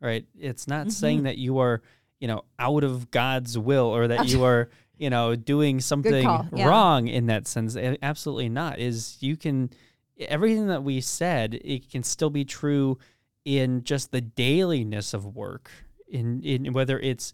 Right? 0.00 0.26
It's 0.38 0.68
not 0.68 0.82
mm-hmm. 0.82 0.90
saying 0.90 1.22
that 1.24 1.38
you 1.38 1.58
are, 1.58 1.82
you 2.20 2.28
know, 2.28 2.44
out 2.58 2.84
of 2.84 3.10
God's 3.10 3.58
will 3.58 3.86
or 3.86 4.08
that 4.08 4.28
you 4.28 4.44
are, 4.44 4.68
you 4.98 5.10
know, 5.10 5.34
doing 5.34 5.80
something 5.80 6.22
yeah. 6.22 6.68
wrong 6.68 7.08
in 7.08 7.26
that 7.26 7.46
sense. 7.46 7.76
Absolutely 7.76 8.48
not. 8.48 8.78
Is 8.78 9.16
you 9.20 9.36
can 9.36 9.70
everything 10.18 10.66
that 10.68 10.82
we 10.82 11.00
said, 11.00 11.54
it 11.54 11.90
can 11.90 12.02
still 12.02 12.30
be 12.30 12.44
true 12.44 12.98
in 13.44 13.82
just 13.84 14.10
the 14.12 14.20
dailiness 14.20 15.14
of 15.14 15.24
work. 15.36 15.70
In 16.08 16.42
in 16.42 16.72
whether 16.72 16.98
it's 16.98 17.32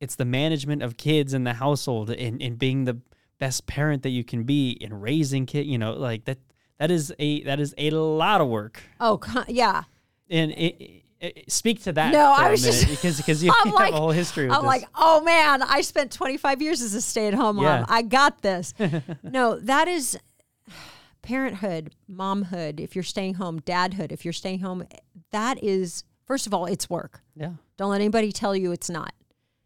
it's 0.00 0.16
the 0.16 0.24
management 0.24 0.82
of 0.82 0.96
kids 0.96 1.32
in 1.32 1.44
the 1.44 1.54
household 1.54 2.10
and, 2.10 2.42
and 2.42 2.58
being 2.58 2.84
the 2.84 2.98
best 3.44 3.66
parent 3.66 4.00
that 4.04 4.10
you 4.18 4.24
can 4.32 4.42
be 4.44 4.70
in 4.84 4.92
raising 5.08 5.44
kid 5.46 5.66
you 5.66 5.78
know 5.82 5.92
like 6.08 6.24
that 6.28 6.38
that 6.78 6.90
is 6.90 7.12
a 7.18 7.42
that 7.48 7.58
is 7.58 7.74
a 7.78 7.90
lot 7.90 8.40
of 8.40 8.46
work 8.48 8.74
Oh, 9.00 9.18
yeah. 9.48 9.82
and 10.30 10.52
it, 10.52 11.02
it, 11.20 11.50
speak 11.50 11.82
to 11.84 11.92
that 11.92 12.12
No, 12.12 12.24
I 12.44 12.50
was 12.50 12.62
just- 12.62 12.88
because 12.88 13.16
because 13.20 13.42
you 13.44 13.50
I'm 13.52 13.66
have 13.70 13.74
like- 13.74 13.94
a 13.94 13.96
whole 13.96 14.10
history 14.22 14.46
with 14.46 14.54
I'm 14.56 14.62
this. 14.62 14.68
like, 14.74 14.84
oh 14.94 15.22
man, 15.22 15.62
I 15.62 15.80
spent 15.82 16.12
25 16.12 16.62
years 16.62 16.82
as 16.82 16.94
a 16.94 17.00
stay 17.00 17.26
at 17.28 17.34
home 17.34 17.56
mom. 17.56 17.64
Yeah. 17.64 17.84
I 17.88 18.02
got 18.02 18.42
this. 18.42 18.74
no, 19.22 19.58
that 19.60 19.86
is 19.88 20.18
parenthood, 21.22 21.94
momhood, 22.10 22.80
if 22.80 22.94
you're 22.94 23.02
staying 23.04 23.34
home, 23.34 23.60
dadhood, 23.60 24.10
if 24.12 24.24
you're 24.24 24.32
staying 24.32 24.60
home, 24.60 24.84
that 25.30 25.62
is, 25.62 26.04
first 26.26 26.46
of 26.46 26.54
all, 26.54 26.66
it's 26.66 26.88
work. 26.90 27.22
yeah 27.36 27.52
Don't 27.76 27.90
let 27.90 28.00
anybody 28.00 28.32
tell 28.32 28.54
you 28.56 28.72
it's 28.72 28.90
not. 28.90 29.12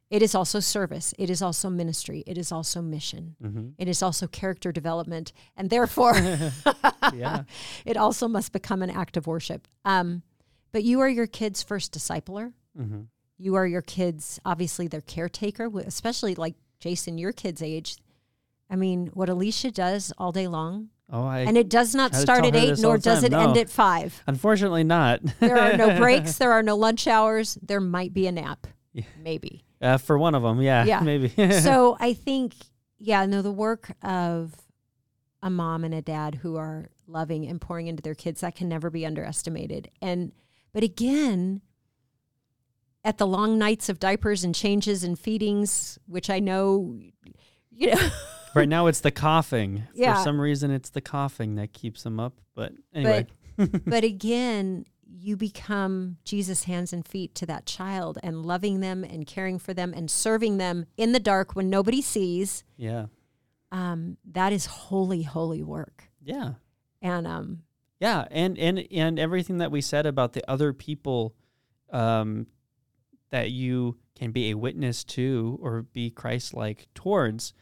It 0.09 0.23
is 0.23 0.35
also 0.35 0.61
service. 0.61 1.13
It 1.19 1.31
is 1.31 1.43
also 1.43 1.69
ministry. 1.69 2.23
It 2.27 2.39
is 2.39 2.53
also 2.53 2.81
mission. 2.81 3.35
Mm-hmm. 3.43 3.69
It 3.79 3.89
is 3.89 4.03
also 4.03 4.29
character 4.29 4.71
development. 4.71 5.33
And 5.57 5.69
therefore, 5.69 6.15
yeah 7.15 7.43
it 7.85 7.97
also 7.97 8.29
must 8.29 8.53
become 8.53 8.83
an 8.83 8.91
act 8.91 9.17
of 9.17 9.27
worship. 9.27 9.67
Um, 9.85 10.23
but 10.73 10.85
you 10.85 11.01
are 11.01 11.09
your 11.09 11.27
kid's 11.27 11.63
first 11.63 11.93
discipler. 11.93 12.53
mm-hmm. 12.79 13.01
You 13.39 13.55
are 13.57 13.67
your 13.67 13.83
kids, 13.83 14.41
obviously, 14.47 14.89
their 14.89 15.03
caretaker, 15.03 15.71
especially 15.85 16.35
like 16.35 16.55
Jason, 16.81 17.19
your 17.19 17.33
kid's 17.33 17.61
age. 17.61 17.97
I 18.71 18.77
mean, 18.77 19.11
what 19.13 19.29
Alicia 19.29 19.71
does 19.73 20.11
all 20.17 20.33
day 20.33 20.47
long, 20.49 20.89
oh 21.13 21.25
I 21.25 21.41
and 21.41 21.57
it 21.59 21.69
does 21.69 21.95
not 21.95 22.15
start 22.15 22.47
at 22.47 22.57
eight, 22.57 22.79
nor 22.79 22.97
does 22.97 23.25
it 23.25 23.35
end 23.35 23.57
at 23.59 23.69
five. 23.69 24.23
unfortunately 24.27 24.85
not 24.85 25.21
There 25.39 25.59
are 25.59 25.77
no 25.77 25.99
breaks. 26.01 26.39
There 26.39 26.53
are 26.53 26.63
no 26.63 26.77
lunch 26.77 27.07
hours. 27.07 27.59
There 27.61 27.81
might 27.81 28.15
be 28.15 28.27
a 28.27 28.33
nap, 28.33 28.67
Yeah. 28.95 29.05
maybe. 29.23 29.66
Uh, 29.87 29.99
for 29.99 30.19
one 30.19 30.35
of 30.35 30.43
them 30.43 30.61
yeah 30.61 30.85
Yeah. 30.85 31.01
maybe 31.11 31.29
so 31.61 31.97
I 32.01 32.13
think, 32.13 32.55
yeah, 32.99 33.25
no, 33.27 33.43
the 33.43 33.53
work 33.53 33.93
of 34.03 34.55
a 35.43 35.51
mom 35.51 35.85
and 35.85 35.95
a 35.95 36.03
dad 36.03 36.35
who 36.37 36.57
are 36.57 36.89
loving 37.07 37.47
and 37.47 37.61
pouring 37.61 37.87
into 37.87 38.03
their 38.03 38.15
kids 38.15 38.41
that 38.41 38.57
can 38.57 38.69
never 38.69 38.91
be 38.91 39.07
underestimated. 39.07 39.91
And 40.03 40.33
but 40.73 40.83
again, 40.83 41.61
at 43.05 43.19
the 43.19 43.27
long 43.27 43.59
nights 43.59 43.89
of 43.89 43.99
diapers 44.01 44.43
and 44.45 44.55
changes 44.55 45.05
and 45.05 45.19
feedings, 45.19 45.99
which 46.07 46.29
I 46.31 46.41
know, 46.41 46.99
you 47.71 47.95
know, 47.95 48.09
right 48.55 48.69
now 48.69 48.87
it's 48.89 49.01
the 49.01 49.11
coughing 49.13 49.85
Yeah. 49.95 50.17
for 50.17 50.23
some 50.25 50.41
reason 50.41 50.71
it's 50.71 50.91
the 50.91 51.01
coughing 51.03 51.55
that 51.57 51.73
keeps 51.73 52.03
them 52.03 52.19
up 52.19 52.35
but 52.55 52.73
anyway 52.95 53.27
but 53.87 54.03
again, 54.05 54.85
you 55.09 55.37
become 55.37 56.17
Jesus' 56.25 56.65
hands 56.65 56.93
and 56.93 57.07
feet 57.07 57.35
to 57.37 57.47
that 57.47 57.67
child 57.67 58.19
and 58.23 58.45
loving 58.45 58.81
them 58.81 59.05
and 59.05 59.27
caring 59.27 59.59
for 59.59 59.73
them 59.73 59.93
and 59.95 60.11
serving 60.11 60.59
them 60.59 60.87
in 60.97 61.13
the 61.13 61.21
dark 61.21 61.55
when 61.55 61.71
nobody 61.71 62.03
sees. 62.03 62.65
yeah 62.77 63.07
Um, 63.73 64.17
that 64.33 64.53
is 64.53 64.67
holy, 64.67 65.23
holy 65.23 65.63
work. 65.63 66.11
yeah 66.23 66.55
And 67.03 67.27
um, 67.27 67.63
Yeah, 68.01 68.27
and 68.31 68.59
and 68.59 68.87
and 68.91 69.19
everything 69.19 69.59
that 69.59 69.71
we 69.71 69.81
said 69.81 70.07
about 70.07 70.33
the 70.33 70.49
other 70.51 70.73
people 70.73 71.35
um, 71.91 72.47
that 73.31 73.51
you 73.51 73.97
can 74.15 74.33
be 74.33 74.51
a 74.51 74.55
witness 74.57 75.05
to 75.05 75.59
or 75.63 75.83
be 75.83 76.11
Christ-like 76.11 76.89
towards 76.95 77.53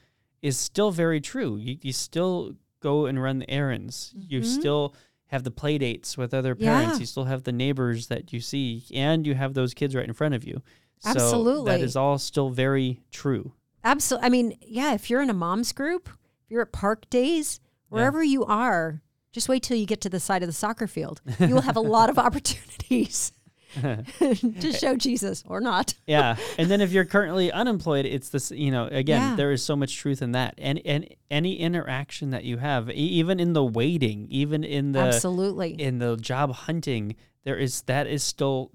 is 0.42 0.58
still 0.58 0.90
very 0.90 1.20
true. 1.20 1.56
You 1.56 1.76
you 1.82 1.92
still 1.92 2.56
go 2.80 3.06
and 3.06 3.22
run 3.22 3.38
the 3.40 3.50
errands. 3.50 4.14
You 4.16 4.40
Mhm. 4.40 4.44
still 4.44 4.94
have 5.28 5.44
the 5.44 5.50
play 5.50 5.78
dates 5.78 6.16
with 6.16 6.34
other 6.34 6.54
parents. 6.54 6.94
Yeah. 6.94 7.00
You 7.00 7.06
still 7.06 7.24
have 7.24 7.44
the 7.44 7.52
neighbors 7.52 8.08
that 8.08 8.32
you 8.32 8.40
see, 8.40 8.84
and 8.94 9.26
you 9.26 9.34
have 9.34 9.54
those 9.54 9.74
kids 9.74 9.94
right 9.94 10.06
in 10.06 10.12
front 10.12 10.34
of 10.34 10.44
you. 10.44 10.62
So 11.00 11.08
that 11.08 11.16
Absolutely. 11.16 11.80
is 11.82 11.96
all 11.96 12.18
still 12.18 12.50
very 12.50 13.00
true. 13.10 13.52
Absolutely. 13.82 14.26
I 14.26 14.30
mean, 14.30 14.58
yeah, 14.62 14.94
if 14.94 15.10
you're 15.10 15.22
in 15.22 15.30
a 15.30 15.34
mom's 15.34 15.72
group, 15.72 16.08
if 16.08 16.50
you're 16.50 16.62
at 16.62 16.72
park 16.72 17.08
days, 17.10 17.60
wherever 17.88 18.22
you 18.22 18.44
are, 18.44 19.02
just 19.32 19.48
wait 19.48 19.62
till 19.62 19.76
you 19.76 19.86
get 19.86 20.00
to 20.02 20.08
the 20.08 20.20
side 20.20 20.42
of 20.42 20.46
the 20.46 20.52
soccer 20.52 20.86
field. 20.86 21.20
You 21.38 21.54
will 21.54 21.62
have 21.62 21.76
a 21.76 21.80
lot 21.80 22.08
of 22.08 22.18
opportunities 22.26 23.32
to 24.60 24.72
show 24.72 24.96
Jesus 24.96 25.42
or 25.46 25.60
not. 25.60 25.94
yeah 26.06 26.36
and 26.58 26.70
then 26.70 26.80
if 26.80 26.92
you're 26.92 27.04
currently 27.04 27.50
unemployed 27.52 28.04
it's 28.06 28.28
this 28.30 28.50
you 28.50 28.70
know 28.70 28.86
again 28.86 29.30
Yeah. 29.30 29.36
there 29.36 29.52
is 29.52 29.62
so 29.62 29.74
much 29.76 29.96
truth 29.96 30.22
in 30.22 30.32
that 30.32 30.54
and 30.58 30.80
and 30.84 31.08
any 31.30 31.56
interaction 31.58 32.30
that 32.30 32.44
you 32.44 32.58
have 32.58 32.88
e- 32.90 32.94
even 32.94 33.40
in 33.40 33.52
the 33.52 33.64
waiting 33.64 34.26
even 34.30 34.64
in 34.64 34.92
the 34.92 35.00
Absolutely. 35.00 35.70
in 35.80 35.98
the 35.98 36.16
job 36.16 36.52
hunting 36.52 37.16
there 37.44 37.56
is 37.56 37.82
that 37.82 38.06
is 38.06 38.22
still 38.22 38.70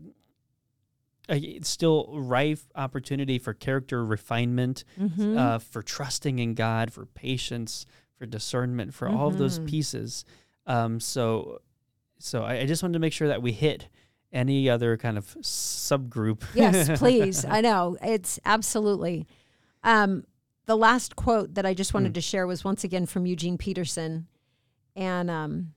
it's 1.28 1.70
still 1.70 2.10
rife 2.20 2.68
opportunity 2.76 3.38
for 3.38 3.54
character 3.54 4.04
refinement 4.04 4.84
Mhm. 5.00 5.38
uh, 5.38 5.60
for 5.60 5.82
trusting 5.84 6.40
in 6.40 6.56
god 6.56 6.92
for 6.92 7.06
patience 7.06 7.86
for 8.18 8.26
discernment 8.26 8.94
for 8.94 9.08
all 9.08 9.28
of 9.28 9.38
those 9.38 9.60
Mhm. 9.60 9.68
pieces 9.68 10.26
um, 10.66 11.00
so 11.00 11.62
so 12.20 12.44
I, 12.44 12.60
I 12.62 12.66
just 12.66 12.84
wanted 12.84 12.94
to 12.94 13.00
make 13.00 13.14
sure 13.14 13.28
that 13.30 13.42
we 13.42 13.52
hit 13.54 13.88
any 14.32 14.70
other 14.70 14.96
kind 14.98 15.18
of 15.18 15.26
subgroup 15.42 16.44
yes, 16.54 17.00
please. 17.00 17.46
I 17.46 17.62
know. 17.62 17.98
It's 18.04 18.40
absolutely. 18.46 19.28
Um, 19.84 20.26
the 20.66 20.78
last 20.78 21.16
quote 21.16 21.56
that 21.56 21.66
I 21.66 21.74
just 21.74 21.94
wanted 21.94 22.12
Mm. 22.12 22.16
to 22.16 22.22
share 22.22 22.46
was 22.46 22.64
once 22.64 22.84
again 22.84 23.06
from 23.08 23.26
Eugene 23.26 23.58
Peterson. 23.58 24.28
And 24.96 25.32
um, 25.32 25.74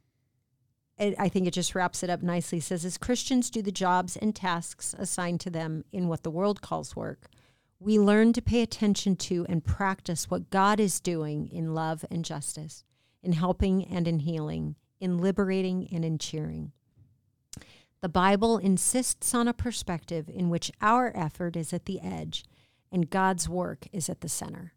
it, 0.98 1.14
I 1.18 1.28
think 1.30 1.46
it 1.46 1.54
just 1.54 1.74
wraps 1.74 2.02
it 2.02 2.10
up 2.10 2.22
nicely. 2.22 2.58
It 2.58 2.64
says, 2.64 2.84
As 2.84 2.98
Christians 2.98 3.48
do 3.48 3.62
the 3.62 3.72
jobs 3.72 4.16
and 4.16 4.34
tasks 4.36 4.94
assigned 4.98 5.40
to 5.40 5.50
them 5.50 5.84
in 5.92 6.08
what 6.08 6.22
the 6.22 6.30
world 6.30 6.60
calls 6.60 6.94
work, 6.94 7.28
we 7.80 7.98
learn 7.98 8.32
to 8.34 8.42
pay 8.42 8.60
attention 8.62 9.16
to 9.16 9.46
and 9.48 9.64
practice 9.64 10.30
what 10.30 10.50
God 10.50 10.78
is 10.78 11.00
doing 11.00 11.48
in 11.50 11.74
love 11.74 12.04
and 12.10 12.24
justice, 12.24 12.84
in 13.22 13.32
helping 13.32 13.84
and 13.86 14.06
in 14.06 14.20
healing, 14.20 14.76
in 15.00 15.18
liberating 15.18 15.88
and 15.90 16.04
in 16.04 16.18
cheering. 16.18 16.72
The 18.02 18.08
Bible 18.08 18.58
insists 18.58 19.32
on 19.32 19.46
a 19.46 19.54
perspective 19.54 20.28
in 20.28 20.50
which 20.50 20.72
our 20.80 21.16
effort 21.16 21.56
is 21.56 21.72
at 21.72 21.86
the 21.86 22.00
edge 22.00 22.44
and 22.90 23.08
God's 23.08 23.48
work 23.48 23.86
is 23.92 24.08
at 24.08 24.20
the 24.20 24.28
center. 24.28 24.74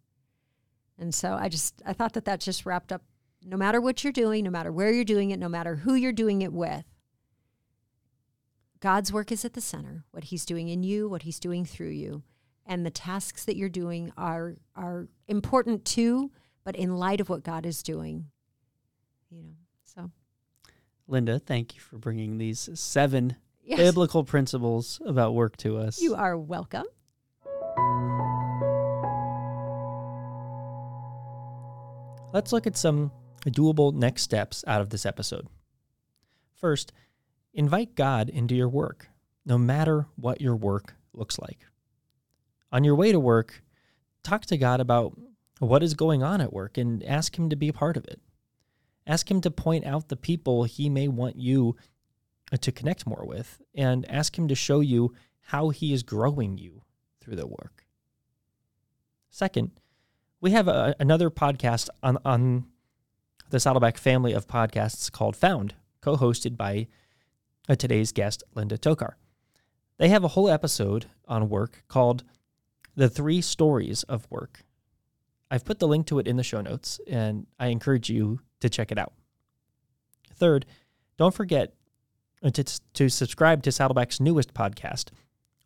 And 0.97 1.13
so 1.13 1.33
I 1.33 1.49
just 1.49 1.81
I 1.85 1.91
thought 1.93 2.13
that 2.13 2.25
that 2.25 2.39
just 2.39 2.65
wrapped 2.65 2.91
up 2.91 3.01
no 3.43 3.57
matter 3.57 3.81
what 3.81 4.03
you're 4.03 4.13
doing, 4.13 4.43
no 4.43 4.51
matter 4.51 4.71
where 4.71 4.91
you're 4.91 5.03
doing 5.03 5.31
it, 5.31 5.39
no 5.39 5.49
matter 5.49 5.77
who 5.77 5.95
you're 5.95 6.13
doing 6.13 6.43
it 6.43 6.53
with. 6.53 6.85
God's 8.79 9.11
work 9.11 9.31
is 9.31 9.43
at 9.43 9.53
the 9.53 9.61
center. 9.61 10.05
What 10.11 10.25
he's 10.25 10.45
doing 10.45 10.69
in 10.69 10.83
you, 10.83 11.09
what 11.09 11.23
he's 11.23 11.39
doing 11.39 11.65
through 11.65 11.89
you, 11.89 12.23
and 12.65 12.85
the 12.85 12.91
tasks 12.91 13.43
that 13.45 13.57
you're 13.57 13.69
doing 13.69 14.11
are 14.15 14.57
are 14.75 15.07
important 15.27 15.83
too, 15.83 16.31
but 16.63 16.75
in 16.75 16.95
light 16.95 17.19
of 17.19 17.29
what 17.29 17.43
God 17.43 17.65
is 17.65 17.81
doing. 17.81 18.27
You 19.31 19.41
know. 19.41 19.64
Linda, 21.07 21.37
thank 21.37 21.75
you 21.75 21.81
for 21.81 21.99
bringing 21.99 22.39
these 22.39 22.67
seven 22.73 23.35
yes. 23.63 23.77
biblical 23.77 24.23
principles 24.23 24.99
about 25.05 25.35
work 25.35 25.55
to 25.57 25.77
us. 25.77 26.01
You 26.01 26.15
are 26.15 26.35
welcome. 26.35 26.85
Let's 32.33 32.51
look 32.51 32.65
at 32.65 32.75
some 32.75 33.11
doable 33.45 33.93
next 33.93 34.23
steps 34.23 34.63
out 34.65 34.81
of 34.81 34.89
this 34.89 35.05
episode. 35.05 35.47
First, 36.55 36.91
invite 37.53 37.93
God 37.93 38.27
into 38.27 38.55
your 38.55 38.67
work, 38.67 39.07
no 39.45 39.59
matter 39.59 40.07
what 40.15 40.41
your 40.41 40.55
work 40.55 40.95
looks 41.13 41.37
like. 41.37 41.59
On 42.71 42.83
your 42.83 42.95
way 42.95 43.11
to 43.11 43.19
work, 43.19 43.63
talk 44.23 44.47
to 44.47 44.57
God 44.57 44.79
about 44.79 45.17
what 45.59 45.83
is 45.83 45.93
going 45.93 46.23
on 46.23 46.41
at 46.41 46.51
work 46.51 46.79
and 46.79 47.03
ask 47.03 47.37
Him 47.37 47.49
to 47.51 47.55
be 47.55 47.69
a 47.69 47.73
part 47.73 47.95
of 47.95 48.05
it. 48.05 48.19
Ask 49.07 49.29
Him 49.29 49.41
to 49.41 49.51
point 49.51 49.85
out 49.85 50.09
the 50.09 50.15
people 50.15 50.63
He 50.63 50.89
may 50.89 51.07
want 51.07 51.37
you 51.37 51.75
uh, 52.51 52.57
to 52.57 52.71
connect 52.71 53.07
more 53.07 53.25
with, 53.25 53.61
and 53.73 54.09
ask 54.09 54.37
Him 54.37 54.47
to 54.47 54.55
show 54.55 54.79
you 54.79 55.13
how 55.41 55.69
He 55.69 55.93
is 55.93 56.03
growing 56.03 56.57
you 56.57 56.83
through 57.21 57.35
the 57.35 57.47
work. 57.47 57.85
Second, 59.29 59.71
we 60.41 60.51
have 60.51 60.67
a, 60.67 60.95
another 60.99 61.29
podcast 61.29 61.89
on, 62.01 62.17
on 62.25 62.65
the 63.49 63.59
Saddleback 63.59 63.97
family 63.97 64.33
of 64.33 64.47
podcasts 64.47 65.11
called 65.11 65.35
Found, 65.35 65.75
co 66.01 66.17
hosted 66.17 66.57
by 66.57 66.87
uh, 67.67 67.75
today's 67.75 68.11
guest, 68.11 68.43
Linda 68.53 68.77
Tokar. 68.77 69.13
They 69.97 70.09
have 70.09 70.23
a 70.23 70.29
whole 70.29 70.49
episode 70.49 71.05
on 71.27 71.49
work 71.49 71.83
called 71.87 72.23
The 72.95 73.09
Three 73.09 73.41
Stories 73.41 74.03
of 74.03 74.27
Work. 74.29 74.64
I've 75.51 75.65
put 75.65 75.79
the 75.79 75.87
link 75.87 76.07
to 76.07 76.19
it 76.19 76.27
in 76.27 76.37
the 76.37 76.43
show 76.43 76.61
notes, 76.61 76.99
and 77.07 77.45
I 77.59 77.67
encourage 77.67 78.09
you 78.09 78.39
to 78.61 78.69
check 78.69 78.91
it 78.91 78.97
out. 78.97 79.13
Third, 80.35 80.65
don't 81.17 81.33
forget 81.33 81.73
to, 82.43 82.63
to 82.93 83.09
subscribe 83.09 83.63
to 83.63 83.71
Saddleback's 83.71 84.19
newest 84.19 84.53
podcast, 84.53 85.09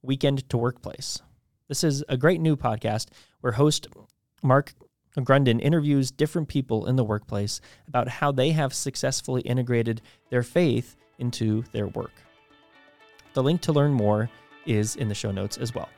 Weekend 0.01 0.47
to 0.49 0.57
Workplace. 0.57 1.21
This 1.67 1.83
is 1.83 2.03
a 2.09 2.17
great 2.17 2.41
new 2.41 2.55
podcast 2.55 3.07
where 3.41 3.53
host 3.53 3.87
Mark 4.43 4.73
Grunden 5.17 5.59
interviews 5.61 6.11
different 6.11 6.47
people 6.47 6.85
in 6.85 6.95
the 6.95 7.03
workplace 7.03 7.61
about 7.87 8.07
how 8.07 8.31
they 8.31 8.51
have 8.51 8.73
successfully 8.73 9.41
integrated 9.41 10.01
their 10.29 10.43
faith 10.43 10.95
into 11.17 11.63
their 11.71 11.87
work. 11.87 12.13
The 13.33 13.43
link 13.43 13.61
to 13.61 13.73
learn 13.73 13.91
more 13.91 14.29
is 14.65 14.95
in 14.95 15.07
the 15.07 15.15
show 15.15 15.31
notes 15.31 15.57
as 15.57 15.73
well. 15.73 15.89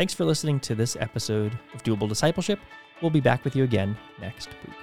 Thanks 0.00 0.14
for 0.14 0.24
listening 0.24 0.60
to 0.60 0.74
this 0.74 0.96
episode 0.98 1.52
of 1.74 1.82
Doable 1.82 2.08
Discipleship. 2.08 2.58
We'll 3.02 3.10
be 3.10 3.20
back 3.20 3.44
with 3.44 3.54
you 3.54 3.64
again 3.64 3.98
next 4.18 4.48
week. 4.48 4.74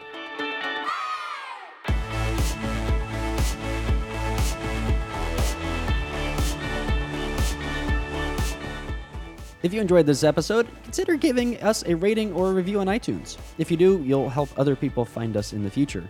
If 9.63 9.73
you 9.73 9.81
enjoyed 9.81 10.05
this 10.05 10.23
episode, 10.23 10.67
consider 10.83 11.15
giving 11.15 11.59
us 11.63 11.83
a 11.87 11.95
rating 11.95 12.31
or 12.33 12.51
a 12.51 12.53
review 12.53 12.79
on 12.79 12.85
iTunes. 12.85 13.39
If 13.57 13.71
you 13.71 13.77
do, 13.77 14.03
you'll 14.05 14.29
help 14.29 14.49
other 14.55 14.75
people 14.75 15.03
find 15.03 15.35
us 15.35 15.51
in 15.51 15.63
the 15.63 15.71
future. 15.71 16.07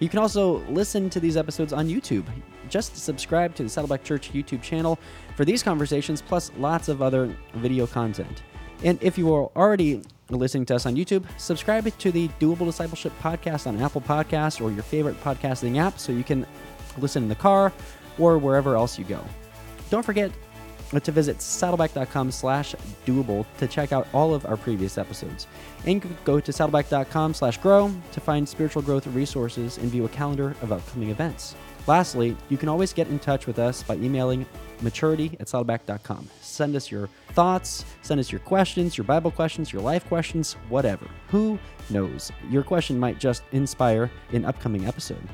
You 0.00 0.08
can 0.08 0.18
also 0.18 0.58
listen 0.68 1.10
to 1.10 1.20
these 1.20 1.36
episodes 1.36 1.72
on 1.72 1.88
YouTube. 1.88 2.24
Just 2.68 2.96
subscribe 2.96 3.54
to 3.56 3.62
the 3.62 3.68
Saddleback 3.68 4.04
Church 4.04 4.32
YouTube 4.32 4.62
channel 4.62 4.98
for 5.36 5.44
these 5.44 5.62
conversations, 5.62 6.22
plus 6.22 6.52
lots 6.58 6.88
of 6.88 7.02
other 7.02 7.34
video 7.54 7.86
content. 7.86 8.42
And 8.84 9.02
if 9.02 9.18
you 9.18 9.34
are 9.34 9.50
already 9.56 10.02
listening 10.30 10.66
to 10.66 10.76
us 10.76 10.86
on 10.86 10.94
YouTube, 10.94 11.24
subscribe 11.36 11.86
to 11.98 12.12
the 12.12 12.28
Doable 12.40 12.66
Discipleship 12.66 13.12
podcast 13.20 13.66
on 13.66 13.80
Apple 13.80 14.00
Podcasts 14.00 14.60
or 14.60 14.70
your 14.70 14.84
favorite 14.84 15.20
podcasting 15.22 15.78
app 15.78 15.98
so 15.98 16.12
you 16.12 16.22
can 16.22 16.46
listen 16.98 17.24
in 17.24 17.28
the 17.28 17.34
car 17.34 17.72
or 18.18 18.38
wherever 18.38 18.76
else 18.76 18.98
you 18.98 19.04
go. 19.04 19.24
Don't 19.90 20.04
forget 20.04 20.30
Uh, 20.92 21.00
to 21.00 21.12
visit 21.12 21.42
saddleback.com 21.42 22.30
slash 22.30 22.74
doable 23.06 23.44
to 23.58 23.66
check 23.66 23.92
out 23.92 24.08
all 24.14 24.34
of 24.34 24.46
our 24.46 24.56
previous 24.56 24.96
episodes. 24.96 25.46
And 25.86 26.02
go 26.24 26.40
to 26.40 26.52
saddleback.com 26.52 27.34
slash 27.34 27.58
grow 27.58 27.92
to 28.12 28.20
find 28.20 28.48
spiritual 28.48 28.82
growth 28.82 29.06
resources 29.08 29.78
and 29.78 29.90
view 29.90 30.04
a 30.04 30.08
calendar 30.08 30.56
of 30.62 30.72
upcoming 30.72 31.10
events. 31.10 31.54
Lastly, 31.86 32.36
you 32.50 32.58
can 32.58 32.68
always 32.68 32.92
get 32.92 33.08
in 33.08 33.18
touch 33.18 33.46
with 33.46 33.58
us 33.58 33.82
by 33.82 33.94
emailing 33.96 34.44
maturity 34.82 35.36
at 35.40 35.46
saddleback.com. 35.48 36.28
Send 36.42 36.76
us 36.76 36.90
your 36.90 37.08
thoughts, 37.30 37.84
send 38.02 38.20
us 38.20 38.30
your 38.30 38.40
questions, 38.40 38.98
your 38.98 39.04
Bible 39.06 39.30
questions, 39.30 39.72
your 39.72 39.80
life 39.80 40.06
questions, 40.06 40.52
whatever. 40.68 41.06
Who 41.28 41.58
knows? 41.88 42.30
Your 42.50 42.62
question 42.62 42.98
might 42.98 43.18
just 43.18 43.42
inspire 43.52 44.10
an 44.32 44.44
upcoming 44.44 44.86
episode. 44.86 45.26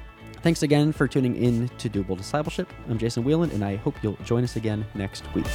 Thanks 0.45 0.63
again 0.63 0.93
for 0.93 1.09
tuning 1.09 1.37
in 1.37 1.71
to 1.79 1.89
Doable 1.89 2.19
Discipleship. 2.19 2.71
I'm 2.91 2.99
Jason 2.99 3.25
Wieland, 3.25 3.53
and 3.55 3.65
I 3.65 3.77
hope 3.77 3.95
you'll 4.03 4.19
join 4.25 4.45
us 4.45 4.57
again 4.57 4.85
next 4.95 5.25
week. 5.35 5.47